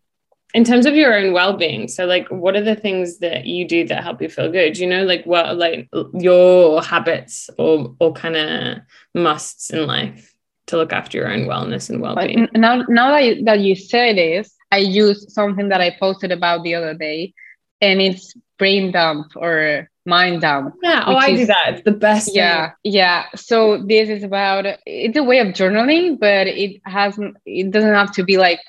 in 0.54 0.64
terms 0.64 0.86
of 0.86 0.96
your 0.96 1.14
own 1.14 1.34
well-being, 1.34 1.88
so 1.88 2.06
like 2.06 2.28
what 2.30 2.56
are 2.56 2.64
the 2.64 2.76
things 2.76 3.20
that 3.20 3.46
you 3.46 3.68
do 3.68 3.86
that 3.88 4.04
help 4.04 4.22
you 4.22 4.30
feel 4.30 4.52
good? 4.52 4.78
You 4.78 4.88
know, 4.88 5.04
like 5.04 5.26
what 5.26 5.58
like 5.58 5.90
your 6.14 6.82
habits 6.82 7.50
or 7.58 7.96
or 8.00 8.14
kind 8.14 8.36
of 8.36 8.78
musts 9.14 9.70
in 9.70 9.86
life 9.86 10.34
to 10.68 10.78
look 10.78 10.94
after 10.94 11.18
your 11.18 11.30
own 11.30 11.48
wellness 11.48 11.90
and 11.90 12.02
well-being. 12.02 12.48
But 12.52 12.60
now 12.60 12.84
now 12.88 13.12
that 13.12 13.26
you, 13.26 13.44
that 13.44 13.60
you 13.60 13.76
say 13.76 14.14
this, 14.14 14.56
I 14.72 14.78
use 14.78 15.34
something 15.34 15.70
that 15.70 15.82
I 15.82 15.96
posted 16.00 16.32
about 16.32 16.64
the 16.64 16.76
other 16.76 16.94
day 16.94 17.34
and 17.82 18.02
it's 18.02 18.34
brain 18.58 18.92
dump 18.92 19.34
or 19.36 19.90
mind 20.08 20.42
dump. 20.42 20.74
Yeah, 20.82 21.04
oh, 21.06 21.16
I 21.16 21.28
is, 21.30 21.40
do 21.42 21.46
that. 21.48 21.74
It's 21.74 21.84
the 21.84 21.92
best. 21.92 22.34
Yeah, 22.34 22.70
thing. 22.70 22.94
yeah. 22.94 23.26
So 23.36 23.84
this 23.84 24.10
is 24.10 24.24
about 24.24 24.66
it's 24.86 25.18
a 25.18 25.24
way 25.24 25.40
of 25.40 25.50
journaling, 25.50 26.20
but 26.20 26.48
it 26.48 26.82
hasn't. 26.86 27.38
It 27.46 27.70
doesn't 27.72 27.94
have 27.94 28.12
to 28.14 28.24
be 28.24 28.38
like 28.38 28.60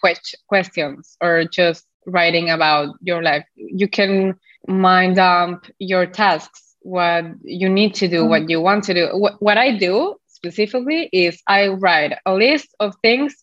questions 0.48 1.16
or 1.20 1.44
just 1.44 1.86
writing 2.06 2.50
about 2.50 2.96
your 3.02 3.22
life. 3.22 3.44
You 3.54 3.88
can 3.88 4.34
mind 4.66 5.16
dump 5.16 5.66
your 5.78 6.06
tasks, 6.06 6.74
what 6.80 7.24
you 7.42 7.68
need 7.68 7.94
to 7.94 8.08
do, 8.08 8.20
mm-hmm. 8.20 8.28
what 8.28 8.50
you 8.50 8.60
want 8.60 8.84
to 8.84 8.94
do. 8.94 9.08
What, 9.12 9.40
what 9.40 9.56
I 9.56 9.76
do 9.76 10.16
specifically 10.26 11.08
is 11.12 11.40
I 11.46 11.68
write 11.68 12.14
a 12.26 12.34
list 12.34 12.74
of 12.80 12.94
things 13.02 13.36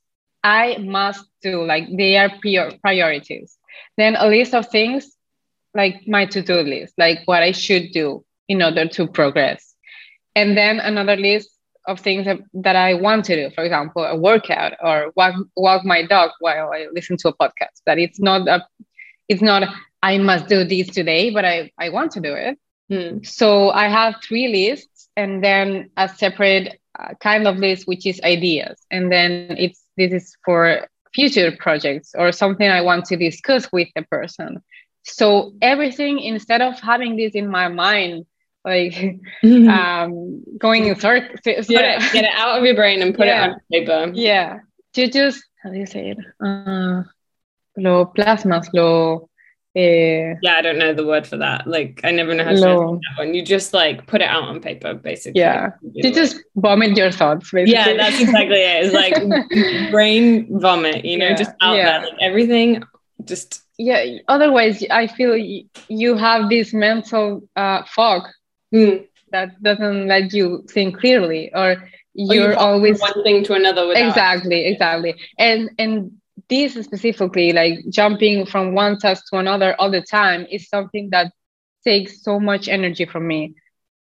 I 0.43 0.77
must 0.77 1.25
do, 1.41 1.65
like 1.65 1.85
they 1.97 2.17
are 2.17 2.29
prior- 2.41 2.77
priorities. 2.81 3.57
Then 3.97 4.15
a 4.15 4.27
list 4.27 4.53
of 4.53 4.67
things 4.67 5.14
like 5.75 6.07
my 6.07 6.25
to-do 6.25 6.61
list, 6.61 6.93
like 6.97 7.19
what 7.25 7.43
I 7.43 7.51
should 7.51 7.91
do 7.91 8.23
in 8.47 8.61
order 8.61 8.87
to 8.87 9.07
progress. 9.07 9.75
And 10.35 10.57
then 10.57 10.79
another 10.79 11.15
list 11.15 11.49
of 11.87 11.99
things 11.99 12.25
that, 12.25 12.39
that 12.53 12.75
I 12.75 12.95
want 12.95 13.25
to 13.25 13.35
do, 13.35 13.53
for 13.53 13.63
example, 13.63 14.03
a 14.03 14.15
workout 14.15 14.73
or 14.81 15.11
walk, 15.15 15.35
walk 15.55 15.85
my 15.85 16.03
dog 16.03 16.31
while 16.39 16.71
I 16.73 16.87
listen 16.91 17.17
to 17.17 17.29
a 17.29 17.33
podcast. 17.33 17.81
That 17.85 17.99
it's 17.99 18.19
not 18.19 18.47
a, 18.47 18.65
it's 19.29 19.41
not 19.41 19.63
I 20.01 20.17
must 20.17 20.47
do 20.47 20.63
this 20.63 20.87
today, 20.87 21.31
but 21.31 21.45
I, 21.45 21.71
I 21.79 21.89
want 21.89 22.11
to 22.11 22.21
do 22.21 22.33
it. 22.33 22.59
Hmm. 22.89 23.23
So 23.23 23.71
I 23.71 23.87
have 23.87 24.15
three 24.23 24.47
lists 24.47 25.09
and 25.17 25.43
then 25.43 25.89
a 25.97 26.07
separate 26.07 26.79
uh, 26.99 27.15
kind 27.19 27.47
of 27.47 27.57
list, 27.57 27.87
which 27.87 28.05
is 28.05 28.21
ideas. 28.21 28.79
And 28.91 29.11
then 29.11 29.55
it's 29.57 29.81
this 29.97 30.11
is 30.11 30.37
for 30.45 30.87
future 31.13 31.51
projects 31.57 32.13
or 32.15 32.31
something 32.31 32.69
I 32.69 32.81
want 32.81 33.05
to 33.05 33.17
discuss 33.17 33.71
with 33.71 33.87
the 33.95 34.03
person. 34.03 34.61
So 35.05 35.53
everything, 35.61 36.19
instead 36.19 36.61
of 36.61 36.79
having 36.79 37.15
this 37.15 37.33
in 37.33 37.47
my 37.47 37.67
mind, 37.67 38.25
like 38.63 38.93
mm-hmm. 39.43 39.69
um, 39.69 40.43
going 40.57 40.87
in 40.87 40.99
circles, 40.99 41.69
yeah, 41.69 41.99
get 42.11 42.25
it 42.25 42.31
out 42.33 42.57
of 42.57 42.65
your 42.65 42.75
brain 42.75 43.01
and 43.01 43.15
put 43.15 43.27
yeah. 43.27 43.45
it 43.45 43.49
on 43.51 43.59
paper. 43.71 44.11
Yeah, 44.15 44.59
you 44.95 45.11
just 45.11 45.43
how 45.61 45.71
do 45.71 45.77
you 45.77 45.85
say 45.85 46.09
it? 46.09 46.17
Uh, 46.43 47.03
lo 47.77 48.11
plasmas, 48.17 48.67
lo. 48.73 49.29
Uh, 49.77 50.39
yeah, 50.41 50.55
I 50.57 50.61
don't 50.61 50.79
know 50.79 50.93
the 50.93 51.05
word 51.05 51.27
for 51.27 51.35
that. 51.37 51.67
Like, 51.67 51.99
I 52.03 52.11
never 52.11 52.33
know 52.33 52.45
how 52.45 52.51
to 52.51 52.57
say 52.57 52.63
that 52.63 52.99
one. 53.17 53.33
You 53.33 53.43
just 53.43 53.73
like 53.73 54.07
put 54.07 54.21
it 54.21 54.29
out 54.29 54.43
on 54.43 54.61
paper, 54.61 54.93
basically. 54.93 55.41
Yeah, 55.41 55.71
you 55.81 56.13
just 56.13 56.37
vomit 56.55 56.95
your 56.95 57.11
thoughts. 57.11 57.51
Basically. 57.51 57.73
Yeah, 57.73 57.93
that's 57.97 58.19
exactly 58.19 58.61
it. 58.61 58.85
It's 58.85 58.93
like 58.93 59.91
brain 59.91 60.59
vomit. 60.59 61.03
You 61.03 61.17
know, 61.17 61.27
yeah. 61.27 61.35
just 61.35 61.51
out 61.61 61.75
yeah. 61.75 61.99
there, 61.99 62.09
like 62.09 62.19
everything. 62.21 62.83
Just 63.23 63.64
yeah 63.77 64.17
otherwise 64.27 64.83
i 64.91 65.07
feel 65.07 65.35
you 65.35 66.15
have 66.15 66.49
this 66.49 66.73
mental 66.73 67.41
uh, 67.55 67.83
fog 67.85 68.23
mm. 68.73 69.05
that 69.31 69.61
doesn't 69.61 70.07
let 70.07 70.33
you 70.33 70.63
think 70.69 70.97
clearly 70.97 71.51
or 71.53 71.75
you're 72.13 72.51
you 72.51 72.55
always 72.55 72.99
one 72.99 73.23
thing 73.23 73.43
to 73.43 73.53
another 73.53 73.87
without. 73.87 74.07
exactly 74.07 74.65
exactly 74.65 75.15
and 75.37 75.69
and 75.77 76.11
this 76.49 76.73
specifically 76.73 77.51
like 77.51 77.79
jumping 77.89 78.45
from 78.45 78.73
one 78.73 78.97
task 78.97 79.25
to 79.29 79.37
another 79.37 79.75
all 79.79 79.91
the 79.91 80.01
time 80.01 80.45
is 80.51 80.69
something 80.69 81.09
that 81.09 81.31
takes 81.83 82.23
so 82.23 82.39
much 82.39 82.67
energy 82.67 83.05
from 83.05 83.27
me 83.27 83.53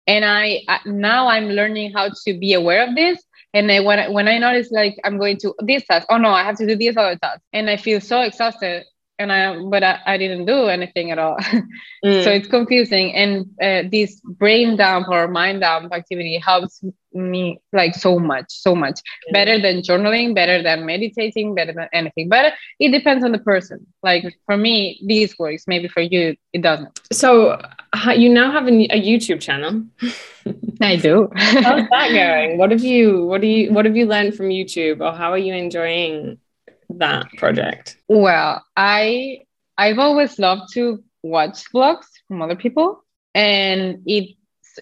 and 0.07 0.25
i 0.25 0.61
now 0.85 1.27
i'm 1.27 1.49
learning 1.49 1.93
how 1.93 2.09
to 2.09 2.39
be 2.39 2.55
aware 2.55 2.87
of 2.89 2.95
this 2.95 3.21
and 3.55 3.71
I, 3.71 3.79
when, 3.79 4.01
I, 4.01 4.09
when 4.09 4.27
I 4.27 4.39
notice 4.39 4.73
like 4.73 4.99
I'm 5.05 5.17
going 5.17 5.37
to 5.39 5.55
this 5.61 5.87
task, 5.87 6.09
oh 6.11 6.19
no, 6.19 6.31
I 6.31 6.43
have 6.43 6.57
to 6.57 6.67
do 6.67 6.75
this 6.75 6.97
other 6.97 7.17
task. 7.17 7.41
And 7.53 7.71
I 7.71 7.77
feel 7.77 8.01
so 8.01 8.21
exhausted 8.21 8.85
and 9.19 9.33
I 9.33 9.57
but 9.63 9.83
I, 9.83 10.01
I 10.07 10.19
didn't 10.19 10.47
do 10.47 10.67
anything 10.67 11.11
at 11.11 11.19
all. 11.19 11.37
mm. 12.05 12.25
So 12.25 12.31
it's 12.31 12.49
confusing. 12.49 13.15
And 13.15 13.47
uh, 13.63 13.89
this 13.91 14.21
brain 14.21 14.77
dump 14.77 15.09
or 15.09 15.29
mind 15.29 15.61
dump 15.61 15.93
activity 15.93 16.39
helps 16.39 16.83
me 17.13 17.61
like 17.73 17.95
so 17.95 18.19
much, 18.19 18.47
so 18.49 18.75
much 18.75 19.01
yeah. 19.27 19.33
better 19.33 19.61
than 19.61 19.83
journaling, 19.83 20.35
better 20.35 20.63
than 20.63 20.85
meditating, 20.85 21.55
better 21.55 21.73
than 21.73 21.89
anything. 21.93 22.29
But 22.29 22.55
it 22.81 22.91
depends 22.91 23.25
on 23.25 23.33
the 23.33 23.39
person. 23.39 23.87
Like 24.03 24.25
for 24.47 24.57
me, 24.57 25.01
this 25.07 25.39
works. 25.39 25.65
Maybe 25.69 25.89
for 25.89 26.01
you, 26.01 26.37
it 26.53 26.63
doesn't. 26.63 27.01
So 27.13 27.61
you 28.17 28.29
now 28.29 28.51
have 28.51 28.67
a, 28.67 28.71
a 28.71 29.01
YouTube 29.01 29.41
channel. 29.41 29.85
I 30.81 30.97
do. 30.97 31.31
How's 31.35 31.89
that 31.89 32.09
going? 32.13 32.59
What 32.59 32.73
have 32.73 32.83
you? 32.83 33.25
What 33.25 33.41
do 33.41 33.47
you? 33.47 33.73
What 33.73 33.85
have 33.85 33.97
you 33.97 34.07
learned 34.07 34.35
from 34.35 34.49
YouTube, 34.49 35.01
or 35.01 35.17
how 35.17 35.31
are 35.31 35.39
you 35.39 35.55
enjoying 35.55 36.39
that 36.99 37.27
project? 37.37 37.97
Well, 38.09 38.65
I 38.77 39.41
I've 39.77 39.99
always 39.99 40.39
loved 40.39 40.73
to 40.75 41.03
watch 41.23 41.65
vlogs 41.73 42.07
from 42.29 42.43
other 42.43 42.57
people, 42.57 43.05
and 43.35 44.03
it 44.07 44.37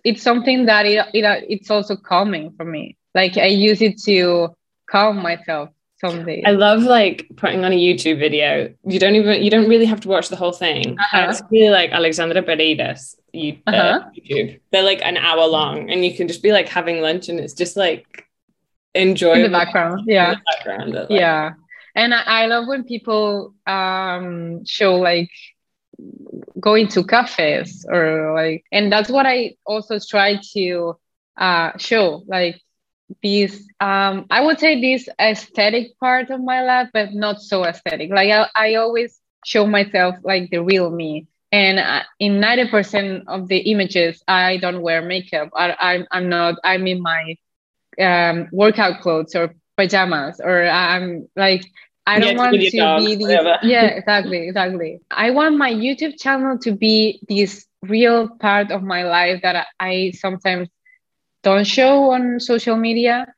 it's 0.05 0.23
something 0.23 0.67
that 0.67 0.87
it, 0.87 1.07
it 1.15 1.45
it's 1.49 1.71
also 1.71 1.97
calming 1.97 2.53
for 2.57 2.65
me. 2.65 2.97
Like 3.15 3.37
I 3.37 3.47
use 3.47 3.83
it 3.83 4.01
to 4.03 4.55
calm 4.91 5.23
myself 5.23 5.71
some 6.01 6.25
days. 6.25 6.45
I 6.47 6.53
love 6.53 6.83
like 6.83 7.27
putting 7.37 7.65
on 7.65 7.73
a 7.73 7.79
YouTube 7.79 8.19
video. 8.19 8.75
You 8.85 8.99
don't 8.99 9.15
even 9.15 9.43
you 9.43 9.51
don't 9.51 9.69
really 9.69 9.87
have 9.87 10.01
to 10.01 10.09
watch 10.09 10.29
the 10.29 10.37
whole 10.37 10.53
thing. 10.53 10.99
Uh-huh. 10.99 11.27
It's 11.31 11.43
really 11.51 11.71
like 11.71 11.93
Alexandra 11.93 12.43
Paredes 12.43 13.17
you, 13.33 13.59
uh, 13.67 13.71
uh-huh. 13.71 14.11
YouTube. 14.17 14.61
They're 14.71 14.83
like 14.83 15.01
an 15.03 15.17
hour 15.17 15.47
long, 15.47 15.91
and 15.91 16.05
you 16.05 16.15
can 16.15 16.29
just 16.29 16.43
be 16.43 16.53
like 16.53 16.69
having 16.69 17.01
lunch, 17.01 17.29
and 17.29 17.41
it's 17.41 17.55
just 17.55 17.77
like 17.77 18.27
enjoy 18.95 19.43
the 19.43 19.49
background. 19.49 20.03
Yeah, 20.07 20.35
the 20.35 20.41
background. 20.55 20.95
Like, 20.95 21.11
yeah, 21.11 21.53
and 21.95 22.15
I, 22.15 22.23
I 22.27 22.47
love 22.47 22.67
when 22.69 22.85
people 22.85 23.55
um 23.67 24.65
show 24.65 24.97
like 24.97 25.31
going 26.61 26.89
to 26.89 27.05
cafes 27.05 27.87
or 27.91 28.33
like 28.35 28.65
and 28.73 28.93
that's 28.93 29.11
what 29.11 29.27
i 29.27 29.55
also 29.67 29.99
try 29.99 30.39
to 30.55 30.95
uh 31.39 31.71
show 31.79 32.23
like 32.27 32.61
this 33.23 33.67
um 33.81 34.27
i 34.31 34.41
would 34.45 34.59
say 34.59 34.81
this 34.81 35.09
aesthetic 35.21 35.99
part 35.99 36.31
of 36.31 36.41
my 36.43 36.63
life 36.63 36.89
but 36.93 37.13
not 37.13 37.41
so 37.41 37.65
aesthetic. 37.65 38.11
Like 38.11 38.31
i, 38.31 38.47
I 38.55 38.75
always 38.77 39.21
show 39.45 39.67
myself 39.67 40.17
like 40.25 40.51
the 40.51 40.59
real 40.63 40.91
me. 40.91 41.27
And 41.53 41.79
uh, 41.79 42.03
in 42.19 42.41
90% 42.41 43.25
of 43.29 43.49
the 43.49 43.59
images 43.71 44.23
i 44.29 44.57
don't 44.59 44.83
wear 44.83 45.03
makeup. 45.03 45.51
I, 45.57 45.75
I'm, 45.79 46.07
I'm 46.13 46.29
not 46.29 46.57
i'm 46.65 46.87
in 46.87 47.03
my 47.03 47.37
um, 48.01 48.49
workout 48.53 49.01
clothes 49.01 49.35
or 49.35 49.55
pajamas 49.83 50.41
or 50.41 50.67
i'm 50.69 51.29
like 51.37 51.65
I 52.07 52.19
don't 52.19 52.37
want 52.37 52.53
to 52.55 52.59
be 52.59 52.71
this. 52.71 53.47
Yeah, 53.63 53.87
exactly, 53.87 54.49
exactly. 54.49 55.01
I 55.11 55.31
want 55.31 55.57
my 55.57 55.73
YouTube 55.73 56.21
channel 56.21 56.59
to 56.59 56.73
be 56.73 57.21
this 57.29 57.65
real 57.83 58.29
part 58.29 58.71
of 58.71 58.83
my 58.83 59.05
life 59.05 59.43
that 59.43 59.67
I 59.79 60.13
sometimes 60.17 60.69
don't 61.43 61.67
show 61.67 62.11
on 62.11 62.41
social 62.41 62.77
media 62.77 63.33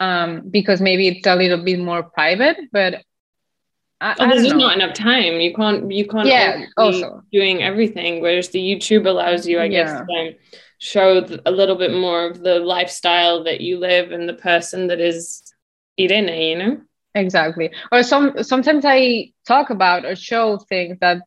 um, 0.00 0.48
because 0.50 0.80
maybe 0.80 1.08
it's 1.08 1.26
a 1.26 1.34
little 1.34 1.62
bit 1.62 1.78
more 1.78 2.02
private. 2.02 2.58
But 2.72 3.02
I, 4.00 4.16
oh, 4.18 4.28
there's 4.28 4.44
just 4.44 4.56
not 4.56 4.76
enough 4.76 4.94
time. 4.94 5.40
You 5.40 5.54
can't. 5.54 5.90
You 5.90 6.06
can't. 6.06 6.26
Yeah. 6.26 6.66
Also, 6.76 7.22
doing 7.32 7.62
everything. 7.62 8.20
Whereas 8.20 8.48
the 8.48 8.60
YouTube 8.60 9.06
allows 9.06 9.46
you, 9.46 9.58
I 9.58 9.64
yeah. 9.64 9.84
guess, 9.84 10.06
to 10.08 10.34
show 10.78 11.26
a 11.44 11.50
little 11.50 11.76
bit 11.76 11.92
more 11.92 12.26
of 12.26 12.40
the 12.40 12.58
lifestyle 12.58 13.44
that 13.44 13.60
you 13.60 13.78
live 13.78 14.12
and 14.12 14.28
the 14.28 14.34
person 14.34 14.86
that 14.88 15.00
is 15.00 15.49
Irene. 16.00 16.28
You 16.28 16.58
know 16.58 16.80
exactly 17.14 17.70
or 17.90 18.02
some 18.02 18.42
sometimes 18.42 18.84
i 18.86 19.30
talk 19.46 19.70
about 19.70 20.04
or 20.04 20.14
show 20.14 20.58
things 20.58 20.96
that 21.00 21.18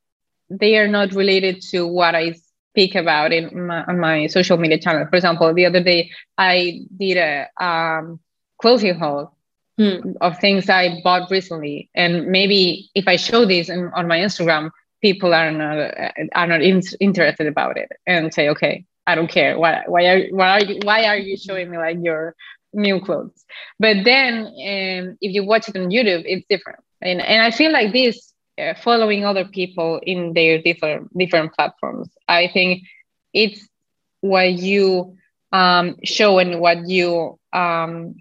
they 0.49 0.77
are 0.77 0.87
not 0.87 1.13
related 1.13 1.61
to 1.61 1.85
what 1.85 2.15
i 2.15 2.33
speak 2.71 2.95
about 2.95 3.31
in 3.33 3.67
my, 3.67 3.83
on 3.83 3.99
my 3.99 4.27
social 4.27 4.57
media 4.57 4.79
channel 4.79 5.05
for 5.09 5.15
example 5.17 5.53
the 5.53 5.65
other 5.65 5.83
day 5.83 6.09
i 6.37 6.79
did 6.97 7.17
a 7.17 7.47
um, 7.63 8.19
clothing 8.61 8.97
haul 8.97 9.35
hmm. 9.77 10.11
of 10.21 10.37
things 10.39 10.69
i 10.69 11.01
bought 11.03 11.29
recently 11.29 11.89
and 11.95 12.27
maybe 12.27 12.89
if 12.95 13.07
i 13.07 13.15
show 13.15 13.45
this 13.45 13.69
in, 13.69 13.91
on 13.93 14.07
my 14.07 14.19
instagram 14.19 14.69
people 15.01 15.33
are 15.33 15.51
not 15.51 15.93
are 16.33 16.47
not 16.47 16.61
in, 16.61 16.81
interested 17.01 17.45
about 17.45 17.77
it 17.77 17.91
and 18.07 18.33
say 18.33 18.47
okay 18.47 18.85
i 19.05 19.15
don't 19.15 19.29
care 19.29 19.59
why 19.59 19.83
why 19.87 20.05
are 20.05 20.27
why 20.31 20.49
are 20.49 20.63
you 20.63 20.79
why 20.83 21.03
are 21.05 21.17
you 21.17 21.35
showing 21.35 21.69
me 21.69 21.77
like 21.77 21.97
your 22.01 22.33
new 22.73 22.99
clothes. 22.99 23.45
But 23.79 24.03
then 24.03 24.45
um, 24.45 25.17
if 25.21 25.33
you 25.33 25.43
watch 25.43 25.69
it 25.69 25.77
on 25.77 25.89
YouTube, 25.89 26.23
it's 26.25 26.45
different. 26.49 26.79
And, 27.01 27.21
and 27.21 27.41
I 27.41 27.51
feel 27.51 27.71
like 27.71 27.93
this, 27.93 28.33
uh, 28.57 28.73
following 28.75 29.25
other 29.25 29.45
people 29.45 29.99
in 30.03 30.33
their 30.33 30.61
different 30.61 31.15
different 31.17 31.53
platforms, 31.53 32.09
I 32.27 32.47
think 32.47 32.83
it's 33.33 33.67
what 34.21 34.53
you 34.53 35.17
um, 35.51 35.97
show 36.03 36.39
and 36.39 36.59
what 36.59 36.87
you 36.87 37.39
um, 37.51 38.15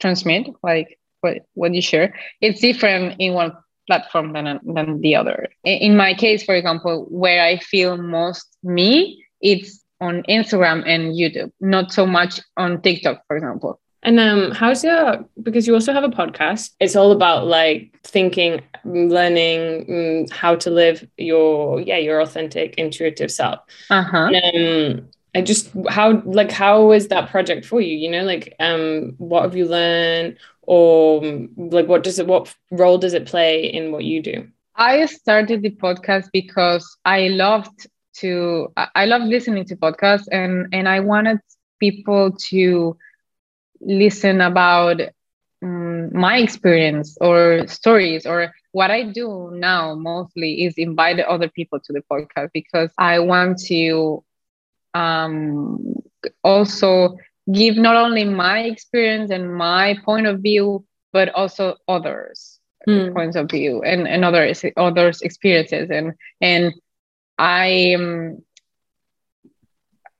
transmit, 0.00 0.48
like 0.62 0.98
what, 1.20 1.46
what 1.54 1.74
you 1.74 1.82
share. 1.82 2.14
It's 2.40 2.60
different 2.60 3.16
in 3.18 3.34
one 3.34 3.52
platform 3.86 4.32
than, 4.32 4.60
than 4.64 5.00
the 5.00 5.16
other. 5.16 5.48
In 5.64 5.96
my 5.96 6.14
case, 6.14 6.42
for 6.42 6.54
example, 6.54 7.06
where 7.10 7.42
I 7.44 7.58
feel 7.58 7.96
most 7.96 8.46
me, 8.62 9.24
it's 9.40 9.81
on 10.02 10.22
Instagram 10.24 10.82
and 10.86 11.14
YouTube, 11.14 11.52
not 11.60 11.92
so 11.92 12.04
much 12.04 12.40
on 12.56 12.82
TikTok, 12.82 13.22
for 13.26 13.36
example. 13.36 13.80
And 14.02 14.18
um, 14.18 14.50
how's 14.50 14.82
your 14.82 15.24
because 15.42 15.66
you 15.66 15.74
also 15.74 15.92
have 15.92 16.02
a 16.02 16.08
podcast? 16.08 16.70
It's 16.80 16.96
all 16.96 17.12
about 17.12 17.46
like 17.46 17.96
thinking, 18.02 18.60
learning 18.84 19.86
um, 19.88 20.36
how 20.36 20.56
to 20.56 20.70
live 20.70 21.08
your 21.16 21.80
yeah 21.80 21.98
your 21.98 22.20
authentic, 22.20 22.74
intuitive 22.76 23.30
self. 23.30 23.60
Uh 23.90 24.02
huh. 24.02 24.32
Um, 24.54 25.08
I 25.36 25.40
just 25.40 25.70
how 25.88 26.20
like 26.24 26.50
how 26.50 26.90
is 26.90 27.08
that 27.08 27.30
project 27.30 27.64
for 27.64 27.80
you? 27.80 27.96
You 27.96 28.10
know, 28.10 28.24
like 28.24 28.54
um, 28.58 29.14
what 29.18 29.44
have 29.44 29.54
you 29.54 29.66
learned, 29.66 30.36
or 30.62 31.22
like 31.56 31.86
what 31.86 32.02
does 32.02 32.18
it 32.18 32.26
what 32.26 32.52
role 32.72 32.98
does 32.98 33.14
it 33.14 33.26
play 33.26 33.64
in 33.66 33.92
what 33.92 34.02
you 34.02 34.20
do? 34.20 34.48
I 34.74 35.06
started 35.06 35.62
the 35.62 35.70
podcast 35.70 36.28
because 36.32 36.96
I 37.04 37.28
loved 37.28 37.86
to 38.18 38.72
I 38.76 39.06
love 39.06 39.22
listening 39.22 39.64
to 39.66 39.76
podcasts 39.76 40.28
and 40.30 40.68
and 40.72 40.88
I 40.88 41.00
wanted 41.00 41.38
people 41.80 42.32
to 42.50 42.96
listen 43.80 44.40
about 44.40 45.00
um, 45.62 46.14
my 46.16 46.38
experience 46.38 47.16
or 47.20 47.66
stories 47.66 48.26
or 48.26 48.52
what 48.72 48.90
I 48.90 49.04
do 49.04 49.50
now 49.52 49.94
mostly 49.94 50.64
is 50.64 50.74
invite 50.76 51.20
other 51.20 51.48
people 51.48 51.78
to 51.80 51.92
the 51.92 52.02
podcast 52.10 52.50
because 52.52 52.90
I 52.98 53.18
want 53.20 53.58
to 53.66 54.24
um, 54.94 56.02
also 56.42 57.16
give 57.52 57.76
not 57.76 57.96
only 57.96 58.24
my 58.24 58.60
experience 58.60 59.30
and 59.30 59.54
my 59.54 59.96
point 60.04 60.26
of 60.26 60.40
view, 60.40 60.84
but 61.12 61.28
also 61.30 61.76
others' 61.88 62.60
mm. 62.88 63.12
points 63.12 63.36
of 63.36 63.50
view 63.50 63.82
and, 63.82 64.08
and 64.08 64.24
others 64.24 64.64
others 64.76 65.20
experiences 65.22 65.90
and 65.90 66.12
and 66.40 66.72
I 67.42 67.94
um, 67.94 68.38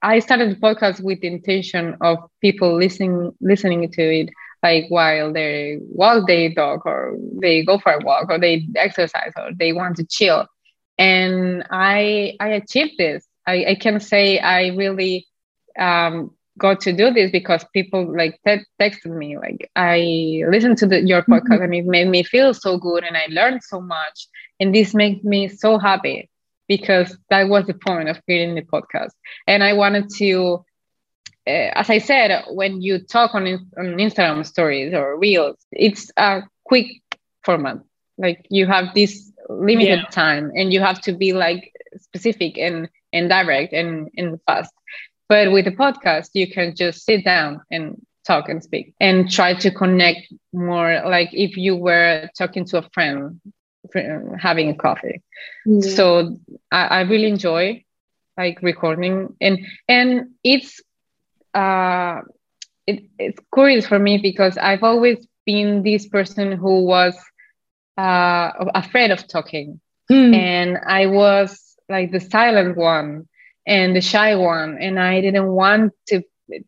I 0.03 0.19
started 0.19 0.51
the 0.51 0.57
podcast 0.61 1.01
with 1.03 1.21
the 1.21 1.29
intention 1.29 1.97
of 2.01 2.19
people 2.41 2.77
listening 2.77 3.31
listening 3.41 3.89
to 3.93 4.03
it 4.03 4.31
like 4.63 4.87
while 4.89 5.33
they 5.33 5.79
walk 5.83 6.27
their 6.27 6.53
dog 6.53 6.81
or 6.85 7.17
they 7.41 7.65
go 7.65 7.79
for 7.79 7.93
a 7.93 8.05
walk 8.05 8.27
or 8.29 8.41
they 8.41 8.67
exercise 8.77 9.33
or 9.37 9.51
they 9.57 9.73
want 9.73 9.97
to 9.99 10.07
chill. 10.11 10.47
And 10.99 11.65
I 11.71 12.37
I 12.41 12.49
achieved 12.49 12.95
this. 12.99 13.27
I, 13.47 13.65
I 13.71 13.75
can 13.77 14.01
say 14.01 14.39
I 14.41 14.69
really 14.69 15.27
um, 15.79 16.33
got 16.59 16.81
to 16.83 16.93
do 16.93 17.13
this 17.13 17.31
because 17.31 17.65
people 17.73 18.17
like 18.17 18.41
te- 18.47 18.67
texted 18.81 19.17
me 19.17 19.39
like 19.39 19.71
I 19.77 20.43
listened 20.49 20.79
to 20.79 20.87
the, 20.87 21.01
your 21.07 21.23
podcast 21.23 21.61
mm-hmm. 21.61 21.63
and 21.63 21.75
it 21.75 21.87
made 21.87 22.09
me 22.09 22.25
feel 22.25 22.53
so 22.55 22.79
good 22.79 23.05
and 23.05 23.17
I 23.17 23.27
learned 23.31 23.63
so 23.63 23.81
much 23.81 24.29
and 24.61 24.75
this 24.75 24.95
made 24.95 25.25
me 25.25 25.49
so 25.49 25.79
happy 25.79 26.29
because 26.77 27.19
that 27.29 27.49
was 27.51 27.67
the 27.67 27.75
point 27.75 28.09
of 28.09 28.25
creating 28.25 28.55
the 28.55 28.63
podcast. 28.63 29.11
And 29.47 29.63
I 29.63 29.75
wanted 29.75 30.09
to, 30.21 30.65
uh, 31.47 31.69
as 31.81 31.91
I 31.91 31.99
said, 31.99 32.45
when 32.49 32.81
you 32.81 32.99
talk 32.99 33.35
on, 33.35 33.47
on 33.77 33.87
Instagram 34.07 34.47
stories 34.47 34.95
or 34.95 35.19
reels, 35.19 35.59
it's 35.71 36.11
a 36.17 36.43
quick 36.65 36.89
format. 37.45 37.79
Like 38.17 38.47
you 38.49 38.67
have 38.67 38.95
this 38.95 39.31
limited 39.51 40.01
yeah. 40.01 40.23
time 40.23 40.51
and 40.57 40.73
you 40.73 40.81
have 40.81 41.01
to 41.03 41.13
be 41.13 41.35
like 41.35 41.73
specific 42.01 42.57
and, 42.57 42.89
and 43.13 43.29
direct 43.29 43.75
and, 43.75 44.09
and 44.17 44.41
fast. 44.47 44.73
But 45.29 45.53
with 45.53 45.67
a 45.67 45.73
podcast, 45.73 46.31
you 46.33 46.51
can 46.51 46.75
just 46.75 47.05
sit 47.05 47.23
down 47.23 47.61
and 47.71 48.01
talk 48.27 48.49
and 48.49 48.63
speak 48.63 48.95
and 48.99 49.31
try 49.31 49.53
to 49.53 49.71
connect 49.71 50.33
more 50.53 51.03
like 51.05 51.29
if 51.33 51.57
you 51.57 51.77
were 51.77 52.31
talking 52.39 52.65
to 52.65 52.79
a 52.79 52.89
friend 52.95 53.41
having 54.39 54.71
a 54.71 54.75
coffee. 54.75 55.23
Mm-hmm. 55.67 55.81
So 55.81 56.37
I, 56.71 56.87
I 56.87 57.01
really 57.03 57.29
enjoy 57.29 57.85
like 58.37 58.63
recording 58.63 59.37
and 59.41 59.59
and 59.89 60.31
it's 60.43 60.81
uh 61.55 62.21
it, 62.87 63.05
it's 63.19 63.39
curious 63.53 63.87
for 63.87 63.99
me 63.99 64.19
because 64.19 64.57
I've 64.57 64.83
always 64.83 65.27
been 65.45 65.83
this 65.83 66.09
person 66.09 66.53
who 66.53 66.85
was 66.85 67.15
uh 67.99 68.53
afraid 68.75 69.11
of 69.11 69.29
talking 69.29 69.81
mm. 70.11 70.35
and 70.35 70.79
I 70.87 71.07
was 71.07 71.77
like 71.89 72.11
the 72.11 72.21
silent 72.21 72.77
one 72.77 73.29
and 73.67 73.95
the 73.95 74.01
shy 74.01 74.35
one, 74.35 74.79
and 74.81 74.99
I 74.99 75.21
didn't 75.21 75.49
want 75.49 75.93
to 76.09 76.23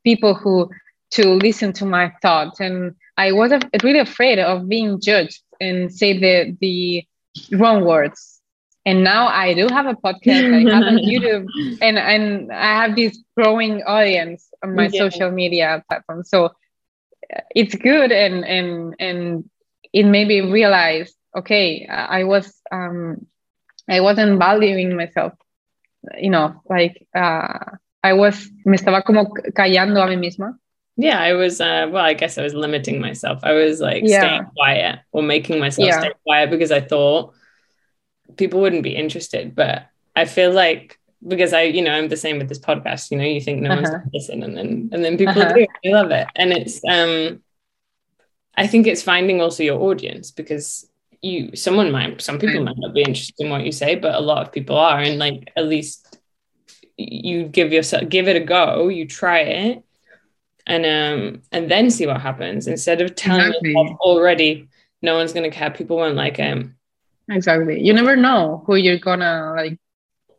people 0.05 0.35
who 0.35 0.71
to 1.12 1.29
listen 1.35 1.73
to 1.75 1.85
my 1.85 2.12
thoughts, 2.23 2.61
and 2.61 2.95
I 3.17 3.33
was 3.33 3.53
really 3.83 4.01
afraid 4.01 4.39
of 4.39 4.69
being 4.69 5.01
judged 5.01 5.43
and 5.61 5.92
say 5.92 6.18
the 6.18 6.57
the 6.61 7.05
wrong 7.57 7.84
words 7.84 8.34
and 8.86 9.02
now 9.02 9.28
I 9.28 9.55
do 9.55 9.66
have 9.68 9.86
a 9.86 9.94
podcast. 9.94 10.44
I 10.52 10.74
have 10.74 10.94
a 10.94 10.96
YouTube, 11.00 11.48
and 11.80 11.98
and 11.98 12.52
I 12.52 12.82
have 12.82 12.96
this 12.96 13.18
growing 13.36 13.82
audience 13.82 14.48
on 14.62 14.74
my 14.74 14.88
yeah. 14.88 14.98
social 14.98 15.30
media 15.30 15.82
platform. 15.88 16.22
So 16.24 16.46
uh, 16.46 17.40
it's 17.55 17.74
good, 17.74 18.12
and 18.12 18.44
and 18.44 18.94
and 18.98 19.50
it 19.92 20.05
made 20.05 20.28
me 20.28 20.40
realize, 20.52 21.14
okay, 21.36 21.86
I 21.86 22.24
was 22.24 22.52
um, 22.70 23.26
I 23.88 24.00
wasn't 24.00 24.38
valuing 24.38 24.96
myself, 24.96 25.32
you 26.18 26.30
know, 26.30 26.61
like 26.68 27.07
uh, 27.16 27.76
I 28.02 28.12
was 28.12 28.50
me 28.66 28.76
estaba 28.76 29.02
como 29.02 29.32
callando 29.57 30.02
a 30.02 30.09
mí 30.09 30.18
misma. 30.18 30.59
Yeah, 30.97 31.20
I 31.20 31.32
was. 31.32 31.61
Uh, 31.61 31.88
well, 31.90 32.05
I 32.05 32.14
guess 32.14 32.38
I 32.38 32.42
was 32.42 32.55
limiting 32.55 33.01
myself. 33.01 33.40
I 33.42 33.53
was 33.53 33.80
like 33.80 34.05
yeah. 34.05 34.20
staying 34.20 34.45
quiet 34.57 35.01
or 35.12 35.22
making 35.22 35.59
myself 35.59 35.88
yeah. 35.88 36.01
stay 36.01 36.12
quiet 36.22 36.51
because 36.51 36.70
I 36.70 36.80
thought 36.80 37.34
people 38.36 38.61
wouldn't 38.61 38.84
be 38.84 38.95
interested. 38.95 39.55
But 39.55 39.86
I 40.14 40.24
feel 40.24 40.53
like 40.53 40.99
because 41.26 41.53
I, 41.53 41.62
you 41.62 41.82
know, 41.82 41.92
I'm 41.92 42.09
the 42.09 42.16
same 42.16 42.38
with 42.38 42.49
this 42.49 42.61
podcast. 42.61 43.11
You 43.11 43.18
know, 43.18 43.24
you 43.24 43.40
think 43.40 43.61
no 43.61 43.70
uh-huh. 43.70 43.76
one's 43.76 43.90
going 43.90 44.03
to 44.03 44.11
listen, 44.12 44.42
and 44.42 44.57
then 44.57 44.90
and 44.92 45.05
then 45.05 45.18
people 45.18 45.42
uh-huh. 45.42 45.53
do. 45.53 45.66
They 45.82 45.92
love 45.92 46.11
it, 46.11 46.28
and 46.36 46.53
it's. 46.53 46.80
um 46.88 47.40
I 48.57 48.66
think 48.66 48.86
it's 48.86 49.03
finding 49.03 49.40
also 49.40 49.62
your 49.62 49.80
audience 49.80 50.30
because 50.30 50.88
you, 51.22 51.57
someone 51.57 51.90
might, 51.90 52.20
some 52.22 52.38
people 52.38 52.62
might 52.62 52.78
not 52.78 52.95
be 52.95 53.01
interested 53.01 53.34
in 53.38 53.51
what 53.51 53.64
you 53.64 53.72
say, 53.72 53.97
but 53.97 54.14
a 54.14 54.20
lot 54.20 54.47
of 54.47 54.53
people 54.53 54.76
are, 54.76 55.01
and 55.01 55.18
like 55.18 55.53
at 55.57 55.66
least 55.66 56.18
you 56.97 57.45
give 57.45 57.72
yourself, 57.72 58.09
give 58.09 58.28
it 58.28 58.36
a 58.36 58.45
go, 58.45 58.88
you 58.88 59.09
try 59.09 59.40
it, 59.40 59.82
and 60.67 60.85
um 60.87 61.43
and 61.53 61.71
then 61.71 61.91
see 61.91 62.07
what 62.07 62.21
happens 62.21 62.67
instead 62.67 63.01
of 63.01 63.15
telling 63.15 63.47
exactly. 63.47 63.71
yourself 63.71 63.99
already 64.01 64.69
no 65.03 65.17
one's 65.17 65.33
going 65.33 65.49
to 65.49 65.57
care 65.57 65.71
people 65.71 65.97
won't 65.97 66.15
like 66.15 66.37
him 66.37 66.77
exactly 67.29 67.83
you 67.83 67.93
never 67.93 68.17
know 68.17 68.62
who 68.67 68.77
you're 68.77 68.99
gonna 68.99 69.53
like 69.57 69.79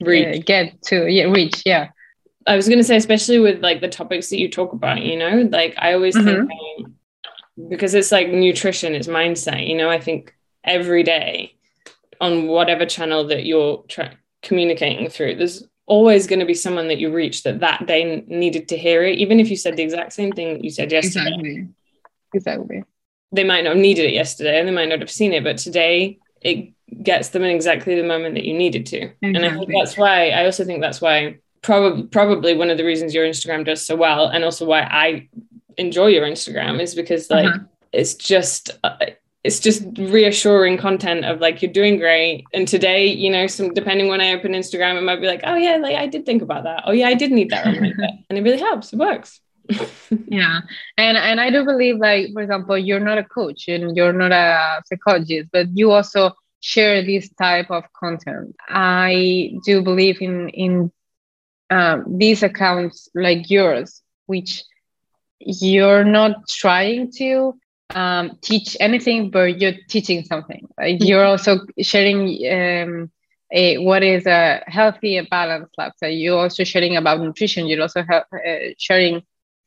reach. 0.02 0.40
Uh, 0.40 0.42
get 0.46 0.82
to 0.82 1.08
yeah 1.10 1.26
reach 1.26 1.64
yeah 1.66 1.90
i 2.48 2.56
was 2.56 2.68
gonna 2.68 2.84
say 2.84 2.96
especially 2.96 3.40
with 3.40 3.62
like 3.62 3.82
the 3.82 3.88
topics 3.88 4.30
that 4.30 4.40
you 4.40 4.50
talk 4.50 4.74
about 4.74 5.02
you 5.02 5.18
know 5.18 5.48
like 5.52 5.74
i 5.78 5.94
always 5.94 6.16
mm-hmm. 6.16 6.48
think 6.48 6.88
um, 6.88 6.96
because 7.70 7.94
it's 7.94 8.12
like 8.12 8.30
nutrition 8.30 8.94
it's 8.94 9.08
mindset 9.08 9.68
you 9.68 9.76
know 9.76 9.90
i 9.90 10.00
think 10.00 10.36
every 10.64 11.04
day 11.04 11.56
on 12.20 12.48
whatever 12.48 12.86
channel 12.86 13.28
that 13.28 13.46
you're 13.46 13.84
tra- 13.88 14.18
communicating 14.42 15.10
through 15.10 15.36
there's 15.36 15.64
always 15.88 16.28
going 16.28 16.40
to 16.40 16.46
be 16.46 16.54
someone 16.54 16.88
that 16.88 16.98
you 16.98 17.14
reach 17.14 17.44
that 17.44 17.60
that 17.60 17.86
day 17.86 18.24
needed 18.28 18.68
to 18.68 18.78
hear 18.78 19.04
it 19.04 19.18
even 19.18 19.40
if 19.40 19.50
you 19.50 19.56
said 19.56 19.76
the 19.76 19.84
exact 19.84 20.14
same 20.14 20.32
thing 20.32 20.54
that 20.54 20.64
you 20.64 20.72
said 20.72 20.92
yesterday 20.92 21.28
exactly 21.28 21.68
exactly 22.34 22.84
they 23.32 23.44
might 23.44 23.64
not 23.64 23.76
have 23.76 23.82
needed 23.82 24.06
it 24.06 24.14
yesterday 24.14 24.60
and 24.60 24.68
they 24.68 24.74
might 24.74 24.90
not 24.90 25.00
have 25.00 25.12
seen 25.12 25.34
it 25.34 25.44
but 25.44 25.58
today 25.58 26.18
it 26.42 26.76
gets 27.02 27.30
them 27.30 27.44
in 27.44 27.50
exactly 27.50 27.96
the 27.96 28.08
moment 28.08 28.36
that 28.36 28.46
you 28.46 28.54
needed 28.54 28.86
to. 28.86 28.98
Exactly. 28.98 29.36
And 29.36 29.46
I 29.46 29.58
think 29.58 29.72
that's 29.74 29.98
why 29.98 30.30
I 30.30 30.46
also 30.46 30.64
think 30.64 30.82
that's 30.82 31.02
why 31.02 31.40
probably 31.62 32.04
probably 32.04 32.56
one 32.56 32.70
of 32.70 32.78
the 32.78 32.86
reasons 32.86 33.14
your 33.14 33.26
Instagram 33.26 33.66
does 33.66 33.86
so 33.86 33.96
well, 33.96 34.28
and 34.28 34.44
also 34.44 34.66
why 34.66 34.82
I 34.82 35.28
enjoy 35.78 36.08
your 36.08 36.26
Instagram 36.26 36.80
is 36.80 36.96
because 36.96 37.30
like 37.30 37.48
uh-huh. 37.48 37.60
it's 37.92 38.14
just. 38.14 38.72
Uh, 38.84 38.98
it's 39.46 39.60
just 39.60 39.84
reassuring 39.98 40.78
content 40.78 41.24
of 41.24 41.40
like 41.40 41.62
you're 41.62 41.72
doing 41.72 41.98
great. 41.98 42.44
And 42.54 42.68
today 42.68 43.06
you 43.06 43.30
know 43.30 43.48
some 43.48 43.74
depending 43.74 44.08
when 44.08 44.22
i 44.22 44.34
open 44.34 44.54
instagram 44.54 44.98
it 44.98 45.04
might 45.04 45.22
be 45.22 45.28
like 45.28 45.42
oh 45.44 45.56
yeah 45.56 45.78
like 45.78 45.96
i 45.96 46.08
did 46.08 46.26
think 46.26 46.42
about 46.42 46.64
that. 46.64 46.84
Oh 46.86 46.92
yeah 46.92 47.08
i 47.08 47.14
did 47.14 47.32
need 47.32 47.50
that 47.52 47.66
reminder. 47.66 48.08
And 48.30 48.38
it 48.40 48.42
really 48.42 48.60
helps. 48.60 48.92
It 48.94 49.00
works. 49.00 49.40
Yeah. 50.28 50.62
And 50.98 51.18
and 51.18 51.40
i 51.40 51.50
do 51.50 51.64
believe 51.64 51.98
like 51.98 52.34
for 52.34 52.42
example 52.42 52.78
you're 52.78 53.06
not 53.10 53.18
a 53.18 53.24
coach 53.24 53.68
and 53.68 53.96
you're 53.96 54.14
not 54.14 54.32
a 54.32 54.82
psychologist 54.88 55.50
but 55.52 55.68
you 55.74 55.92
also 55.92 56.34
share 56.66 57.04
this 57.04 57.30
type 57.30 57.70
of 57.70 57.84
content. 57.94 58.56
I 58.68 59.54
do 59.66 59.84
believe 59.84 60.20
in 60.22 60.50
in 60.50 60.92
um, 61.70 62.18
these 62.18 62.42
accounts 62.42 63.08
like 63.14 63.50
yours, 63.50 64.02
which 64.26 64.64
you're 65.40 66.04
not 66.04 66.48
trying 66.50 67.12
to 67.20 67.54
um, 67.94 68.38
teach 68.42 68.76
anything, 68.80 69.30
but 69.30 69.60
you're 69.60 69.76
teaching 69.88 70.24
something. 70.24 70.68
Like 70.78 70.96
mm-hmm. 70.96 71.06
you're 71.06 71.26
also 71.26 71.60
sharing 71.82 72.28
um, 72.52 73.12
a, 73.52 73.78
what 73.78 74.04
is 74.04 74.26
a 74.26 74.64
healthy 74.68 75.18
and 75.18 75.30
balanced 75.30 75.74
lifestyle. 75.78 76.10
You're 76.10 76.40
also 76.40 76.64
sharing 76.64 76.98
about 76.98 77.22
nutrition. 77.22 77.68
You're 77.68 77.82
also 77.82 78.02
uh, 78.02 78.22
sharing. 78.78 79.24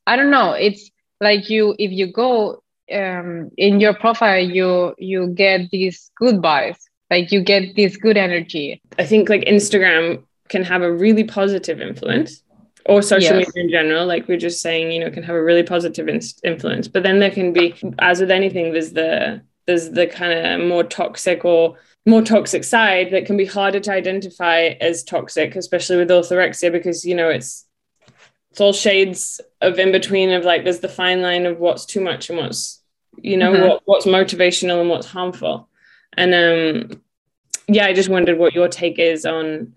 I 0.06 0.16
don't 0.16 0.30
know. 0.30 0.52
It's 0.52 0.90
like 1.20 1.48
you 1.50 1.74
if 1.78 1.92
you 1.92 2.12
go 2.12 2.62
um, 2.92 3.50
in 3.56 3.80
your 3.80 3.94
profile, 3.94 4.42
you 4.42 4.94
you 4.98 5.28
get 5.28 5.70
these 5.70 6.10
good 6.16 6.36
vibes 6.36 6.88
like 7.10 7.32
you 7.32 7.42
get 7.42 7.74
this 7.76 7.96
good 7.96 8.16
energy 8.16 8.80
i 8.98 9.04
think 9.04 9.28
like 9.28 9.42
instagram 9.42 10.22
can 10.48 10.64
have 10.64 10.82
a 10.82 10.92
really 10.92 11.24
positive 11.24 11.80
influence 11.80 12.42
or 12.88 13.02
social 13.02 13.36
media 13.36 13.52
in 13.56 13.70
general 13.70 14.06
like 14.06 14.26
we're 14.28 14.38
just 14.38 14.62
saying 14.62 14.90
you 14.90 14.98
know 14.98 15.10
can 15.10 15.22
have 15.22 15.36
a 15.36 15.42
really 15.42 15.62
positive 15.62 16.08
in- 16.08 16.20
influence. 16.44 16.88
But 16.88 17.02
then 17.02 17.18
there 17.18 17.30
can 17.30 17.52
be 17.52 17.74
as 17.98 18.20
with 18.20 18.30
anything 18.30 18.72
there's 18.72 18.92
the 18.92 19.42
there's 19.66 19.90
the 19.90 20.06
kind 20.06 20.32
of 20.32 20.66
more 20.66 20.84
toxic 20.84 21.44
or 21.44 21.76
more 22.06 22.22
toxic 22.22 22.64
side 22.64 23.10
that 23.10 23.26
can 23.26 23.36
be 23.36 23.44
harder 23.44 23.80
to 23.80 23.92
identify 23.92 24.68
as 24.80 25.04
toxic 25.04 25.56
especially 25.56 25.98
with 25.98 26.08
orthorexia 26.08 26.72
because 26.72 27.04
you 27.04 27.14
know 27.14 27.28
it's 27.28 27.66
it's 28.50 28.60
all 28.60 28.72
shades 28.72 29.40
of 29.60 29.78
in 29.78 29.92
between 29.92 30.30
of 30.30 30.44
like 30.44 30.64
there's 30.64 30.80
the 30.80 30.88
fine 30.88 31.22
line 31.22 31.46
of 31.46 31.58
what's 31.58 31.84
too 31.84 32.00
much 32.00 32.30
and 32.30 32.38
what's 32.38 32.82
you 33.22 33.36
know 33.36 33.52
mm-hmm. 33.52 33.68
what, 33.68 33.82
what's 33.84 34.06
motivational 34.06 34.80
and 34.80 34.88
what's 34.90 35.06
harmful. 35.06 35.68
And 36.16 36.34
um, 36.34 37.02
yeah, 37.68 37.86
I 37.86 37.92
just 37.92 38.08
wondered 38.08 38.38
what 38.38 38.54
your 38.54 38.68
take 38.68 38.98
is 38.98 39.24
on 39.24 39.74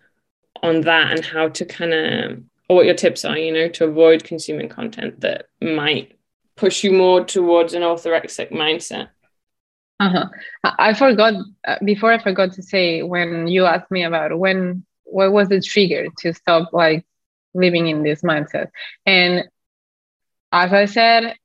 on 0.64 0.82
that 0.82 1.12
and 1.12 1.26
how 1.26 1.50
to 1.50 1.66
kind 1.66 1.94
of 1.94 2.44
or 2.72 2.76
what 2.76 2.86
your 2.86 2.96
tips 2.96 3.26
are, 3.26 3.38
you 3.38 3.52
know, 3.52 3.68
to 3.68 3.84
avoid 3.84 4.24
consuming 4.24 4.70
content 4.70 5.20
that 5.20 5.48
might 5.62 6.18
push 6.56 6.86
you 6.86 6.94
more 6.94 7.26
towards 7.26 7.74
an 7.74 7.82
orthorexic 7.82 8.50
mindset. 8.50 9.10
Uh-huh. 10.00 10.28
I 10.64 10.94
forgot 10.94 11.34
uh, 11.68 11.76
before 11.84 12.14
I 12.14 12.24
forgot 12.24 12.54
to 12.54 12.64
say 12.64 13.04
when 13.04 13.50
you 13.50 13.66
asked 13.66 13.92
me 13.92 14.04
about 14.04 14.40
when 14.40 14.86
what 15.04 15.34
was 15.34 15.50
the 15.50 15.60
trigger 15.60 16.08
to 16.20 16.34
stop 16.34 16.72
like 16.72 17.06
living 17.54 17.88
in 17.88 18.04
this 18.04 18.22
mindset. 18.22 18.70
And 19.06 19.50
as 20.54 20.72
I 20.72 20.86
said, 20.86 21.36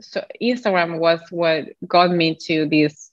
so 0.00 0.24
Instagram 0.40 0.98
was 0.98 1.20
what 1.28 1.66
got 1.86 2.10
me 2.10 2.34
to 2.46 2.66
this 2.66 3.10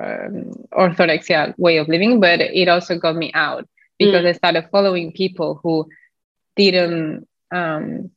um, 0.00 0.64
orthorexia 0.72 1.52
way 1.58 1.76
of 1.76 1.88
living, 1.88 2.20
but 2.20 2.40
it 2.40 2.68
also 2.68 2.98
got 2.98 3.16
me 3.16 3.32
out 3.34 3.68
because 3.98 4.24
mm. 4.24 4.28
I 4.28 4.32
started 4.32 4.68
following 4.72 5.12
people 5.12 5.60
who 5.62 5.86
didn't. 6.56 7.26
Um, 7.52 8.10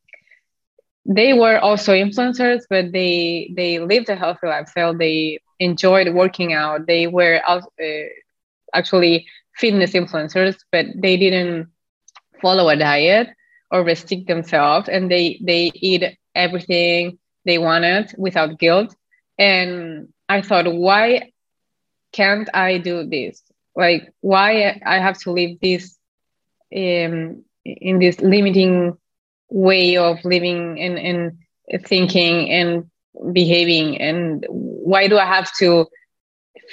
they 1.05 1.33
were 1.33 1.57
also 1.59 1.93
influencers, 1.93 2.61
but 2.69 2.91
they 2.91 3.51
they 3.55 3.79
lived 3.79 4.09
a 4.09 4.15
healthy 4.15 4.47
lifestyle. 4.47 4.95
They 4.95 5.39
enjoyed 5.59 6.13
working 6.13 6.53
out. 6.53 6.87
They 6.87 7.07
were 7.07 7.41
uh, 7.47 7.61
actually 8.73 9.25
fitness 9.55 9.93
influencers, 9.93 10.57
but 10.71 10.85
they 10.95 11.17
didn't 11.17 11.67
follow 12.41 12.69
a 12.69 12.75
diet 12.75 13.29
or 13.71 13.83
restrict 13.83 14.27
themselves, 14.27 14.89
and 14.89 15.09
they 15.11 15.39
they 15.43 15.71
eat 15.75 16.03
everything 16.35 17.17
they 17.45 17.57
wanted 17.57 18.13
without 18.17 18.59
guilt. 18.59 18.95
And 19.37 20.09
I 20.29 20.41
thought, 20.41 20.71
why 20.71 21.31
can't 22.13 22.49
I 22.53 22.77
do 22.77 23.05
this? 23.07 23.41
Like, 23.75 24.11
why 24.21 24.79
I 24.85 24.99
have 24.99 25.17
to 25.19 25.31
live 25.31 25.59
this 25.61 25.97
um, 26.75 27.43
in 27.81 27.99
this 27.99 28.19
limiting 28.21 28.97
way 29.49 29.97
of 29.97 30.17
living 30.23 30.79
and, 30.79 30.97
and 30.99 31.85
thinking 31.85 32.49
and 32.51 32.85
behaving? 33.33 33.99
And 34.01 34.45
why 34.49 35.07
do 35.07 35.17
I 35.17 35.25
have 35.25 35.49
to 35.59 35.87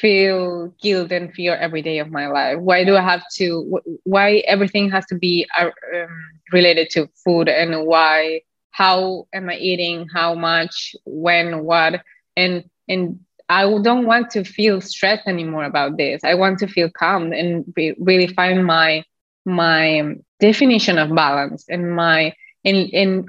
feel 0.00 0.72
guilt 0.82 1.10
and 1.12 1.32
fear 1.32 1.54
every 1.56 1.82
day 1.82 1.98
of 1.98 2.10
my 2.10 2.26
life? 2.28 2.58
Why 2.58 2.84
do 2.84 2.96
I 2.96 3.00
have 3.02 3.22
to, 3.36 3.80
why 4.04 4.42
everything 4.46 4.90
has 4.90 5.06
to 5.06 5.14
be 5.16 5.46
uh, 5.58 5.66
um, 5.66 6.08
related 6.52 6.90
to 6.90 7.08
food 7.24 7.48
and 7.48 7.86
why, 7.86 8.40
how 8.70 9.26
am 9.34 9.48
I 9.48 9.56
eating, 9.56 10.06
how 10.14 10.34
much, 10.34 10.94
when, 11.04 11.64
what? 11.64 12.02
And, 12.36 12.64
and 12.88 13.20
I 13.48 13.62
don't 13.80 14.06
want 14.06 14.30
to 14.30 14.44
feel 14.44 14.80
stressed 14.80 15.26
anymore 15.26 15.64
about 15.64 15.96
this. 15.96 16.22
I 16.24 16.34
want 16.34 16.58
to 16.60 16.66
feel 16.68 16.90
calm 16.90 17.32
and 17.32 17.64
be, 17.74 17.94
really 17.98 18.26
find 18.26 18.64
my 18.64 19.04
my 19.44 20.14
definition 20.40 20.98
of 20.98 21.14
balance 21.14 21.64
and 21.68 21.94
my 21.94 22.32
and 22.64 22.90
and 22.92 23.28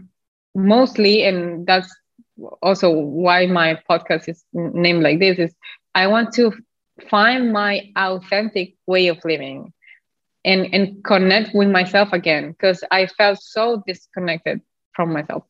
mostly 0.56 1.24
and 1.24 1.66
that's 1.68 1.94
also 2.62 2.92
why 2.92 3.46
my 3.46 3.80
podcast 3.90 4.28
is 4.28 4.44
named 4.54 5.04
like 5.04 5.20
this 5.20 5.38
is 5.40 5.56
I 5.96 6.08
want 6.08 6.34
to 6.36 6.52
find 7.10 7.52
my 7.54 7.82
authentic 7.98 8.76
way 8.88 9.08
of 9.08 9.18
living 9.24 9.74
and 10.46 10.68
and 10.74 11.04
connect 11.04 11.54
with 11.54 11.70
myself 11.70 12.14
again 12.14 12.52
because 12.52 12.84
I 12.92 13.08
felt 13.08 13.40
so 13.42 13.84
disconnected 13.86 14.62
from 14.96 15.14
myself. 15.14 15.44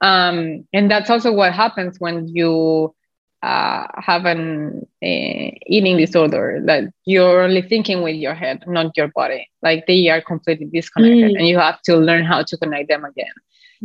Um, 0.00 0.64
and 0.72 0.90
that's 0.90 1.10
also 1.10 1.32
what 1.32 1.52
happens 1.52 1.98
when 2.00 2.28
you 2.28 2.94
uh, 3.42 3.86
have 3.96 4.24
an 4.24 4.86
uh, 5.02 5.50
eating 5.66 5.96
disorder 5.96 6.62
that 6.64 6.84
you're 7.04 7.42
only 7.42 7.62
thinking 7.62 8.02
with 8.02 8.14
your 8.14 8.34
head, 8.34 8.62
not 8.66 8.96
your 8.96 9.08
body. 9.08 9.48
Like 9.62 9.86
they 9.86 10.08
are 10.10 10.20
completely 10.20 10.66
disconnected, 10.66 11.32
mm. 11.32 11.38
and 11.38 11.48
you 11.48 11.58
have 11.58 11.82
to 11.82 11.96
learn 11.96 12.24
how 12.24 12.44
to 12.44 12.56
connect 12.56 12.88
them 12.88 13.04
again. 13.04 13.32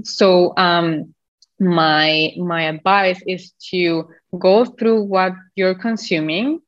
So 0.03 0.53
um, 0.57 1.13
my 1.59 2.33
my 2.37 2.63
advice 2.63 3.21
is 3.25 3.51
to 3.71 4.09
go 4.37 4.65
through 4.65 5.03
what 5.03 5.33
you're 5.55 5.75
consuming, 5.75 6.61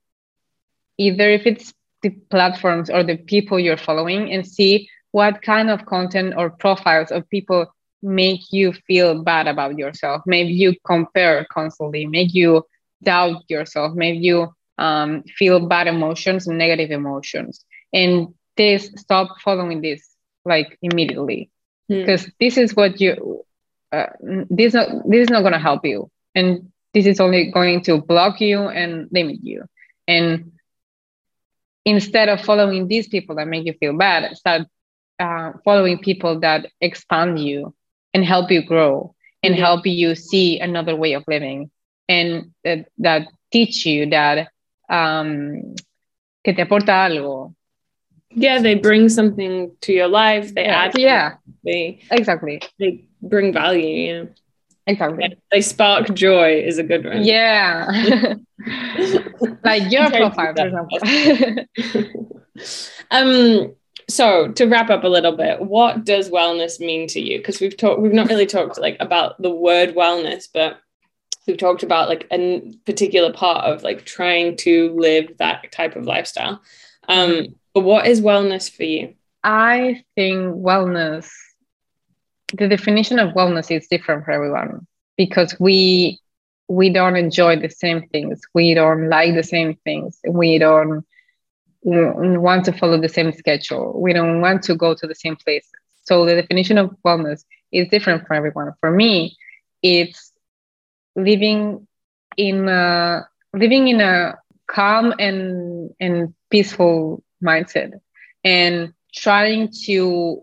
either 0.98 1.30
if 1.30 1.46
it's 1.46 1.74
the 2.02 2.10
platforms 2.32 2.90
or 2.90 3.04
the 3.04 3.18
people 3.18 3.60
you're 3.60 3.78
following, 3.78 4.32
and 4.32 4.48
see 4.48 4.90
what 5.12 5.42
kind 5.42 5.70
of 5.70 5.86
content 5.86 6.34
or 6.38 6.50
profiles 6.50 7.12
of 7.12 7.30
people 7.30 7.72
make 8.02 8.52
you 8.52 8.74
feel 8.88 9.24
bad 9.24 9.48
about 9.48 9.78
yourself, 9.78 10.22
make 10.26 10.48
you 10.48 10.74
compare 10.86 11.46
constantly, 11.52 12.06
make 12.06 12.34
you 12.34 12.64
doubt 13.04 13.43
yourself, 13.47 13.93
make 13.95 14.22
you 14.22 14.54
um, 14.78 15.24
feel 15.24 15.68
bad 15.68 15.88
emotions 15.88 16.47
and 16.47 16.58
negative 16.58 16.91
emotions. 16.91 17.64
And 17.93 18.34
this, 18.58 18.91
stop 18.97 19.39
following 19.41 19.82
this 19.82 20.08
like 20.45 20.78
immediately, 20.82 21.50
because 21.88 22.26
hmm. 22.26 22.30
this 22.39 22.58
is 22.58 22.76
what 22.76 23.00
you, 23.00 23.43
uh, 23.91 24.08
this 24.50 24.74
not 24.74 24.89
this 25.08 25.24
is 25.24 25.30
not 25.30 25.41
going 25.41 25.54
to 25.54 25.60
help 25.60 25.86
you, 25.86 26.10
and 26.36 26.72
this 26.93 27.06
is 27.06 27.20
only 27.20 27.52
going 27.52 27.82
to 27.84 28.02
block 28.02 28.41
you 28.41 28.60
and 28.62 29.08
limit 29.12 29.38
you. 29.43 29.66
And 30.08 30.52
instead 31.86 32.30
of 32.30 32.41
following 32.41 32.88
these 32.88 33.08
people 33.08 33.36
that 33.36 33.47
make 33.47 33.66
you 33.66 33.74
feel 33.74 33.97
bad, 33.97 34.36
start 34.38 34.64
uh, 35.20 35.52
following 35.64 36.00
people 36.00 36.39
that 36.39 36.68
expand 36.82 37.39
you 37.39 37.74
and 38.14 38.26
help 38.26 38.52
you 38.52 38.66
grow 38.66 39.14
and 39.43 39.56
help 39.56 39.86
you 39.86 40.16
see 40.16 40.60
another 40.60 40.95
way 40.95 41.14
of 41.14 41.24
living 41.28 41.70
and 42.10 42.51
that, 42.66 42.88
that 42.97 43.28
teach 43.51 43.86
you 43.86 44.10
that 44.10 44.49
um, 44.89 45.76
que 46.43 46.53
te 46.53 46.64
aporta 46.64 47.07
algo. 47.07 47.53
Yeah, 48.32 48.62
they 48.62 48.76
bring 48.76 49.10
something 49.10 49.72
to 49.82 49.93
your 49.93 50.07
life. 50.07 50.53
They 50.53 50.66
yeah. 50.66 50.84
add. 50.84 50.97
Yeah. 50.97 51.36
They 51.64 52.01
exactly. 52.12 52.62
They 52.80 53.05
bring 53.22 53.53
value. 53.53 53.88
Yeah. 53.88 54.26
Exactly. 54.86 55.28
Yeah. 55.30 55.36
They 55.51 55.62
spark 55.62 56.14
joy 56.14 56.62
is 56.62 56.78
a 56.80 56.84
good 56.84 57.05
one. 57.05 57.24
Yeah. 57.24 57.88
like 59.64 59.91
your 59.91 60.10
profile, 60.10 60.53
for 60.55 60.68
example. 60.68 60.99
um 63.12 63.74
so 64.10 64.51
to 64.53 64.66
wrap 64.66 64.89
up 64.89 65.03
a 65.03 65.07
little 65.07 65.36
bit 65.36 65.62
what 65.62 66.03
does 66.03 66.30
wellness 66.30 66.80
mean 66.80 67.07
to 67.07 67.22
you 67.22 67.38
because 67.38 67.62
we've 67.62 67.78
talked 67.78 68.01
we've 68.01 68.12
not 68.12 68.28
really 68.28 68.45
talked 68.45 68.78
like 68.80 68.97
about 68.99 69.39
the 69.41 69.51
word 69.51 69.95
wellness 69.95 70.47
but 70.51 70.80
we've 71.48 71.58
talked 71.58 71.84
about 71.84 72.10
like 72.10 72.28
a 72.32 72.62
particular 72.86 73.34
part 73.34 73.66
of 73.66 73.84
like 73.84 74.06
trying 74.06 74.56
to 74.56 74.94
live 74.94 75.32
that 75.38 75.72
type 75.72 75.96
of 75.96 76.06
lifestyle 76.06 76.62
um 77.08 77.30
mm-hmm. 77.30 77.52
but 77.74 77.82
what 77.82 78.08
is 78.08 78.22
wellness 78.22 78.70
for 78.72 78.84
you 78.84 79.14
i 79.44 80.04
think 80.16 80.56
wellness 80.56 81.30
the 82.54 82.68
definition 82.68 83.20
of 83.20 83.34
wellness 83.34 83.72
is 83.76 83.88
different 83.88 84.26
for 84.26 84.32
everyone 84.32 84.86
because 85.18 85.56
we 85.60 86.20
we 86.68 86.90
don't 86.90 87.16
enjoy 87.16 87.56
the 87.56 87.70
same 87.70 88.08
things 88.10 88.42
we 88.54 88.74
don't 88.74 89.10
like 89.10 89.34
the 89.34 89.44
same 89.44 89.76
things 89.84 90.20
we 90.28 90.60
don't 90.60 91.04
want 91.84 92.66
to 92.66 92.74
follow 92.74 93.00
the 93.00 93.10
same 93.10 93.32
schedule. 93.32 94.00
We 94.00 94.14
don't 94.14 94.42
want 94.42 94.64
to 94.64 94.76
go 94.76 94.94
to 94.94 95.08
the 95.08 95.16
same 95.16 95.36
places. 95.36 95.72
So 96.04 96.26
the 96.26 96.36
definition 96.36 96.78
of 96.78 96.96
wellness 97.06 97.44
is 97.72 97.88
different 97.90 98.28
for 98.28 98.34
everyone. 98.34 98.74
For 98.80 98.92
me, 98.92 99.38
it's 99.82 100.28
living 101.16 101.88
in 102.38 102.68
a 102.68 103.28
living 103.53 103.88
in 103.88 104.01
a 104.01 104.36
calm 104.68 105.14
and 105.20 105.91
and 105.99 106.34
peaceful 106.49 107.24
mindset 107.43 107.91
and 108.43 108.93
trying 109.14 109.70
to 109.86 110.41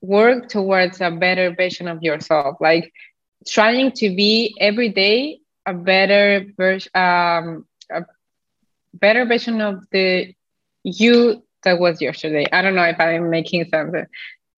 work 0.00 0.48
towards 0.48 1.00
a 1.00 1.10
better 1.10 1.54
version 1.54 1.88
of 1.88 2.02
yourself 2.02 2.56
like 2.60 2.92
trying 3.46 3.90
to 3.92 4.14
be 4.14 4.54
every 4.60 4.88
day 4.88 5.38
a 5.66 5.72
better 5.74 6.44
version 6.56 6.90
um, 6.94 7.64
a 7.90 8.02
better 8.94 9.24
version 9.24 9.60
of 9.60 9.84
the 9.92 10.32
you 10.84 11.42
that 11.64 11.78
was 11.78 12.00
yesterday. 12.00 12.46
I 12.52 12.62
don't 12.62 12.74
know 12.74 12.84
if 12.84 13.00
I'm 13.00 13.30
making 13.30 13.64
sense. 13.70 13.94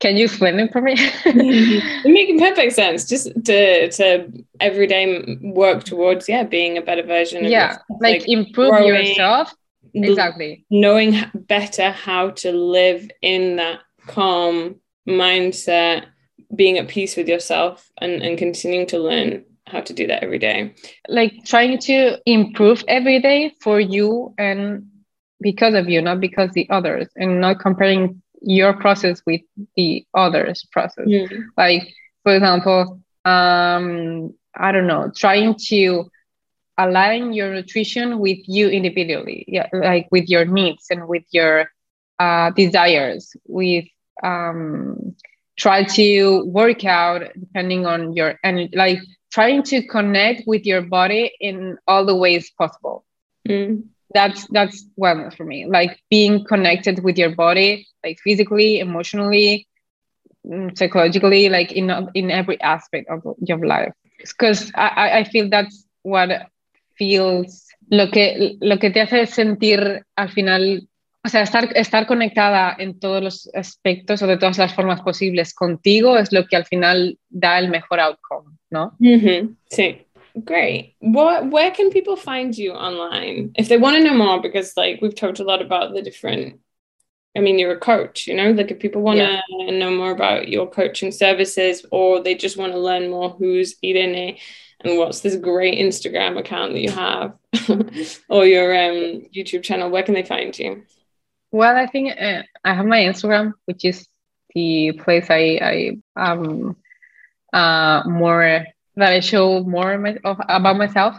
Can 0.00 0.16
you 0.16 0.26
explain 0.26 0.60
it 0.60 0.72
for 0.72 0.80
me? 0.80 0.94
Mm-hmm. 0.96 2.12
making 2.12 2.38
perfect 2.38 2.72
sense. 2.72 3.04
Just 3.04 3.26
to 3.44 3.90
to 3.90 4.30
every 4.60 4.86
day 4.86 5.38
work 5.42 5.84
towards 5.84 6.28
yeah 6.28 6.44
being 6.44 6.78
a 6.78 6.82
better 6.82 7.02
version. 7.02 7.44
of 7.44 7.50
Yeah, 7.50 7.78
like, 8.00 8.20
like, 8.20 8.28
improve 8.28 8.70
growing, 8.70 9.06
yourself. 9.06 9.52
Exactly. 9.94 10.64
Knowing 10.70 11.16
better 11.34 11.90
how 11.90 12.30
to 12.30 12.52
live 12.52 13.10
in 13.22 13.56
that 13.56 13.80
calm 14.06 14.76
mindset, 15.08 16.06
being 16.54 16.78
at 16.78 16.88
peace 16.88 17.16
with 17.16 17.28
yourself, 17.28 17.90
and 18.00 18.22
and 18.22 18.38
continuing 18.38 18.86
to 18.86 18.98
learn 18.98 19.44
how 19.66 19.80
to 19.80 19.92
do 19.92 20.06
that 20.06 20.22
every 20.22 20.38
day. 20.38 20.74
Like 21.08 21.44
trying 21.44 21.78
to 21.80 22.18
improve 22.24 22.84
every 22.88 23.20
day 23.20 23.52
for 23.60 23.80
you 23.80 24.34
and 24.38 24.86
because 25.40 25.74
of 25.74 25.88
you, 25.88 26.02
not 26.02 26.20
because 26.20 26.50
the 26.52 26.68
others, 26.70 27.08
and 27.16 27.40
not 27.40 27.60
comparing 27.60 28.22
your 28.42 28.72
process 28.74 29.22
with 29.26 29.40
the 29.76 30.06
others' 30.14 30.66
process. 30.70 31.06
Mm. 31.06 31.46
Like, 31.56 31.94
for 32.22 32.34
example, 32.34 33.00
um, 33.24 34.34
I 34.54 34.72
don't 34.72 34.86
know, 34.86 35.10
trying 35.14 35.56
to 35.68 36.10
align 36.76 37.32
your 37.32 37.52
nutrition 37.52 38.18
with 38.18 38.38
you 38.46 38.68
individually, 38.68 39.44
yeah, 39.48 39.68
like 39.72 40.08
with 40.10 40.28
your 40.28 40.44
needs 40.44 40.86
and 40.90 41.08
with 41.08 41.24
your 41.30 41.70
uh, 42.18 42.50
desires, 42.50 43.34
with 43.46 43.84
um, 44.22 45.14
try 45.56 45.82
to 45.82 46.44
work 46.46 46.84
out 46.84 47.22
depending 47.38 47.86
on 47.86 48.12
your 48.14 48.38
and 48.44 48.68
like 48.74 49.00
trying 49.32 49.62
to 49.62 49.86
connect 49.86 50.42
with 50.46 50.64
your 50.64 50.82
body 50.82 51.32
in 51.40 51.76
all 51.86 52.06
the 52.06 52.16
ways 52.16 52.50
possible. 52.56 53.04
Mm 53.48 53.82
that's 54.14 54.46
that's 54.48 54.86
wellness 54.98 55.36
for 55.36 55.44
me. 55.44 55.66
Like 55.66 56.00
being 56.10 56.44
connected 56.44 57.02
with 57.04 57.18
your 57.18 57.34
body 57.34 57.86
like 58.04 58.18
physically 58.20 58.80
emotionally 58.80 59.68
mm, 60.46 60.76
psychologically 60.76 61.48
like 61.48 61.72
in 61.72 61.90
in 62.14 62.30
every 62.30 62.60
aspect 62.60 63.08
of 63.10 63.22
your 63.40 63.64
life. 63.64 63.92
Because 64.18 64.72
I, 64.74 65.20
I 65.20 65.24
feel 65.24 65.48
that's 65.48 65.86
what 66.02 66.30
feels 66.96 67.66
lo 67.90 68.10
que 68.10 68.56
lo 68.60 68.78
que 68.78 68.90
te 68.90 69.00
hace 69.00 69.26
sentir 69.26 70.04
al 70.16 70.30
final 70.30 70.88
o 71.24 71.28
sea 71.28 71.42
estar 71.42 71.76
estar 71.76 72.06
conectada 72.06 72.74
en 72.78 72.98
todos 72.98 73.22
los 73.22 73.50
aspectos 73.54 74.22
o 74.22 74.26
de 74.26 74.36
todas 74.36 74.58
las 74.58 74.74
formas 74.74 75.00
posibles 75.02 75.54
contigo 75.54 76.18
es 76.18 76.32
lo 76.32 76.46
que 76.46 76.56
al 76.56 76.66
final 76.66 77.18
da 77.28 77.58
el 77.58 77.68
mejor 77.68 78.00
outcome 78.00 78.56
no 78.70 78.94
mm 78.98 79.20
-hmm. 79.20 79.56
sí 79.70 80.06
Great. 80.44 80.94
What 81.00 81.50
where 81.50 81.70
can 81.70 81.90
people 81.90 82.16
find 82.16 82.56
you 82.56 82.72
online 82.72 83.52
if 83.56 83.68
they 83.68 83.78
want 83.78 83.96
to 83.96 84.04
know 84.04 84.14
more? 84.14 84.40
Because 84.40 84.76
like 84.76 85.00
we've 85.00 85.14
talked 85.14 85.40
a 85.40 85.44
lot 85.44 85.62
about 85.62 85.94
the 85.94 86.02
different. 86.02 86.60
I 87.36 87.40
mean, 87.40 87.58
you're 87.58 87.72
a 87.72 87.80
coach, 87.80 88.26
you 88.26 88.34
know. 88.34 88.50
Like 88.50 88.70
if 88.70 88.78
people 88.78 89.02
want 89.02 89.18
to 89.18 89.40
yeah. 89.48 89.70
know 89.70 89.90
more 89.90 90.10
about 90.10 90.48
your 90.48 90.68
coaching 90.68 91.12
services, 91.12 91.84
or 91.90 92.22
they 92.22 92.34
just 92.34 92.56
want 92.56 92.72
to 92.72 92.78
learn 92.78 93.10
more, 93.10 93.30
who's 93.30 93.76
Irene, 93.84 94.38
and 94.80 94.98
what's 94.98 95.20
this 95.20 95.36
great 95.36 95.78
Instagram 95.78 96.38
account 96.38 96.72
that 96.72 96.80
you 96.80 96.90
have, 96.90 97.34
or 98.28 98.44
your 98.44 98.74
um, 98.74 99.22
YouTube 99.34 99.62
channel? 99.62 99.90
Where 99.90 100.02
can 100.02 100.14
they 100.14 100.24
find 100.24 100.58
you? 100.58 100.84
Well, 101.50 101.76
I 101.76 101.86
think 101.86 102.12
uh, 102.20 102.42
I 102.64 102.74
have 102.74 102.86
my 102.86 103.00
Instagram, 103.00 103.52
which 103.66 103.84
is 103.84 104.06
the 104.54 104.92
place 104.92 105.26
I 105.30 105.98
I 106.16 106.30
um 106.32 106.76
uh 107.52 108.02
more 108.06 108.66
that 108.98 109.12
I 109.12 109.20
show 109.20 109.62
more 109.62 109.96
my, 109.98 110.16
of, 110.24 110.38
about 110.48 110.76
myself. 110.76 111.16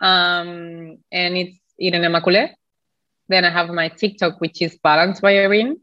Um, 0.00 0.98
and 1.10 1.36
it's 1.36 1.58
Irene 1.80 2.12
Maculé. 2.12 2.50
Then 3.28 3.44
I 3.44 3.50
have 3.50 3.68
my 3.70 3.88
TikTok, 3.88 4.40
which 4.40 4.60
is 4.62 4.78
Balance 4.82 5.20
by 5.20 5.38
Irene. 5.38 5.80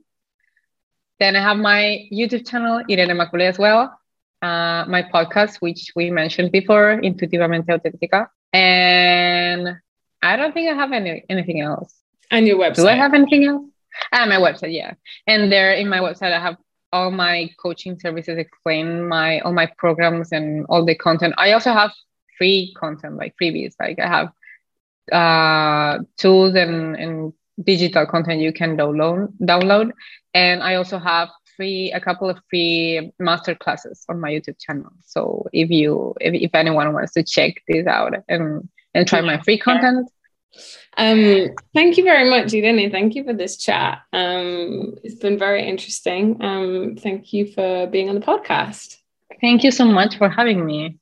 Then 1.20 1.36
I 1.36 1.42
have 1.42 1.58
my 1.58 2.08
YouTube 2.12 2.48
channel, 2.48 2.84
Irene 2.90 3.18
Maculé, 3.18 3.50
as 3.50 3.58
well. 3.58 4.00
Uh, 4.42 4.86
my 4.88 5.04
podcast, 5.14 5.58
which 5.60 5.92
we 5.96 6.12
mentioned 6.12 6.52
before, 6.52 7.02
Intuitivamente 7.02 7.68
Auténtica. 7.68 8.28
And 8.54 9.78
I 10.22 10.36
don't 10.36 10.54
think 10.54 10.70
I 10.70 10.76
have 10.76 10.92
any 10.92 11.24
anything 11.30 11.62
else. 11.62 11.94
And 12.32 12.48
your 12.48 12.58
website? 12.58 12.76
Do 12.76 12.88
I 12.88 12.94
have 12.94 13.14
anything 13.14 13.46
else? 13.46 13.66
Ah, 14.14 14.26
my 14.26 14.38
website, 14.38 14.74
yeah. 14.74 14.94
And 15.28 15.52
there 15.52 15.74
in 15.74 15.90
my 15.90 16.00
website, 16.00 16.32
I 16.32 16.40
have 16.40 16.58
all 16.92 17.12
my 17.12 17.50
coaching 17.62 18.00
services 18.00 18.38
explain 18.38 19.08
my 19.08 19.40
all 19.42 19.54
my 19.54 19.68
programs 19.78 20.32
and 20.32 20.66
all 20.70 20.86
the 20.86 20.96
content. 20.96 21.34
I 21.38 21.52
also 21.52 21.72
have 21.72 21.92
free 22.38 22.74
content 22.78 23.18
like 23.18 23.36
freebies. 23.42 23.76
Like 23.80 24.00
i 24.00 24.08
have 24.08 24.32
uh, 25.12 26.04
tools 26.18 26.56
and, 26.56 26.96
and 26.96 27.34
digital 27.64 28.06
content 28.06 28.42
you 28.42 28.54
can 28.54 28.78
download 28.78 29.32
download. 29.42 29.92
And 30.34 30.64
i 30.64 30.76
also 30.76 30.98
have 30.98 31.30
free 31.58 31.92
a 31.92 32.00
couple 32.00 32.30
of 32.30 32.40
free 32.50 33.12
master 33.20 33.54
classes 33.56 34.06
on 34.10 34.20
my 34.20 34.32
youtube 34.32 34.60
channel. 34.60 34.92
So 35.02 35.48
if 35.54 35.70
you 35.70 36.16
if, 36.22 36.34
if 36.34 36.56
anyone 36.56 36.94
wants 36.94 37.14
to 37.14 37.24
check 37.24 37.56
this 37.68 37.86
out 37.88 38.14
and 38.28 38.68
and 38.94 39.08
try 39.08 39.22
my 39.22 39.40
free 39.42 39.58
content 39.58 40.10
um, 40.98 41.50
thank 41.74 41.98
you 41.98 42.04
very 42.04 42.30
much, 42.30 42.54
Irene. 42.54 42.92
Thank 42.92 43.16
you 43.16 43.24
for 43.24 43.34
this 43.34 43.58
chat. 43.58 44.02
Um, 44.12 44.96
it's 45.04 45.16
been 45.16 45.38
very 45.38 45.68
interesting. 45.68 46.42
Um, 46.42 46.96
thank 46.98 47.34
you 47.34 47.52
for 47.52 47.88
being 47.88 48.10
on 48.10 48.16
the 48.16 48.22
podcast. 48.22 48.98
Thank 49.42 49.64
you 49.64 49.72
so 49.72 49.86
much 49.86 50.18
for 50.18 50.30
having 50.30 50.66
me. 50.66 50.98